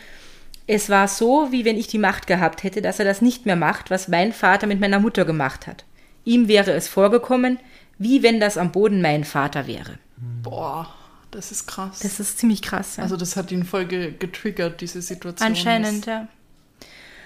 Es 0.67 0.89
war 0.89 1.07
so, 1.07 1.51
wie 1.51 1.63
wenn 1.63 1.77
ich 1.77 1.88
die 1.88 1.99
Macht 1.99 2.27
gehabt 2.27 2.63
hätte, 2.63 2.82
dass 2.82 2.99
er 2.99 3.05
das 3.05 3.21
nicht 3.21 3.45
mehr 3.45 3.55
macht, 3.55 3.91
was 3.91 4.09
mein 4.09 4.34
Vater 4.34 4.67
mit 4.67 4.82
meiner 4.82 4.99
Mutter 4.99 5.23
gemacht 5.23 5.67
hat. 5.67 5.86
Ihm 6.25 6.47
wäre 6.49 6.71
es 6.71 6.89
vorgekommen, 6.89 7.59
wie 7.97 8.23
wenn 8.23 8.39
das 8.39 8.57
am 8.57 8.71
Boden 8.71 9.01
mein 9.01 9.23
Vater 9.23 9.67
wäre. 9.67 9.97
Boah, 10.43 10.93
das 11.31 11.51
ist 11.51 11.67
krass. 11.67 11.99
Das 11.99 12.19
ist 12.19 12.39
ziemlich 12.39 12.61
krass. 12.61 12.97
Ja. 12.97 13.03
also 13.03 13.17
das 13.17 13.35
hat 13.35 13.51
ihn 13.51 13.65
voll 13.65 13.85
ge 13.85 14.13
getriggert, 14.17 14.81
diese 14.81 15.01
Situation. 15.01 15.47
Anscheinend, 15.47 16.05
ja. 16.05 16.27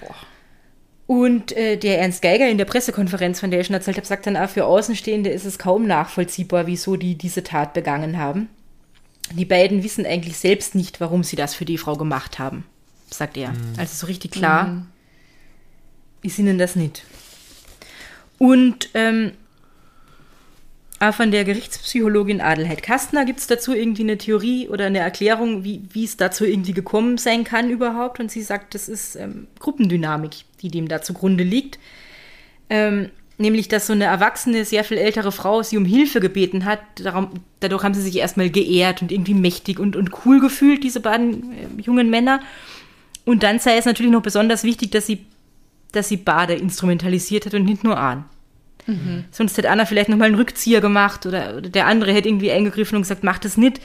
Boah. 0.01 0.15
Und 1.07 1.53
äh, 1.53 1.75
der 1.77 1.99
Ernst 1.99 2.21
Geiger 2.21 2.47
in 2.47 2.59
der 2.59 2.65
Pressekonferenz, 2.65 3.39
von 3.39 3.49
der 3.49 3.61
ich 3.61 3.67
schon 3.67 3.73
erzählt 3.73 3.97
habe, 3.97 4.05
sagt 4.05 4.27
dann 4.27 4.37
auch, 4.37 4.49
für 4.49 4.65
Außenstehende 4.65 5.31
ist 5.31 5.45
es 5.45 5.57
kaum 5.57 5.87
nachvollziehbar, 5.87 6.67
wieso 6.67 6.97
die 6.97 7.15
diese 7.15 7.43
Tat 7.43 7.73
begangen 7.73 8.17
haben. 8.17 8.47
Die 9.33 9.45
beiden 9.45 9.83
wissen 9.83 10.05
eigentlich 10.05 10.37
selbst 10.37 10.75
nicht, 10.75 11.01
warum 11.01 11.23
sie 11.23 11.35
das 11.35 11.55
für 11.55 11.65
die 11.65 11.79
Frau 11.79 11.95
gemacht 11.95 12.37
haben, 12.37 12.63
sagt 13.09 13.37
er. 13.37 13.53
Also 13.77 13.95
so 13.95 14.07
richtig 14.07 14.31
klar 14.31 14.85
ist 16.21 16.37
ihnen 16.37 16.57
das 16.57 16.75
nicht. 16.75 17.03
Und 18.37 18.89
ähm, 18.93 19.31
Aber 20.99 21.13
von 21.13 21.31
der 21.31 21.45
Gerichtspsychologin 21.45 22.41
Adelheid 22.41 22.83
Kastner 22.83 23.23
gibt 23.23 23.39
es 23.39 23.47
dazu 23.47 23.73
irgendwie 23.73 24.03
eine 24.03 24.17
Theorie 24.17 24.67
oder 24.67 24.85
eine 24.85 24.99
Erklärung, 24.99 25.63
wie, 25.63 25.81
wie 25.93 26.03
es 26.03 26.17
dazu 26.17 26.43
irgendwie 26.43 26.73
gekommen 26.73 27.17
sein 27.17 27.45
kann 27.45 27.69
überhaupt. 27.69 28.19
Und 28.19 28.29
sie 28.29 28.41
sagt, 28.41 28.75
das 28.75 28.89
ist 28.89 29.15
ähm, 29.15 29.47
Gruppendynamik, 29.59 30.31
die 30.61 30.67
dem 30.67 30.89
da 30.89 31.01
zugrunde 31.01 31.45
liegt. 31.45 31.79
Ähm, 32.69 33.09
nämlich, 33.37 33.69
dass 33.69 33.87
so 33.87 33.93
eine 33.93 34.03
erwachsene, 34.03 34.65
sehr 34.65 34.83
viel 34.83 34.97
ältere 34.97 35.31
Frau 35.31 35.63
sie 35.63 35.77
um 35.77 35.85
Hilfe 35.85 36.19
gebeten 36.19 36.65
hat. 36.65 36.81
Darum, 36.95 37.29
dadurch 37.61 37.83
haben 37.83 37.93
sie 37.93 38.01
sich 38.01 38.17
erstmal 38.17 38.49
geehrt 38.49 39.01
und 39.01 39.13
irgendwie 39.13 39.33
mächtig 39.33 39.79
und, 39.79 39.95
und 39.95 40.25
cool 40.25 40.41
gefühlt, 40.41 40.83
diese 40.83 40.99
beiden 40.99 41.53
äh, 41.53 41.81
jungen 41.81 42.09
Männer. 42.09 42.41
Und 43.23 43.43
dann 43.43 43.59
sei 43.59 43.77
es 43.77 43.85
natürlich 43.85 44.11
noch 44.11 44.21
besonders 44.21 44.65
wichtig, 44.65 44.91
dass 44.91 45.07
sie, 45.07 45.25
dass 45.93 46.09
sie 46.09 46.17
Bade 46.17 46.55
instrumentalisiert 46.55 47.45
hat 47.45 47.53
und 47.53 47.63
nicht 47.63 47.85
nur 47.85 47.97
Ahn. 47.97 48.25
Mhm. 48.87 49.25
Sonst 49.31 49.57
hätte 49.57 49.69
Anna 49.69 49.85
vielleicht 49.85 50.09
nochmal 50.09 50.27
einen 50.27 50.35
Rückzieher 50.35 50.81
gemacht 50.81 51.25
oder, 51.25 51.57
oder, 51.57 51.69
der 51.69 51.87
andere 51.87 52.13
hätte 52.13 52.29
irgendwie 52.29 52.51
eingegriffen 52.51 52.95
und 52.95 53.03
gesagt, 53.03 53.23
mach 53.23 53.37
das 53.39 53.57
nicht. 53.57 53.79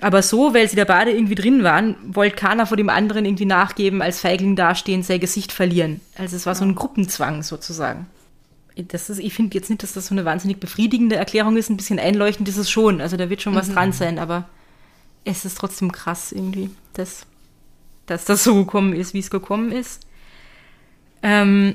Aber 0.00 0.22
so, 0.22 0.54
weil 0.54 0.68
sie 0.68 0.76
da 0.76 0.84
beide 0.84 1.10
irgendwie 1.10 1.34
drin 1.34 1.64
waren, 1.64 1.96
wollte 2.04 2.36
keiner 2.36 2.66
vor 2.66 2.76
dem 2.76 2.88
anderen 2.88 3.24
irgendwie 3.24 3.46
nachgeben, 3.46 4.00
als 4.00 4.20
Feigling 4.20 4.54
dastehen, 4.54 5.02
sein 5.02 5.18
Gesicht 5.18 5.52
verlieren. 5.52 6.00
Also 6.16 6.36
es 6.36 6.46
war 6.46 6.54
so 6.54 6.64
ein 6.64 6.76
Gruppenzwang 6.76 7.42
sozusagen. 7.42 8.06
Das 8.76 9.10
ist, 9.10 9.18
ich 9.18 9.34
finde 9.34 9.56
jetzt 9.56 9.70
nicht, 9.70 9.82
dass 9.82 9.94
das 9.94 10.06
so 10.06 10.14
eine 10.14 10.24
wahnsinnig 10.24 10.60
befriedigende 10.60 11.16
Erklärung 11.16 11.56
ist. 11.56 11.68
Ein 11.68 11.76
bisschen 11.76 11.98
einleuchtend 11.98 12.48
ist 12.48 12.58
es 12.58 12.70
schon. 12.70 13.00
Also 13.00 13.16
da 13.16 13.28
wird 13.28 13.42
schon 13.42 13.56
was 13.56 13.68
mhm. 13.68 13.74
dran 13.74 13.92
sein, 13.92 14.20
aber 14.20 14.48
es 15.24 15.44
ist 15.44 15.58
trotzdem 15.58 15.90
krass 15.90 16.30
irgendwie, 16.30 16.70
dass, 16.92 17.26
dass 18.06 18.24
das 18.24 18.44
so 18.44 18.54
gekommen 18.54 18.92
ist, 18.92 19.14
wie 19.14 19.18
es 19.18 19.30
gekommen 19.30 19.72
ist. 19.72 20.06
Ähm, 21.24 21.74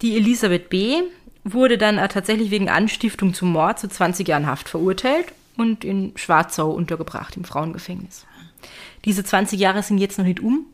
die 0.00 0.16
Elisabeth 0.16 0.68
B 0.68 1.02
wurde 1.52 1.78
dann 1.78 1.96
tatsächlich 2.08 2.50
wegen 2.50 2.68
Anstiftung 2.68 3.34
zum 3.34 3.52
Mord 3.52 3.78
zu 3.78 3.88
20 3.88 4.26
Jahren 4.26 4.46
Haft 4.46 4.68
verurteilt 4.68 5.26
und 5.56 5.84
in 5.84 6.12
Schwarzau 6.16 6.70
untergebracht, 6.70 7.36
im 7.36 7.44
Frauengefängnis. 7.44 8.26
Diese 9.04 9.24
20 9.24 9.58
Jahre 9.58 9.82
sind 9.82 9.98
jetzt 9.98 10.18
noch 10.18 10.24
nicht 10.24 10.40
um. 10.40 10.66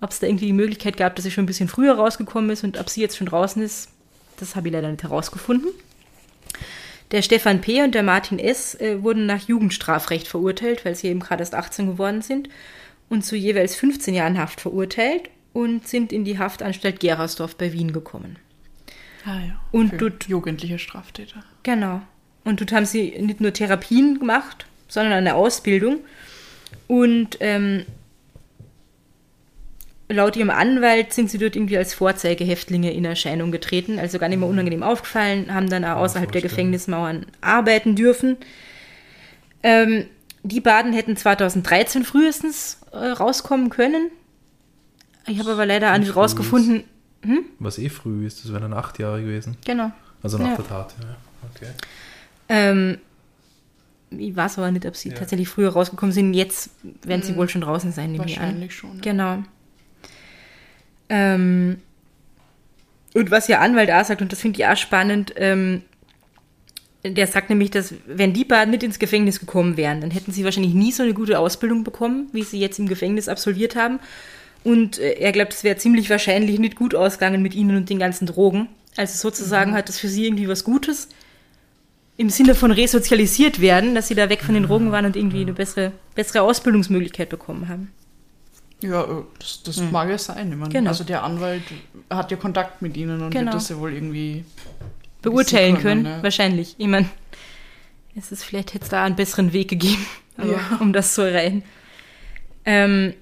Ob 0.00 0.10
es 0.10 0.18
da 0.18 0.26
irgendwie 0.26 0.46
die 0.46 0.52
Möglichkeit 0.52 0.96
gab, 0.96 1.16
dass 1.16 1.24
sie 1.24 1.30
schon 1.30 1.44
ein 1.44 1.48
bisschen 1.48 1.68
früher 1.68 1.94
rausgekommen 1.94 2.50
ist 2.50 2.64
und 2.64 2.78
ob 2.78 2.90
sie 2.90 3.00
jetzt 3.00 3.16
schon 3.16 3.26
draußen 3.26 3.62
ist, 3.62 3.88
das 4.38 4.54
habe 4.54 4.68
ich 4.68 4.74
leider 4.74 4.90
nicht 4.90 5.02
herausgefunden. 5.02 5.70
Der 7.12 7.22
Stefan 7.22 7.60
P. 7.60 7.82
und 7.82 7.94
der 7.94 8.02
Martin 8.02 8.38
S. 8.38 8.74
Äh, 8.74 9.02
wurden 9.02 9.26
nach 9.26 9.46
Jugendstrafrecht 9.46 10.28
verurteilt, 10.28 10.84
weil 10.84 10.94
sie 10.94 11.08
eben 11.08 11.20
gerade 11.20 11.42
erst 11.42 11.54
18 11.54 11.86
geworden 11.86 12.20
sind 12.20 12.48
und 13.08 13.24
zu 13.24 13.36
jeweils 13.36 13.76
15 13.76 14.12
Jahren 14.12 14.38
Haft 14.38 14.60
verurteilt 14.60 15.30
und 15.52 15.86
sind 15.88 16.12
in 16.12 16.24
die 16.24 16.38
Haftanstalt 16.38 17.00
Gerersdorf 17.00 17.56
bei 17.56 17.72
Wien 17.72 17.92
gekommen. 17.92 18.38
Ah 19.26 19.40
ja. 19.40 19.60
Und 19.72 19.90
Für 19.90 19.96
dort, 19.96 20.28
jugendliche 20.28 20.78
Straftäter. 20.78 21.42
Genau. 21.64 22.00
Und 22.44 22.60
dort 22.60 22.72
haben 22.72 22.86
sie 22.86 23.18
nicht 23.18 23.40
nur 23.40 23.52
Therapien 23.52 24.20
gemacht, 24.20 24.66
sondern 24.86 25.14
eine 25.14 25.34
Ausbildung. 25.34 25.98
Und 26.86 27.36
ähm, 27.40 27.84
laut 30.08 30.36
ihrem 30.36 30.50
Anwalt 30.50 31.12
sind 31.12 31.28
sie 31.28 31.38
dort 31.38 31.56
irgendwie 31.56 31.76
als 31.76 31.92
Vorzeigehäftlinge 31.92 32.92
in 32.92 33.04
Erscheinung 33.04 33.50
getreten, 33.50 33.98
also 33.98 34.20
gar 34.20 34.28
nicht 34.28 34.38
mehr 34.38 34.48
unangenehm 34.48 34.84
aufgefallen, 34.84 35.52
haben 35.52 35.68
dann 35.68 35.84
auch 35.84 35.96
außerhalb 35.96 36.30
der 36.30 36.42
Gefängnismauern 36.42 37.26
arbeiten 37.40 37.96
dürfen. 37.96 38.36
Ähm, 39.64 40.06
die 40.44 40.60
Baden 40.60 40.92
hätten 40.92 41.16
2013 41.16 42.04
frühestens 42.04 42.78
äh, 42.92 42.98
rauskommen 42.98 43.70
können. 43.70 44.12
Ich 45.26 45.40
habe 45.40 45.50
aber 45.50 45.66
leider 45.66 45.98
nicht 45.98 46.14
rausgefunden, 46.14 46.84
hm? 47.26 47.44
Was 47.58 47.78
eh 47.78 47.88
früh 47.88 48.26
ist, 48.26 48.44
das 48.44 48.52
wären 48.52 48.62
dann 48.62 48.72
acht 48.72 48.98
Jahre 48.98 49.20
gewesen. 49.20 49.56
Genau. 49.64 49.92
Also 50.22 50.38
nach 50.38 50.50
ja. 50.50 50.56
der 50.56 50.66
Tat, 50.66 50.94
ja. 51.00 51.16
Okay. 51.54 51.70
Ähm, 52.48 52.98
ich 54.10 54.34
weiß 54.34 54.58
aber 54.58 54.70
nicht, 54.70 54.86
ob 54.86 54.96
sie 54.96 55.10
ja. 55.10 55.14
tatsächlich 55.14 55.48
früher 55.48 55.70
rausgekommen 55.70 56.12
sind. 56.12 56.34
Jetzt 56.34 56.70
werden 57.02 57.22
sie 57.22 57.32
mhm. 57.32 57.36
wohl 57.36 57.48
schon 57.48 57.60
draußen 57.60 57.92
sein, 57.92 58.12
nehme 58.12 58.26
ich 58.26 58.38
an. 58.38 58.44
Wahrscheinlich 58.44 58.74
schon. 58.74 58.96
Ja. 58.96 59.02
Genau. 59.02 59.42
Ähm, 61.08 61.78
und 63.14 63.30
was 63.30 63.48
ihr 63.48 63.60
Anwalt 63.60 63.90
auch 63.90 64.04
sagt, 64.04 64.22
und 64.22 64.32
das 64.32 64.40
finde 64.40 64.60
ich 64.60 64.66
auch 64.66 64.76
spannend, 64.76 65.32
ähm, 65.36 65.82
der 67.04 67.26
sagt 67.26 67.50
nämlich, 67.50 67.70
dass 67.70 67.94
wenn 68.06 68.32
die 68.32 68.44
beiden 68.44 68.72
nicht 68.72 68.82
ins 68.82 68.98
Gefängnis 68.98 69.38
gekommen 69.38 69.76
wären, 69.76 70.00
dann 70.00 70.10
hätten 70.10 70.32
sie 70.32 70.44
wahrscheinlich 70.44 70.74
nie 70.74 70.92
so 70.92 71.02
eine 71.02 71.14
gute 71.14 71.38
Ausbildung 71.38 71.84
bekommen, 71.84 72.28
wie 72.32 72.42
sie 72.42 72.58
jetzt 72.58 72.78
im 72.78 72.88
Gefängnis 72.88 73.28
absolviert 73.28 73.76
haben. 73.76 74.00
Und 74.66 74.98
äh, 74.98 75.12
er 75.12 75.30
glaubt, 75.30 75.52
es 75.52 75.62
wäre 75.62 75.76
ziemlich 75.76 76.10
wahrscheinlich 76.10 76.58
nicht 76.58 76.74
gut 76.74 76.96
ausgegangen 76.96 77.40
mit 77.40 77.54
ihnen 77.54 77.76
und 77.76 77.88
den 77.88 78.00
ganzen 78.00 78.26
Drogen. 78.26 78.66
Also 78.96 79.16
sozusagen 79.16 79.70
mhm. 79.70 79.74
hat 79.76 79.88
das 79.88 80.00
für 80.00 80.08
sie 80.08 80.26
irgendwie 80.26 80.48
was 80.48 80.64
Gutes. 80.64 81.08
Im 82.16 82.30
Sinne 82.30 82.56
von 82.56 82.72
resozialisiert 82.72 83.60
werden, 83.60 83.94
dass 83.94 84.08
sie 84.08 84.16
da 84.16 84.28
weg 84.28 84.42
von 84.42 84.54
den 84.54 84.64
Drogen 84.64 84.90
waren 84.90 85.06
und 85.06 85.14
irgendwie 85.14 85.42
eine 85.42 85.52
bessere, 85.52 85.92
bessere 86.16 86.42
Ausbildungsmöglichkeit 86.42 87.28
bekommen 87.28 87.68
haben. 87.68 87.92
Ja, 88.82 89.04
äh, 89.04 89.22
das, 89.38 89.62
das 89.62 89.76
mhm. 89.76 89.92
mag 89.92 90.08
ja 90.08 90.18
sein. 90.18 90.50
Ich 90.50 90.58
meine, 90.58 90.72
genau. 90.72 90.90
Also 90.90 91.04
der 91.04 91.22
Anwalt 91.22 91.62
hat 92.10 92.32
ja 92.32 92.36
Kontakt 92.36 92.82
mit 92.82 92.96
ihnen 92.96 93.22
und 93.22 93.30
genau. 93.30 93.44
wird 93.44 93.54
das 93.54 93.68
ja 93.68 93.78
wohl 93.78 93.92
irgendwie 93.92 94.44
beurteilen 95.22 95.78
können. 95.78 96.02
können 96.02 96.16
ja. 96.16 96.22
Wahrscheinlich. 96.24 96.74
Ich 96.76 96.88
meine, 96.88 97.08
es 98.16 98.32
ist 98.32 98.42
vielleicht 98.42 98.74
hätte 98.74 98.82
es 98.86 98.90
da 98.90 99.04
einen 99.04 99.14
besseren 99.14 99.52
Weg 99.52 99.68
gegeben, 99.68 100.04
ja. 100.38 100.78
um 100.80 100.92
das 100.92 101.14
zu 101.14 101.22
erreichen. 101.22 101.62
Ähm, 102.64 103.14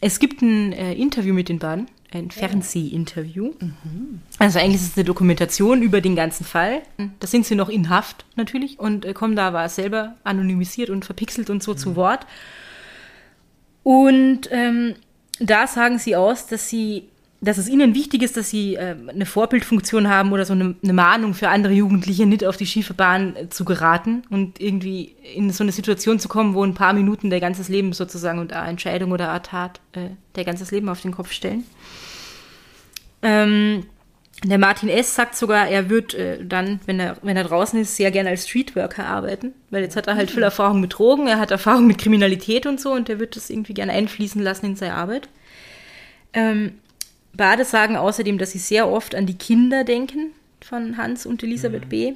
es 0.00 0.18
gibt 0.18 0.42
ein 0.42 0.72
äh, 0.72 0.92
Interview 0.94 1.34
mit 1.34 1.48
den 1.48 1.58
beiden, 1.58 1.86
ein 2.12 2.30
Fernsehinterview. 2.30 3.52
Mhm. 3.58 4.20
Also 4.38 4.58
eigentlich 4.58 4.82
ist 4.82 4.90
es 4.92 4.96
eine 4.96 5.04
Dokumentation 5.04 5.82
über 5.82 6.00
den 6.00 6.14
ganzen 6.14 6.44
Fall. 6.44 6.82
Da 7.18 7.26
sind 7.26 7.46
sie 7.46 7.54
noch 7.54 7.68
in 7.68 7.88
Haft 7.88 8.24
natürlich 8.36 8.78
und 8.78 9.04
äh, 9.04 9.12
kommen 9.12 9.36
da 9.36 9.48
aber 9.48 9.68
selber 9.68 10.16
anonymisiert 10.24 10.90
und 10.90 11.04
verpixelt 11.04 11.50
und 11.50 11.62
so 11.62 11.72
mhm. 11.72 11.76
zu 11.76 11.96
Wort. 11.96 12.26
Und 13.82 14.48
ähm, 14.50 14.94
da 15.40 15.66
sagen 15.66 15.98
sie 15.98 16.16
aus, 16.16 16.46
dass 16.46 16.68
sie 16.68 17.08
dass 17.44 17.58
es 17.58 17.68
ihnen 17.68 17.94
wichtig 17.94 18.22
ist, 18.22 18.36
dass 18.36 18.50
sie 18.50 18.74
äh, 18.74 18.96
eine 19.08 19.26
Vorbildfunktion 19.26 20.08
haben 20.08 20.32
oder 20.32 20.44
so 20.44 20.54
eine, 20.54 20.74
eine, 20.82 20.92
Mahnung 20.92 21.34
für 21.34 21.48
andere 21.48 21.74
Jugendliche, 21.74 22.26
nicht 22.26 22.44
auf 22.44 22.56
die 22.56 22.66
schiefe 22.66 22.94
Bahn 22.94 23.36
äh, 23.36 23.48
zu 23.48 23.64
geraten 23.64 24.22
und 24.30 24.60
irgendwie 24.60 25.14
in 25.34 25.50
so 25.50 25.62
eine 25.62 25.72
Situation 25.72 26.18
zu 26.18 26.28
kommen, 26.28 26.54
wo 26.54 26.64
ein 26.64 26.74
paar 26.74 26.94
Minuten 26.94 27.30
der 27.30 27.40
ganzes 27.40 27.68
Leben 27.68 27.92
sozusagen 27.92 28.38
und 28.38 28.52
eine 28.52 28.68
Entscheidung 28.68 29.12
oder 29.12 29.30
eine 29.30 29.42
Tat 29.42 29.80
äh, 29.92 30.10
der 30.36 30.44
ganzes 30.44 30.70
Leben 30.70 30.88
auf 30.88 31.02
den 31.02 31.12
Kopf 31.12 31.32
stellen. 31.32 31.64
Ähm, 33.22 33.84
der 34.42 34.58
Martin 34.58 34.88
S. 34.88 35.14
sagt 35.14 35.36
sogar, 35.36 35.68
er 35.68 35.90
wird 35.90 36.14
äh, 36.14 36.44
dann, 36.44 36.80
wenn 36.86 36.98
er, 36.98 37.16
wenn 37.22 37.36
er 37.36 37.44
draußen 37.44 37.78
ist, 37.78 37.96
sehr 37.96 38.10
gerne 38.10 38.30
als 38.30 38.48
Streetworker 38.48 39.06
arbeiten, 39.06 39.52
weil 39.70 39.82
jetzt 39.82 39.96
hat 39.96 40.06
er 40.06 40.16
halt 40.16 40.30
viel 40.30 40.42
Erfahrung 40.42 40.80
mit 40.80 40.98
Drogen, 40.98 41.28
er 41.28 41.38
hat 41.38 41.50
Erfahrung 41.50 41.86
mit 41.86 41.98
Kriminalität 41.98 42.66
und 42.66 42.80
so 42.80 42.92
und 42.92 43.08
er 43.08 43.18
wird 43.18 43.36
das 43.36 43.50
irgendwie 43.50 43.74
gerne 43.74 43.92
einfließen 43.92 44.42
lassen 44.42 44.66
in 44.66 44.76
seine 44.76 44.94
Arbeit. 44.94 45.28
Ähm, 46.32 46.74
Bade 47.36 47.64
sagen 47.64 47.96
außerdem, 47.96 48.38
dass 48.38 48.52
sie 48.52 48.58
sehr 48.58 48.88
oft 48.88 49.14
an 49.14 49.26
die 49.26 49.38
Kinder 49.38 49.84
denken 49.84 50.32
von 50.60 50.96
Hans 50.96 51.26
und 51.26 51.42
Elisabeth 51.42 51.84
mhm. 51.84 51.88
B. 51.88 52.12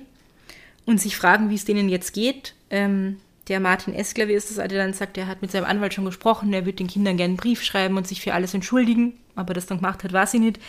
und 0.86 1.00
sich 1.00 1.16
fragen, 1.16 1.50
wie 1.50 1.54
es 1.56 1.64
denen 1.64 1.88
jetzt 1.88 2.12
geht. 2.12 2.54
Ähm, 2.70 3.18
der 3.48 3.60
Martin 3.60 3.94
Eskler, 3.94 4.28
wie 4.28 4.34
ist 4.34 4.50
das, 4.50 4.56
der 4.56 4.78
dann 4.78 4.92
sagt, 4.92 5.16
er 5.16 5.26
hat 5.26 5.42
mit 5.42 5.50
seinem 5.50 5.64
Anwalt 5.64 5.94
schon 5.94 6.04
gesprochen, 6.04 6.52
er 6.52 6.66
würde 6.66 6.76
den 6.76 6.86
Kindern 6.86 7.16
gerne 7.16 7.30
einen 7.30 7.36
Brief 7.36 7.62
schreiben 7.62 7.96
und 7.96 8.06
sich 8.06 8.20
für 8.20 8.34
alles 8.34 8.54
entschuldigen, 8.54 9.14
aber 9.36 9.54
das 9.54 9.66
dann 9.66 9.78
gemacht 9.78 10.04
hat, 10.04 10.12
war 10.12 10.26
sie 10.26 10.38
nicht. 10.38 10.60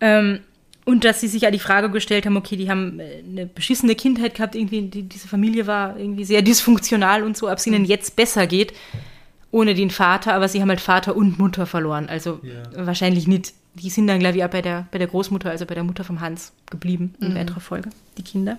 Ähm, 0.00 0.40
und 0.84 1.04
dass 1.04 1.20
sie 1.20 1.28
sich 1.28 1.42
ja 1.42 1.50
die 1.50 1.58
Frage 1.58 1.90
gestellt 1.90 2.26
haben, 2.26 2.36
okay, 2.36 2.56
die 2.56 2.70
haben 2.70 3.00
äh, 3.00 3.22
eine 3.26 3.46
beschissene 3.46 3.94
Kindheit 3.94 4.34
gehabt, 4.34 4.54
irgendwie, 4.54 4.82
die, 4.82 5.02
diese 5.04 5.28
Familie 5.28 5.66
war 5.66 5.98
irgendwie 5.98 6.24
sehr 6.24 6.42
dysfunktional 6.42 7.22
und 7.22 7.36
so, 7.36 7.50
ob 7.50 7.58
es 7.58 7.66
ihnen 7.66 7.82
mhm. 7.82 7.88
jetzt 7.88 8.16
besser 8.16 8.46
geht, 8.46 8.74
ohne 9.50 9.74
den 9.74 9.90
Vater, 9.90 10.34
aber 10.34 10.48
sie 10.48 10.60
haben 10.60 10.68
halt 10.68 10.80
Vater 10.80 11.16
und 11.16 11.38
Mutter 11.38 11.64
verloren. 11.64 12.08
Also 12.08 12.40
ja. 12.42 12.86
wahrscheinlich 12.86 13.26
nicht 13.26 13.54
die 13.74 13.90
sind 13.90 14.06
dann, 14.06 14.20
glaube 14.20 14.36
ich, 14.36 14.44
auch 14.44 14.50
bei 14.50 14.62
der, 14.62 14.86
bei 14.90 14.98
der 14.98 15.08
Großmutter, 15.08 15.50
also 15.50 15.66
bei 15.66 15.74
der 15.74 15.84
Mutter 15.84 16.04
vom 16.04 16.20
Hans, 16.20 16.52
geblieben 16.70 17.14
in 17.20 17.32
mhm. 17.32 17.36
weiterer 17.36 17.60
Folge, 17.60 17.90
die 18.16 18.22
Kinder. 18.22 18.58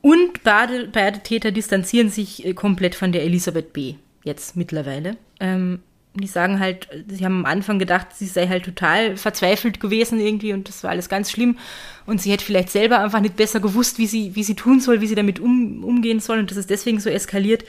Und 0.00 0.42
beide, 0.44 0.88
beide 0.88 1.20
Täter 1.20 1.50
distanzieren 1.50 2.08
sich 2.08 2.44
äh, 2.44 2.54
komplett 2.54 2.94
von 2.94 3.12
der 3.12 3.24
Elisabeth 3.24 3.72
B. 3.72 3.94
jetzt 4.24 4.56
mittlerweile. 4.56 5.16
Ähm, 5.40 5.80
die 6.14 6.26
sagen 6.26 6.58
halt, 6.58 6.88
sie 7.06 7.24
haben 7.24 7.40
am 7.40 7.44
Anfang 7.44 7.78
gedacht, 7.78 8.08
sie 8.14 8.26
sei 8.26 8.48
halt 8.48 8.64
total 8.64 9.16
verzweifelt 9.16 9.78
gewesen 9.78 10.20
irgendwie 10.20 10.52
und 10.52 10.68
das 10.68 10.82
war 10.82 10.90
alles 10.90 11.08
ganz 11.08 11.30
schlimm. 11.30 11.58
Und 12.06 12.20
sie 12.20 12.32
hätte 12.32 12.44
vielleicht 12.44 12.70
selber 12.70 13.00
einfach 13.00 13.20
nicht 13.20 13.36
besser 13.36 13.60
gewusst, 13.60 13.98
wie 13.98 14.06
sie, 14.06 14.34
wie 14.34 14.42
sie 14.42 14.54
tun 14.54 14.80
soll, 14.80 15.00
wie 15.00 15.06
sie 15.06 15.14
damit 15.14 15.38
um, 15.38 15.84
umgehen 15.84 16.20
soll 16.20 16.38
und 16.38 16.50
das 16.50 16.58
ist 16.58 16.70
deswegen 16.70 17.00
so 17.00 17.10
eskaliert. 17.10 17.64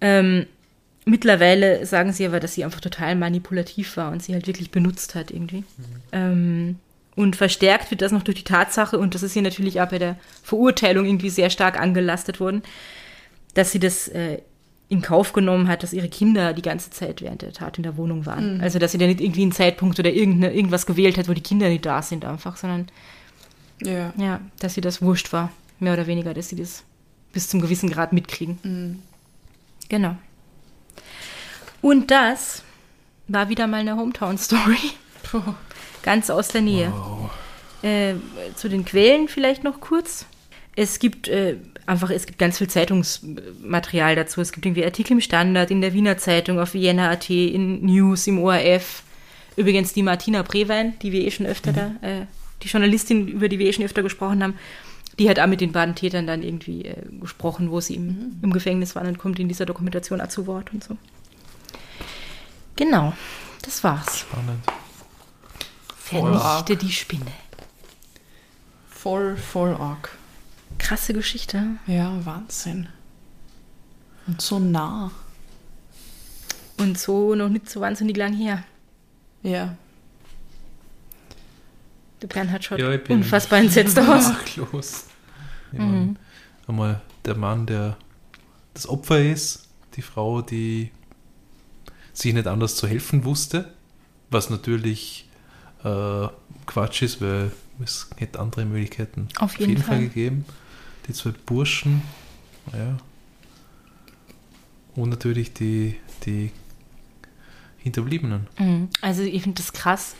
Ähm, 0.00 0.46
Mittlerweile 1.04 1.84
sagen 1.84 2.12
sie 2.12 2.24
aber, 2.26 2.38
dass 2.38 2.54
sie 2.54 2.64
einfach 2.64 2.80
total 2.80 3.16
manipulativ 3.16 3.96
war 3.96 4.12
und 4.12 4.22
sie 4.22 4.34
halt 4.34 4.46
wirklich 4.46 4.70
benutzt 4.70 5.14
hat 5.14 5.30
irgendwie. 5.30 5.58
Mhm. 5.58 5.64
Ähm, 6.12 6.76
und 7.14 7.36
verstärkt 7.36 7.90
wird 7.90 8.02
das 8.02 8.12
noch 8.12 8.22
durch 8.22 8.38
die 8.38 8.44
Tatsache, 8.44 8.98
und 8.98 9.14
das 9.14 9.22
ist 9.22 9.36
ihr 9.36 9.42
natürlich 9.42 9.80
auch 9.80 9.88
bei 9.88 9.98
der 9.98 10.16
Verurteilung 10.42 11.04
irgendwie 11.04 11.28
sehr 11.28 11.50
stark 11.50 11.78
angelastet 11.78 12.40
worden, 12.40 12.62
dass 13.54 13.72
sie 13.72 13.80
das 13.80 14.08
äh, 14.08 14.38
in 14.88 15.02
Kauf 15.02 15.32
genommen 15.32 15.68
hat, 15.68 15.82
dass 15.82 15.92
ihre 15.92 16.08
Kinder 16.08 16.52
die 16.52 16.62
ganze 16.62 16.90
Zeit 16.90 17.20
während 17.20 17.42
der 17.42 17.52
Tat 17.52 17.78
in 17.78 17.82
der 17.82 17.96
Wohnung 17.96 18.24
waren. 18.24 18.56
Mhm. 18.56 18.60
Also, 18.62 18.78
dass 18.78 18.92
sie 18.92 18.98
da 18.98 19.06
nicht 19.06 19.20
irgendwie 19.20 19.42
einen 19.42 19.52
Zeitpunkt 19.52 19.98
oder 19.98 20.10
irgendwas 20.10 20.86
gewählt 20.86 21.18
hat, 21.18 21.28
wo 21.28 21.34
die 21.34 21.42
Kinder 21.42 21.68
nicht 21.68 21.84
da 21.84 22.00
sind 22.00 22.24
einfach, 22.24 22.56
sondern 22.56 22.86
ja, 23.82 24.12
ja 24.16 24.40
dass 24.60 24.74
sie 24.74 24.80
das 24.80 25.02
wurscht 25.02 25.32
war 25.32 25.50
mehr 25.80 25.94
oder 25.94 26.06
weniger, 26.06 26.32
dass 26.32 26.48
sie 26.48 26.56
das 26.56 26.84
bis 27.32 27.48
zum 27.48 27.60
gewissen 27.60 27.90
Grad 27.90 28.12
mitkriegen. 28.12 29.02
Genau. 29.88 30.16
Und 31.82 32.10
das 32.10 32.62
war 33.28 33.48
wieder 33.50 33.66
mal 33.66 33.80
eine 33.80 33.96
Hometown-Story. 33.96 34.92
Ganz 36.02 36.30
aus 36.30 36.48
der 36.48 36.62
Nähe. 36.62 36.92
Äh, 37.82 38.14
zu 38.54 38.68
den 38.68 38.84
Quellen 38.84 39.28
vielleicht 39.28 39.64
noch 39.64 39.80
kurz. 39.80 40.26
Es 40.74 40.98
gibt 40.98 41.28
äh, 41.28 41.56
einfach, 41.84 42.10
es 42.10 42.26
gibt 42.26 42.38
ganz 42.38 42.58
viel 42.58 42.68
Zeitungsmaterial 42.68 44.14
dazu. 44.14 44.40
Es 44.40 44.52
gibt 44.52 44.64
irgendwie 44.64 44.84
Artikel 44.84 45.12
im 45.12 45.20
Standard, 45.20 45.70
in 45.70 45.80
der 45.80 45.92
Wiener 45.92 46.16
Zeitung, 46.16 46.58
auf 46.58 46.74
Vienna.at, 46.74 47.28
in 47.28 47.84
News, 47.84 48.26
im 48.26 48.38
ORF. 48.38 49.02
Übrigens 49.56 49.92
die 49.92 50.02
Martina 50.02 50.42
Brewein, 50.42 50.94
die 51.02 51.12
wir 51.12 51.22
eh 51.22 51.30
schon 51.30 51.46
öfter 51.46 51.72
da, 51.72 51.94
äh, 52.00 52.26
die 52.62 52.68
Journalistin, 52.68 53.28
über 53.28 53.48
die 53.48 53.58
wir 53.58 53.66
eh 53.66 53.72
schon 53.72 53.84
öfter 53.84 54.02
gesprochen 54.02 54.42
haben, 54.42 54.54
die 55.18 55.28
hat 55.28 55.38
auch 55.38 55.46
mit 55.46 55.60
den 55.60 55.72
beiden 55.72 55.94
Tätern 55.94 56.26
dann 56.26 56.42
irgendwie 56.42 56.86
äh, 56.86 56.96
gesprochen, 57.20 57.70
wo 57.70 57.80
sie 57.80 57.96
im, 57.96 58.38
im 58.40 58.52
Gefängnis 58.52 58.94
waren 58.96 59.08
und 59.08 59.18
kommt 59.18 59.38
in 59.40 59.48
dieser 59.48 59.66
Dokumentation 59.66 60.20
auch 60.20 60.28
zu 60.28 60.46
Wort 60.46 60.72
und 60.72 60.82
so. 60.82 60.96
Genau, 62.76 63.12
das 63.62 63.82
war's. 63.84 64.20
Spannend. 64.20 64.64
Vernichte 65.96 66.76
die 66.76 66.92
Spinne. 66.92 67.32
Voll, 68.88 69.36
voll 69.36 69.74
arg. 69.74 70.10
Krasse 70.78 71.12
Geschichte. 71.12 71.76
Ja, 71.86 72.24
Wahnsinn. 72.24 72.88
Und 74.26 74.40
so 74.40 74.58
nah. 74.58 75.10
Und 76.78 76.98
so 76.98 77.34
noch 77.34 77.48
nicht 77.48 77.68
so 77.68 77.80
wahnsinnig 77.80 78.16
lang 78.16 78.32
her. 78.34 78.64
Ja. 79.42 79.76
Der 82.20 82.26
Bernhard 82.28 82.64
schaut 82.64 82.78
Ja, 82.78 82.92
ich 82.92 83.02
bin 83.02 83.18
unfassbar 83.18 83.58
entsetzt 83.58 83.98
aus. 83.98 84.26
Sprachlos. 84.26 85.04
Ich 85.72 85.78
mein, 85.78 86.18
Einmal 86.66 87.00
der 87.24 87.36
Mann, 87.36 87.66
der 87.66 87.96
das 88.74 88.88
Opfer 88.88 89.20
ist, 89.20 89.68
die 89.96 90.02
Frau, 90.02 90.42
die 90.42 90.90
sich 92.12 92.34
nicht 92.34 92.46
anders 92.46 92.76
zu 92.76 92.86
helfen 92.86 93.24
wusste, 93.24 93.72
was 94.30 94.50
natürlich 94.50 95.28
äh, 95.84 96.28
Quatsch 96.66 97.02
ist, 97.02 97.20
weil 97.20 97.52
es 97.82 98.08
hätte 98.16 98.40
andere 98.40 98.64
Möglichkeiten 98.64 99.28
Auf 99.38 99.58
jeden 99.58 99.78
Fall. 99.78 100.00
gegeben. 100.00 100.44
Die 101.08 101.12
zwei 101.12 101.32
Burschen, 101.46 102.02
ja. 102.72 102.96
Und 104.94 105.08
natürlich 105.08 105.52
die, 105.54 105.96
die 106.26 106.52
Hinterbliebenen. 107.78 108.46
Mhm. 108.58 108.88
Also 109.00 109.22
ich 109.22 109.42
finde 109.42 109.56
das 109.56 109.72
krass, 109.72 110.14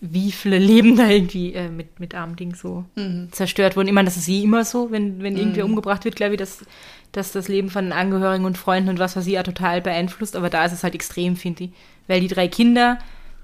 wie 0.00 0.30
viele 0.30 0.58
Leben 0.58 0.96
da 0.96 1.08
irgendwie 1.08 1.54
äh, 1.54 1.68
mit, 1.68 2.00
mit 2.00 2.14
armen 2.14 2.36
Ding 2.36 2.54
so 2.54 2.84
zerstört 3.30 3.76
wurden. 3.76 3.88
Ich 3.88 3.94
meine, 3.94 4.06
das 4.06 4.16
ist 4.16 4.28
eh 4.28 4.42
immer 4.42 4.64
so, 4.64 4.90
wenn, 4.90 5.22
wenn 5.22 5.36
irgendwer 5.36 5.64
umgebracht 5.64 6.04
wird, 6.04 6.16
glaube 6.16 6.34
ich, 6.34 6.38
dass, 6.38 6.64
dass 7.12 7.32
das 7.32 7.48
Leben 7.48 7.70
von 7.70 7.92
Angehörigen 7.92 8.44
und 8.44 8.58
Freunden 8.58 8.90
und 8.90 8.98
was 8.98 9.16
weiß 9.16 9.26
ich 9.26 9.34
ja 9.34 9.42
total 9.42 9.80
beeinflusst. 9.80 10.36
Aber 10.36 10.50
da 10.50 10.64
ist 10.64 10.72
es 10.72 10.84
halt 10.84 10.94
extrem, 10.94 11.36
finde 11.36 11.64
ich. 11.64 11.70
Weil 12.08 12.20
die 12.20 12.28
drei 12.28 12.46
Kinder, 12.46 12.98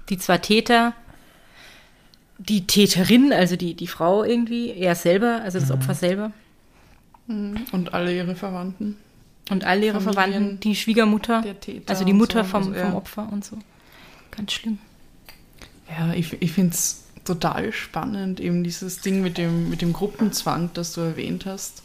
die 0.09 0.17
zwei 0.17 0.37
Täter, 0.37 0.93
die 2.37 2.67
Täterin, 2.67 3.33
also 3.33 3.55
die, 3.55 3.73
die 3.73 3.87
Frau 3.87 4.23
irgendwie, 4.23 4.71
er 4.71 4.95
selber, 4.95 5.41
also 5.43 5.59
das 5.59 5.71
Opfer 5.71 5.93
selber 5.93 6.31
Und 7.27 7.93
alle 7.93 8.15
ihre 8.15 8.35
Verwandten. 8.35 8.97
und 9.49 9.63
all 9.63 9.83
ihre 9.83 10.01
Familien 10.01 10.13
Verwandten, 10.13 10.59
die 10.59 10.75
Schwiegermutter, 10.75 11.41
der 11.41 11.59
Täter 11.59 11.89
also 11.89 12.05
die 12.05 12.13
Mutter 12.13 12.43
so, 12.43 12.49
vom, 12.49 12.63
also, 12.63 12.73
ja. 12.75 12.85
vom 12.85 12.95
Opfer 12.95 13.29
und 13.31 13.45
so. 13.45 13.57
Ganz 14.31 14.51
schlimm. 14.51 14.79
Ja, 15.89 16.13
ich, 16.13 16.41
ich 16.41 16.51
finde 16.51 16.73
es 16.73 17.03
total 17.25 17.71
spannend, 17.71 18.39
eben 18.39 18.63
dieses 18.63 18.99
Ding 19.01 19.21
mit 19.21 19.37
dem, 19.37 19.69
mit 19.69 19.81
dem 19.81 19.93
Gruppenzwang, 19.93 20.69
das 20.73 20.93
du 20.93 21.01
erwähnt 21.01 21.45
hast. 21.45 21.83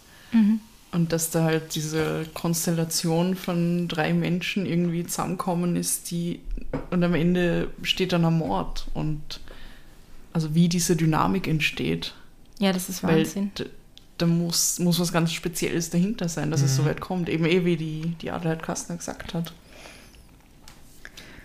Und 0.92 1.12
dass 1.12 1.30
da 1.30 1.44
halt 1.44 1.74
diese 1.74 2.26
Konstellation 2.34 3.34
von 3.34 3.88
drei 3.88 4.12
Menschen 4.12 4.66
irgendwie 4.66 5.04
zusammenkommen 5.04 5.76
ist, 5.76 6.10
die 6.10 6.40
und 6.90 7.02
am 7.04 7.14
Ende 7.14 7.68
steht 7.82 8.12
dann 8.12 8.24
ein 8.26 8.36
Mord 8.38 8.86
und 8.94 9.40
also 10.34 10.54
wie 10.54 10.68
diese 10.68 10.96
Dynamik 10.96 11.46
entsteht. 11.48 12.14
Ja, 12.58 12.72
das 12.72 12.88
ist 12.90 13.02
Weil 13.02 13.18
Wahnsinn. 13.20 13.50
d- 13.58 13.66
da 14.18 14.26
muss, 14.26 14.78
muss 14.80 14.98
was 15.00 15.12
ganz 15.12 15.32
Spezielles 15.32 15.90
dahinter 15.90 16.28
sein, 16.28 16.50
dass 16.50 16.60
es 16.62 16.74
so 16.76 16.84
weit 16.84 17.00
kommt. 17.00 17.28
Eben 17.28 17.44
eh, 17.46 17.64
wie 17.64 17.76
die, 17.76 18.14
die 18.20 18.30
Adelheid 18.30 18.62
Kastner 18.62 18.96
gesagt 18.96 19.32
hat. 19.32 19.52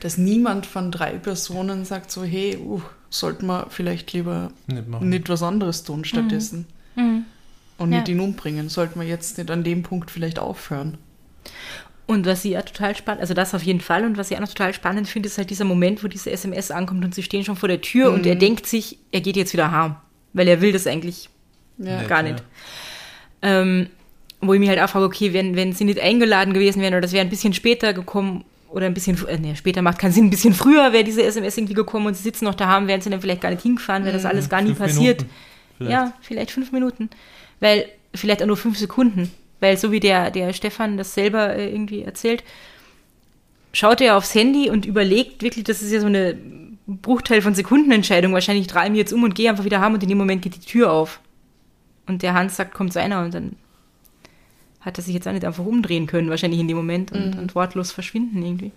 Dass 0.04 0.18
niemand 0.18 0.66
von 0.66 0.92
drei 0.92 1.12
Personen 1.18 1.86
sagt 1.86 2.12
so, 2.12 2.24
hey, 2.26 2.58
uh, 2.58 2.82
sollten 3.10 3.46
wir 3.46 3.68
vielleicht 3.70 4.12
lieber 4.12 4.52
Nicht 4.68 5.02
nicht 5.02 5.30
was 5.30 5.42
anderes 5.42 5.84
tun 5.84 6.04
stattdessen 6.04 6.66
Mhm. 6.96 7.24
und 7.78 7.92
Ja. 7.92 8.00
nicht 8.00 8.10
ihn 8.10 8.20
umbringen. 8.20 8.68
Sollten 8.70 9.00
wir 9.00 9.08
jetzt 9.08 9.38
nicht 9.38 9.50
an 9.50 9.64
dem 9.64 9.82
Punkt 9.82 10.12
vielleicht 10.12 10.40
aufhören. 10.40 10.98
Und 12.06 12.26
was 12.26 12.42
sie 12.42 12.50
ja 12.52 12.62
total 12.64 12.96
spannend, 12.98 13.22
also 13.22 13.34
das 13.34 13.56
auf 13.56 13.64
jeden 13.64 13.80
Fall, 13.80 14.04
und 14.04 14.18
was 14.18 14.30
ich 14.30 14.36
auch 14.36 14.42
noch 14.42 14.50
total 14.50 14.74
spannend 14.74 15.08
finde, 15.08 15.28
ist 15.28 15.38
halt 15.38 15.50
dieser 15.50 15.64
Moment, 15.64 16.04
wo 16.04 16.10
diese 16.10 16.32
SMS 16.32 16.70
ankommt 16.70 17.06
und 17.06 17.16
sie 17.16 17.24
stehen 17.24 17.46
schon 17.46 17.56
vor 17.56 17.70
der 17.70 17.80
Tür 17.80 18.12
und 18.12 18.26
er 18.26 18.36
denkt 18.36 18.66
sich, 18.68 18.98
er 19.14 19.22
geht 19.22 19.38
jetzt 19.38 19.54
wieder 19.54 19.72
heim, 19.72 19.96
weil 20.34 20.50
er 20.50 20.60
will 20.60 20.74
das 20.74 20.86
eigentlich 20.86 21.30
Ja. 21.78 21.98
Nicht, 22.00 22.10
gar 22.10 22.26
ja. 22.26 22.34
nicht. 22.34 22.44
Ähm, 23.42 23.88
wo 24.42 24.54
ich 24.54 24.60
mich 24.60 24.68
halt 24.70 24.80
auch 24.82 24.90
frage, 24.90 25.06
okay, 25.06 25.32
wenn, 25.32 25.56
wenn 25.56 25.72
sie 25.72 25.86
nicht 25.86 26.00
eingeladen 26.00 26.54
gewesen 26.54 26.82
wären 26.82 26.94
oder 26.94 27.02
das 27.02 27.14
wäre 27.14 27.24
ein 27.26 27.30
bisschen 27.30 27.54
später 27.54 27.94
gekommen 27.94 28.44
oder 28.74 28.88
ein 28.88 28.94
bisschen, 28.94 29.18
äh, 29.28 29.38
nee, 29.38 29.56
später 29.56 29.82
macht 29.82 30.00
keinen 30.00 30.12
Sinn, 30.12 30.26
ein 30.26 30.30
bisschen 30.30 30.54
früher 30.54 30.92
wäre 30.94 31.04
diese 31.04 31.24
SMS 31.24 31.58
irgendwie 31.58 31.76
gekommen 31.76 32.08
und 32.08 32.16
sie 32.16 32.24
sitzen 32.24 32.46
noch 32.46 32.56
daheim, 32.56 32.88
wären 32.88 33.02
sie 33.02 33.10
dann 33.10 33.22
vielleicht 33.22 33.42
gar 33.42 33.52
nicht 33.52 33.62
hingefahren, 33.62 34.04
wäre 34.04 34.16
das 34.16 34.26
alles 34.26 34.50
gar 34.50 34.62
nie 34.62 34.74
passiert. 34.74 35.26
Vielleicht. 35.78 35.92
Ja, 35.92 36.14
vielleicht 36.22 36.52
fünf 36.52 36.72
Minuten. 36.72 37.10
Weil, 37.60 37.86
vielleicht 38.14 38.42
auch 38.42 38.48
nur 38.48 38.58
fünf 38.58 38.78
Sekunden. 38.78 39.32
Weil 39.60 39.78
so 39.78 39.92
wie 39.92 40.00
der, 40.00 40.32
der 40.32 40.54
Stefan 40.54 40.98
das 40.98 41.14
selber 41.14 41.56
äh, 41.56 41.70
irgendwie 41.70 42.02
erzählt, 42.02 42.44
schaut 43.72 44.02
er 44.02 44.18
aufs 44.18 44.36
Handy 44.36 44.70
und 44.70 44.86
überlegt 44.86 45.42
wirklich, 45.42 45.64
das 45.64 45.82
ist 45.82 45.92
ja 45.92 46.00
so 46.00 46.08
eine 46.08 46.38
Bruchteil 46.86 47.42
von 47.42 47.56
Sekundenentscheidung. 47.56 48.34
Wahrscheinlich 48.34 48.68
drehe 48.68 48.84
ich 48.84 48.90
mich 48.90 49.00
jetzt 49.00 49.14
um 49.14 49.24
und 49.24 49.36
gehe 49.36 49.50
einfach 49.50 49.66
wieder 49.66 49.80
heim 49.80 49.94
und 49.94 50.04
in 50.04 50.10
dem 50.10 50.18
Moment 50.18 50.42
geht 50.42 50.56
die 50.56 50.60
Tür 50.60 50.92
auf. 50.92 51.20
Und 52.06 52.24
der 52.24 52.34
Hans 52.34 52.58
sagt, 52.58 52.74
kommt 52.74 52.92
so 52.92 53.00
einer 53.00 53.24
und 53.24 53.34
dann 53.34 53.56
hat 54.84 54.98
er 54.98 55.04
sich 55.04 55.14
jetzt 55.14 55.28
auch 55.28 55.32
nicht 55.32 55.46
einfach 55.46 55.66
umdrehen 55.66 56.08
können, 56.08 56.30
wahrscheinlich 56.30 56.60
in 56.60 56.68
dem 56.68 56.78
Moment 56.78 57.12
und, 57.12 57.38
und 57.38 57.56
wortlos 57.56 57.92
verschwinden 57.92 58.44
irgendwie. 58.44 58.72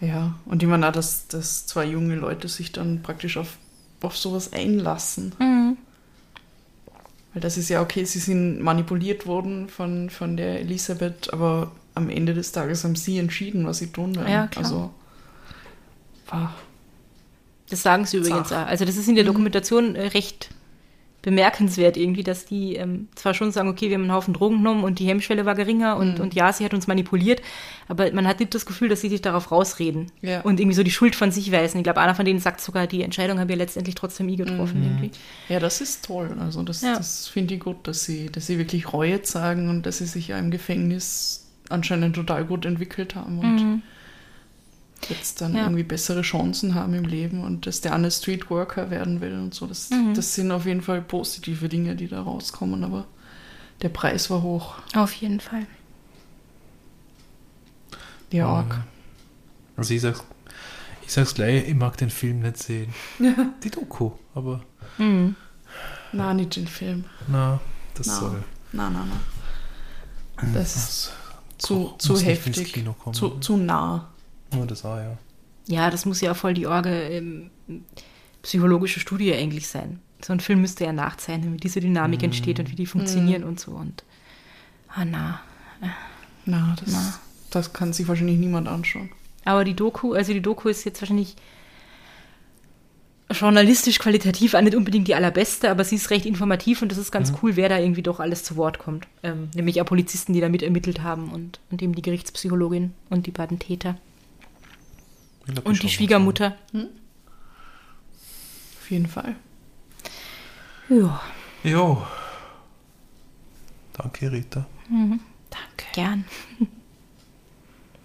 Ja, 0.00 0.34
und 0.46 0.62
ich 0.62 0.68
meine 0.68 0.88
auch, 0.88 0.92
dass, 0.92 1.28
dass 1.28 1.66
zwei 1.66 1.84
junge 1.84 2.14
Leute 2.16 2.48
sich 2.48 2.72
dann 2.72 3.02
praktisch 3.02 3.36
auf, 3.36 3.56
auf 4.02 4.16
sowas 4.16 4.52
einlassen. 4.52 5.32
Weil 7.32 7.40
das 7.40 7.56
ist 7.56 7.68
ja 7.68 7.80
okay, 7.80 8.04
sie 8.04 8.18
sind 8.18 8.60
manipuliert 8.60 9.26
worden 9.26 9.68
von, 9.68 10.10
von 10.10 10.36
der 10.36 10.60
Elisabeth, 10.60 11.32
aber 11.32 11.72
am 11.94 12.10
Ende 12.10 12.34
des 12.34 12.52
Tages 12.52 12.84
haben 12.84 12.96
sie 12.96 13.18
entschieden, 13.18 13.66
was 13.66 13.78
sie 13.78 13.88
tun 13.88 14.14
werden. 14.14 14.30
Ja, 14.30 14.46
klar. 14.46 14.64
Also, 14.64 14.94
war 16.28 16.54
Das 17.70 17.82
sagen 17.82 18.04
sie 18.04 18.18
übrigens 18.18 18.48
Zach. 18.48 18.64
auch. 18.64 18.68
Also 18.68 18.84
das 18.84 18.96
ist 18.96 19.08
in 19.08 19.14
der 19.14 19.24
Dokumentation 19.24 19.96
äh, 19.96 20.08
recht 20.08 20.50
bemerkenswert 21.24 21.96
irgendwie, 21.96 22.22
dass 22.22 22.44
die 22.44 22.76
ähm, 22.76 23.08
zwar 23.14 23.32
schon 23.34 23.50
sagen, 23.50 23.68
okay, 23.68 23.88
wir 23.88 23.94
haben 23.94 24.02
einen 24.02 24.12
Haufen 24.12 24.34
Drogen 24.34 24.58
genommen 24.58 24.84
und 24.84 24.98
die 24.98 25.06
Hemmschwelle 25.08 25.44
war 25.46 25.54
geringer 25.54 25.96
und, 25.96 26.20
und 26.20 26.34
ja, 26.34 26.52
sie 26.52 26.64
hat 26.64 26.74
uns 26.74 26.86
manipuliert, 26.86 27.40
aber 27.88 28.12
man 28.12 28.28
hat 28.28 28.40
nicht 28.40 28.54
das 28.54 28.66
Gefühl, 28.66 28.88
dass 28.90 29.00
sie 29.00 29.08
sich 29.08 29.22
darauf 29.22 29.50
rausreden 29.50 30.12
Ja. 30.20 30.42
und 30.42 30.60
irgendwie 30.60 30.76
so 30.76 30.82
die 30.82 30.90
Schuld 30.90 31.16
von 31.16 31.30
sich 31.32 31.50
weisen. 31.50 31.78
Ich 31.78 31.84
glaube, 31.84 32.00
einer 32.00 32.14
von 32.14 32.26
denen 32.26 32.40
sagt 32.40 32.60
sogar, 32.60 32.86
die 32.86 33.02
Entscheidung 33.02 33.38
haben 33.40 33.48
wir 33.48 33.56
letztendlich 33.56 33.94
trotzdem 33.94 34.26
nie 34.26 34.36
getroffen 34.36 34.82
irgendwie. 34.84 35.10
Ja, 35.48 35.58
das 35.60 35.80
ist 35.80 36.04
toll. 36.04 36.36
Also 36.38 36.62
das, 36.62 36.82
Ja. 36.82 36.94
das 36.96 37.26
finde 37.26 37.54
ich 37.54 37.60
gut, 37.60 37.88
dass 37.88 38.04
sie, 38.04 38.30
dass 38.30 38.46
sie 38.46 38.58
wirklich 38.58 38.92
Reue 38.92 39.22
zeigen 39.22 39.70
und 39.70 39.86
dass 39.86 39.98
sie 39.98 40.06
sich 40.06 40.28
ja 40.28 40.38
im 40.38 40.50
Gefängnis 40.50 41.46
anscheinend 41.70 42.14
total 42.16 42.44
gut 42.44 42.66
entwickelt 42.66 43.14
haben 43.14 43.38
und 43.38 43.82
jetzt 45.08 45.40
dann. 45.40 45.54
Ja. 45.54 45.62
irgendwie 45.64 45.82
bessere 45.82 46.22
Chancen 46.22 46.74
haben 46.74 46.94
im 46.94 47.04
Leben 47.04 47.42
und 47.44 47.66
dass 47.66 47.80
der 47.80 47.94
eine 47.94 48.10
Streetworker 48.10 48.90
werden 48.90 49.20
will 49.20 49.34
und 49.34 49.54
so. 49.54 49.66
Das, 49.66 49.90
Mhm. 49.90 50.14
das 50.14 50.34
sind 50.34 50.50
auf 50.52 50.66
jeden 50.66 50.82
Fall 50.82 51.00
positive 51.02 51.68
Dinge, 51.68 51.96
die 51.96 52.08
da 52.08 52.22
rauskommen, 52.22 52.84
aber 52.84 53.06
der 53.82 53.88
Preis 53.88 54.30
war 54.30 54.42
hoch. 54.42 54.74
Auf 54.94 55.12
jeden 55.14 55.40
Fall. 55.40 55.66
Ja, 58.30 58.38
Ja. 58.38 58.46
arg. 58.48 58.80
Also 59.76 59.94
ich 59.94 60.00
sag's, 60.00 60.22
ich 61.04 61.12
sag's 61.12 61.34
gleich, 61.34 61.68
ich 61.68 61.74
mag 61.74 61.96
den 61.96 62.10
Film 62.10 62.40
nicht 62.40 62.56
sehen. 62.58 62.92
Die 63.62 63.70
Doku, 63.70 64.12
aber 64.34 64.62
Mhm. 64.98 65.36
Na, 66.12 66.32
nicht 66.34 66.54
den 66.56 66.66
Film. 66.68 67.04
na, 67.26 67.60
das 67.94 68.06
Na. 68.06 68.14
soll. 68.14 68.44
Na, 68.72 68.90
na, 68.90 69.04
na. 69.08 70.46
Das 70.52 70.76
ist 70.76 71.12
Das 71.58 71.66
zu, 71.68 71.74
muss 71.74 71.98
zu 71.98 72.12
ins 72.14 72.24
heftig, 72.24 72.84
zu, 73.12 73.30
zu 73.38 73.56
nah. 73.56 74.10
Nur 74.54 74.66
das 74.66 74.84
auch, 74.84 74.96
ja. 74.96 75.16
Ja, 75.66 75.90
das 75.90 76.04
muss 76.04 76.20
ja 76.20 76.32
auch 76.32 76.36
voll 76.36 76.54
die 76.54 76.66
Orge 76.66 76.90
ähm, 76.90 77.50
psychologische 78.42 79.00
Studie 79.00 79.32
eigentlich 79.34 79.68
sein. 79.68 80.00
So 80.22 80.32
ein 80.32 80.40
Film 80.40 80.60
müsste 80.60 80.84
ja 80.84 80.92
nachzeichnen, 80.92 81.54
wie 81.54 81.58
diese 81.58 81.80
Dynamik 81.80 82.22
entsteht 82.22 82.58
und 82.60 82.70
wie 82.70 82.76
die 82.76 82.86
funktionieren 82.86 83.44
und 83.44 83.60
so. 83.60 83.72
Und 83.72 84.04
ah 84.88 85.04
na. 85.04 85.40
Na, 86.46 86.76
das, 86.78 86.92
Na. 86.92 87.18
das 87.50 87.72
kann 87.72 87.92
sich 87.92 88.06
wahrscheinlich 88.08 88.38
niemand 88.38 88.68
anschauen. 88.68 89.10
Aber 89.44 89.64
die 89.64 89.74
Doku, 89.74 90.12
also 90.12 90.32
die 90.32 90.42
Doku 90.42 90.68
ist 90.68 90.84
jetzt 90.84 91.00
wahrscheinlich 91.00 91.36
journalistisch 93.30 93.98
qualitativ 93.98 94.54
auch 94.54 94.60
nicht 94.60 94.76
unbedingt 94.76 95.08
die 95.08 95.14
allerbeste, 95.14 95.70
aber 95.70 95.84
sie 95.84 95.96
ist 95.96 96.10
recht 96.10 96.26
informativ 96.26 96.82
und 96.82 96.90
das 96.90 96.98
ist 96.98 97.10
ganz 97.10 97.32
cool, 97.42 97.56
wer 97.56 97.68
da 97.68 97.78
irgendwie 97.78 98.02
doch 98.02 98.20
alles 98.20 98.44
zu 98.44 98.56
Wort 98.56 98.78
kommt. 98.78 99.06
Ähm, 99.22 99.48
nämlich 99.54 99.80
auch 99.80 99.86
Polizisten, 99.86 100.34
die 100.34 100.40
da 100.40 100.48
mit 100.48 100.62
ermittelt 100.62 101.02
haben 101.02 101.30
und, 101.32 101.60
und 101.70 101.82
eben 101.82 101.94
die 101.94 102.02
Gerichtspsychologin 102.02 102.92
und 103.10 103.26
die 103.26 103.30
beiden 103.30 103.58
Täter. 103.58 103.96
Glaub, 105.46 105.66
Und 105.66 105.82
die 105.82 105.88
Schwiegermutter. 105.88 106.56
Auf 108.80 108.90
jeden 108.90 109.06
Fall. 109.06 109.36
An. 110.88 111.20
Jo. 111.62 112.06
Danke, 113.94 114.30
Rita. 114.30 114.66
Danke. 114.88 115.86
gern. 115.92 116.24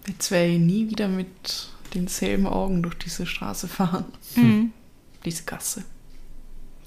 Jetzt 0.08 0.32
werde 0.32 0.54
ich 0.54 0.60
nie 0.60 0.90
wieder 0.90 1.08
mit 1.08 1.70
denselben 1.94 2.48
Augen 2.48 2.82
durch 2.82 2.96
diese 2.96 3.26
Straße 3.26 3.68
fahren. 3.68 4.06
Mhm. 4.36 4.74
Diese 5.26 5.44
Gasse. 5.44 5.84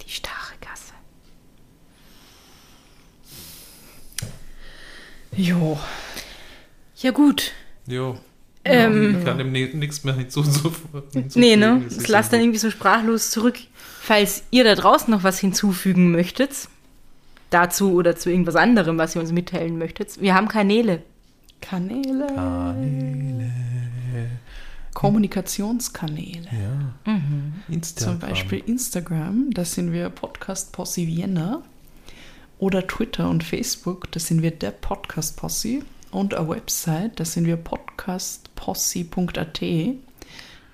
Die 0.05 0.11
starre 0.11 0.55
Gasse. 0.61 0.95
Jo. 5.37 5.79
Ja 6.97 7.11
gut. 7.11 7.53
Jo. 7.87 8.19
Ähm, 8.65 9.19
ich 9.19 9.25
kann 9.25 9.39
dem 9.39 9.53
nichts 9.53 10.05
mehr 10.05 10.15
hinzufügen. 10.17 11.29
Nee, 11.35 11.57
ne? 11.57 11.83
Es 11.87 11.97
Das 11.97 12.09
lasst 12.09 12.33
dann 12.33 12.41
irgendwie 12.41 12.59
so 12.59 12.71
sprachlos 12.71 13.31
zurück. 13.31 13.59
Falls 14.01 14.45
ihr 14.51 14.65
da 14.65 14.75
draußen 14.75 15.11
noch 15.11 15.25
was 15.25 15.39
hinzufügen 15.39 16.11
möchtet, 16.11 16.69
dazu 17.51 17.93
oder 17.93 18.17
zu 18.17 18.31
irgendwas 18.31 18.57
anderem, 18.57 18.99
was 18.99 19.15
ihr 19.15 19.21
uns 19.21 19.33
mitteilen 19.33 19.79
möchtet, 19.79 20.21
wir 20.21 20.35
haben 20.35 20.49
Kanäle. 20.49 21.03
Kanäle. 21.61 22.27
Kanäle. 22.27 23.53
Kommunikationskanäle. 24.95 26.49
Ja. 26.53 27.21
Instagram. 27.69 28.21
Zum 28.21 28.29
Beispiel 28.29 28.63
Instagram, 28.67 29.51
da 29.51 29.65
sind 29.65 29.93
wir 29.93 30.09
Podcast 30.11 30.73
Posse 30.73 31.07
Vienna. 31.07 31.63
Oder 32.59 32.87
Twitter 32.87 33.29
und 33.29 33.43
Facebook, 33.43 34.11
da 34.13 34.21
sind 34.21 34.43
wir 34.43 34.53
der 34.53 34.71
Podcast 34.71 35.37
Posse. 35.37 35.81
Und 36.13 36.35
eine 36.35 36.49
Website, 36.49 37.19
da 37.19 37.25
sind 37.25 37.47
wir 37.47 37.57
podcastposse.at. 37.57 39.63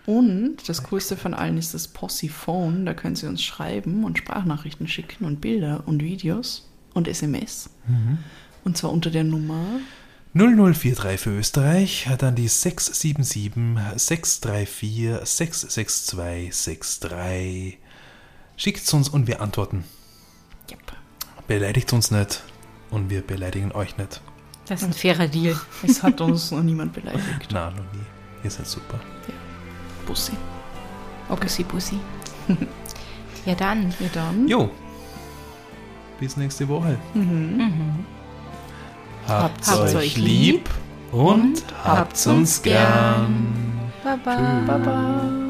Und 0.04 0.68
das 0.68 0.82
coolste 0.82 1.16
von 1.16 1.32
allen 1.32 1.58
ist 1.58 1.74
das 1.74 1.86
Posse-Phone. 1.88 2.84
Da 2.84 2.92
können 2.92 3.14
Sie 3.14 3.26
uns 3.26 3.42
schreiben 3.42 4.04
und 4.04 4.18
Sprachnachrichten 4.18 4.88
schicken 4.88 5.24
und 5.24 5.40
Bilder 5.40 5.84
und 5.86 6.02
Videos 6.02 6.68
und 6.92 7.06
SMS. 7.06 7.70
Und 8.64 8.76
zwar 8.76 8.90
unter 8.90 9.10
der 9.10 9.22
Nummer 9.24 9.64
0043 10.34 11.20
für 11.20 11.38
Österreich, 11.38 12.08
dann 12.18 12.34
die 12.34 12.48
677 12.48 13.78
634 13.96 15.24
662 15.24 17.00
63. 17.00 17.78
Schickt 18.56 18.82
es 18.82 18.92
uns 18.92 19.08
und 19.08 19.28
wir 19.28 19.40
antworten. 19.40 19.84
Yep. 20.70 20.80
Beleidigt 21.46 21.92
uns 21.92 22.10
nicht 22.10 22.42
und 22.90 23.08
wir 23.08 23.22
beleidigen 23.22 23.70
euch 23.72 23.96
nicht. 23.98 24.20
Das 24.68 24.82
ist 24.82 24.88
ein 24.88 24.92
fairer 24.92 25.26
Deal. 25.26 25.56
Es 25.82 26.02
hat 26.02 26.20
uns 26.20 26.50
noch 26.50 26.62
niemand 26.62 26.92
beleidigt. 26.92 27.48
Na, 27.52 27.70
noch 27.70 27.78
nie. 27.78 28.04
Ihr 28.44 28.50
seid 28.50 28.66
super. 28.66 29.00
Bussi. 30.06 30.32
Bussi, 31.28 31.62
Bussi. 31.64 31.98
ja 33.46 33.54
dann. 33.54 33.94
Ja 33.98 34.08
dann. 34.12 34.46
Jo. 34.46 34.70
Bis 36.20 36.36
nächste 36.36 36.68
Woche. 36.68 36.98
Habt's, 39.26 39.70
Habt's 39.70 39.94
euch 39.94 39.96
euch 39.96 40.16
lieb 40.16 40.68
und 41.12 41.62
habt's 41.84 42.26
uns 42.26 42.62
gern. 42.62 43.54
Baba. 44.02 44.62
Baba. 44.66 45.47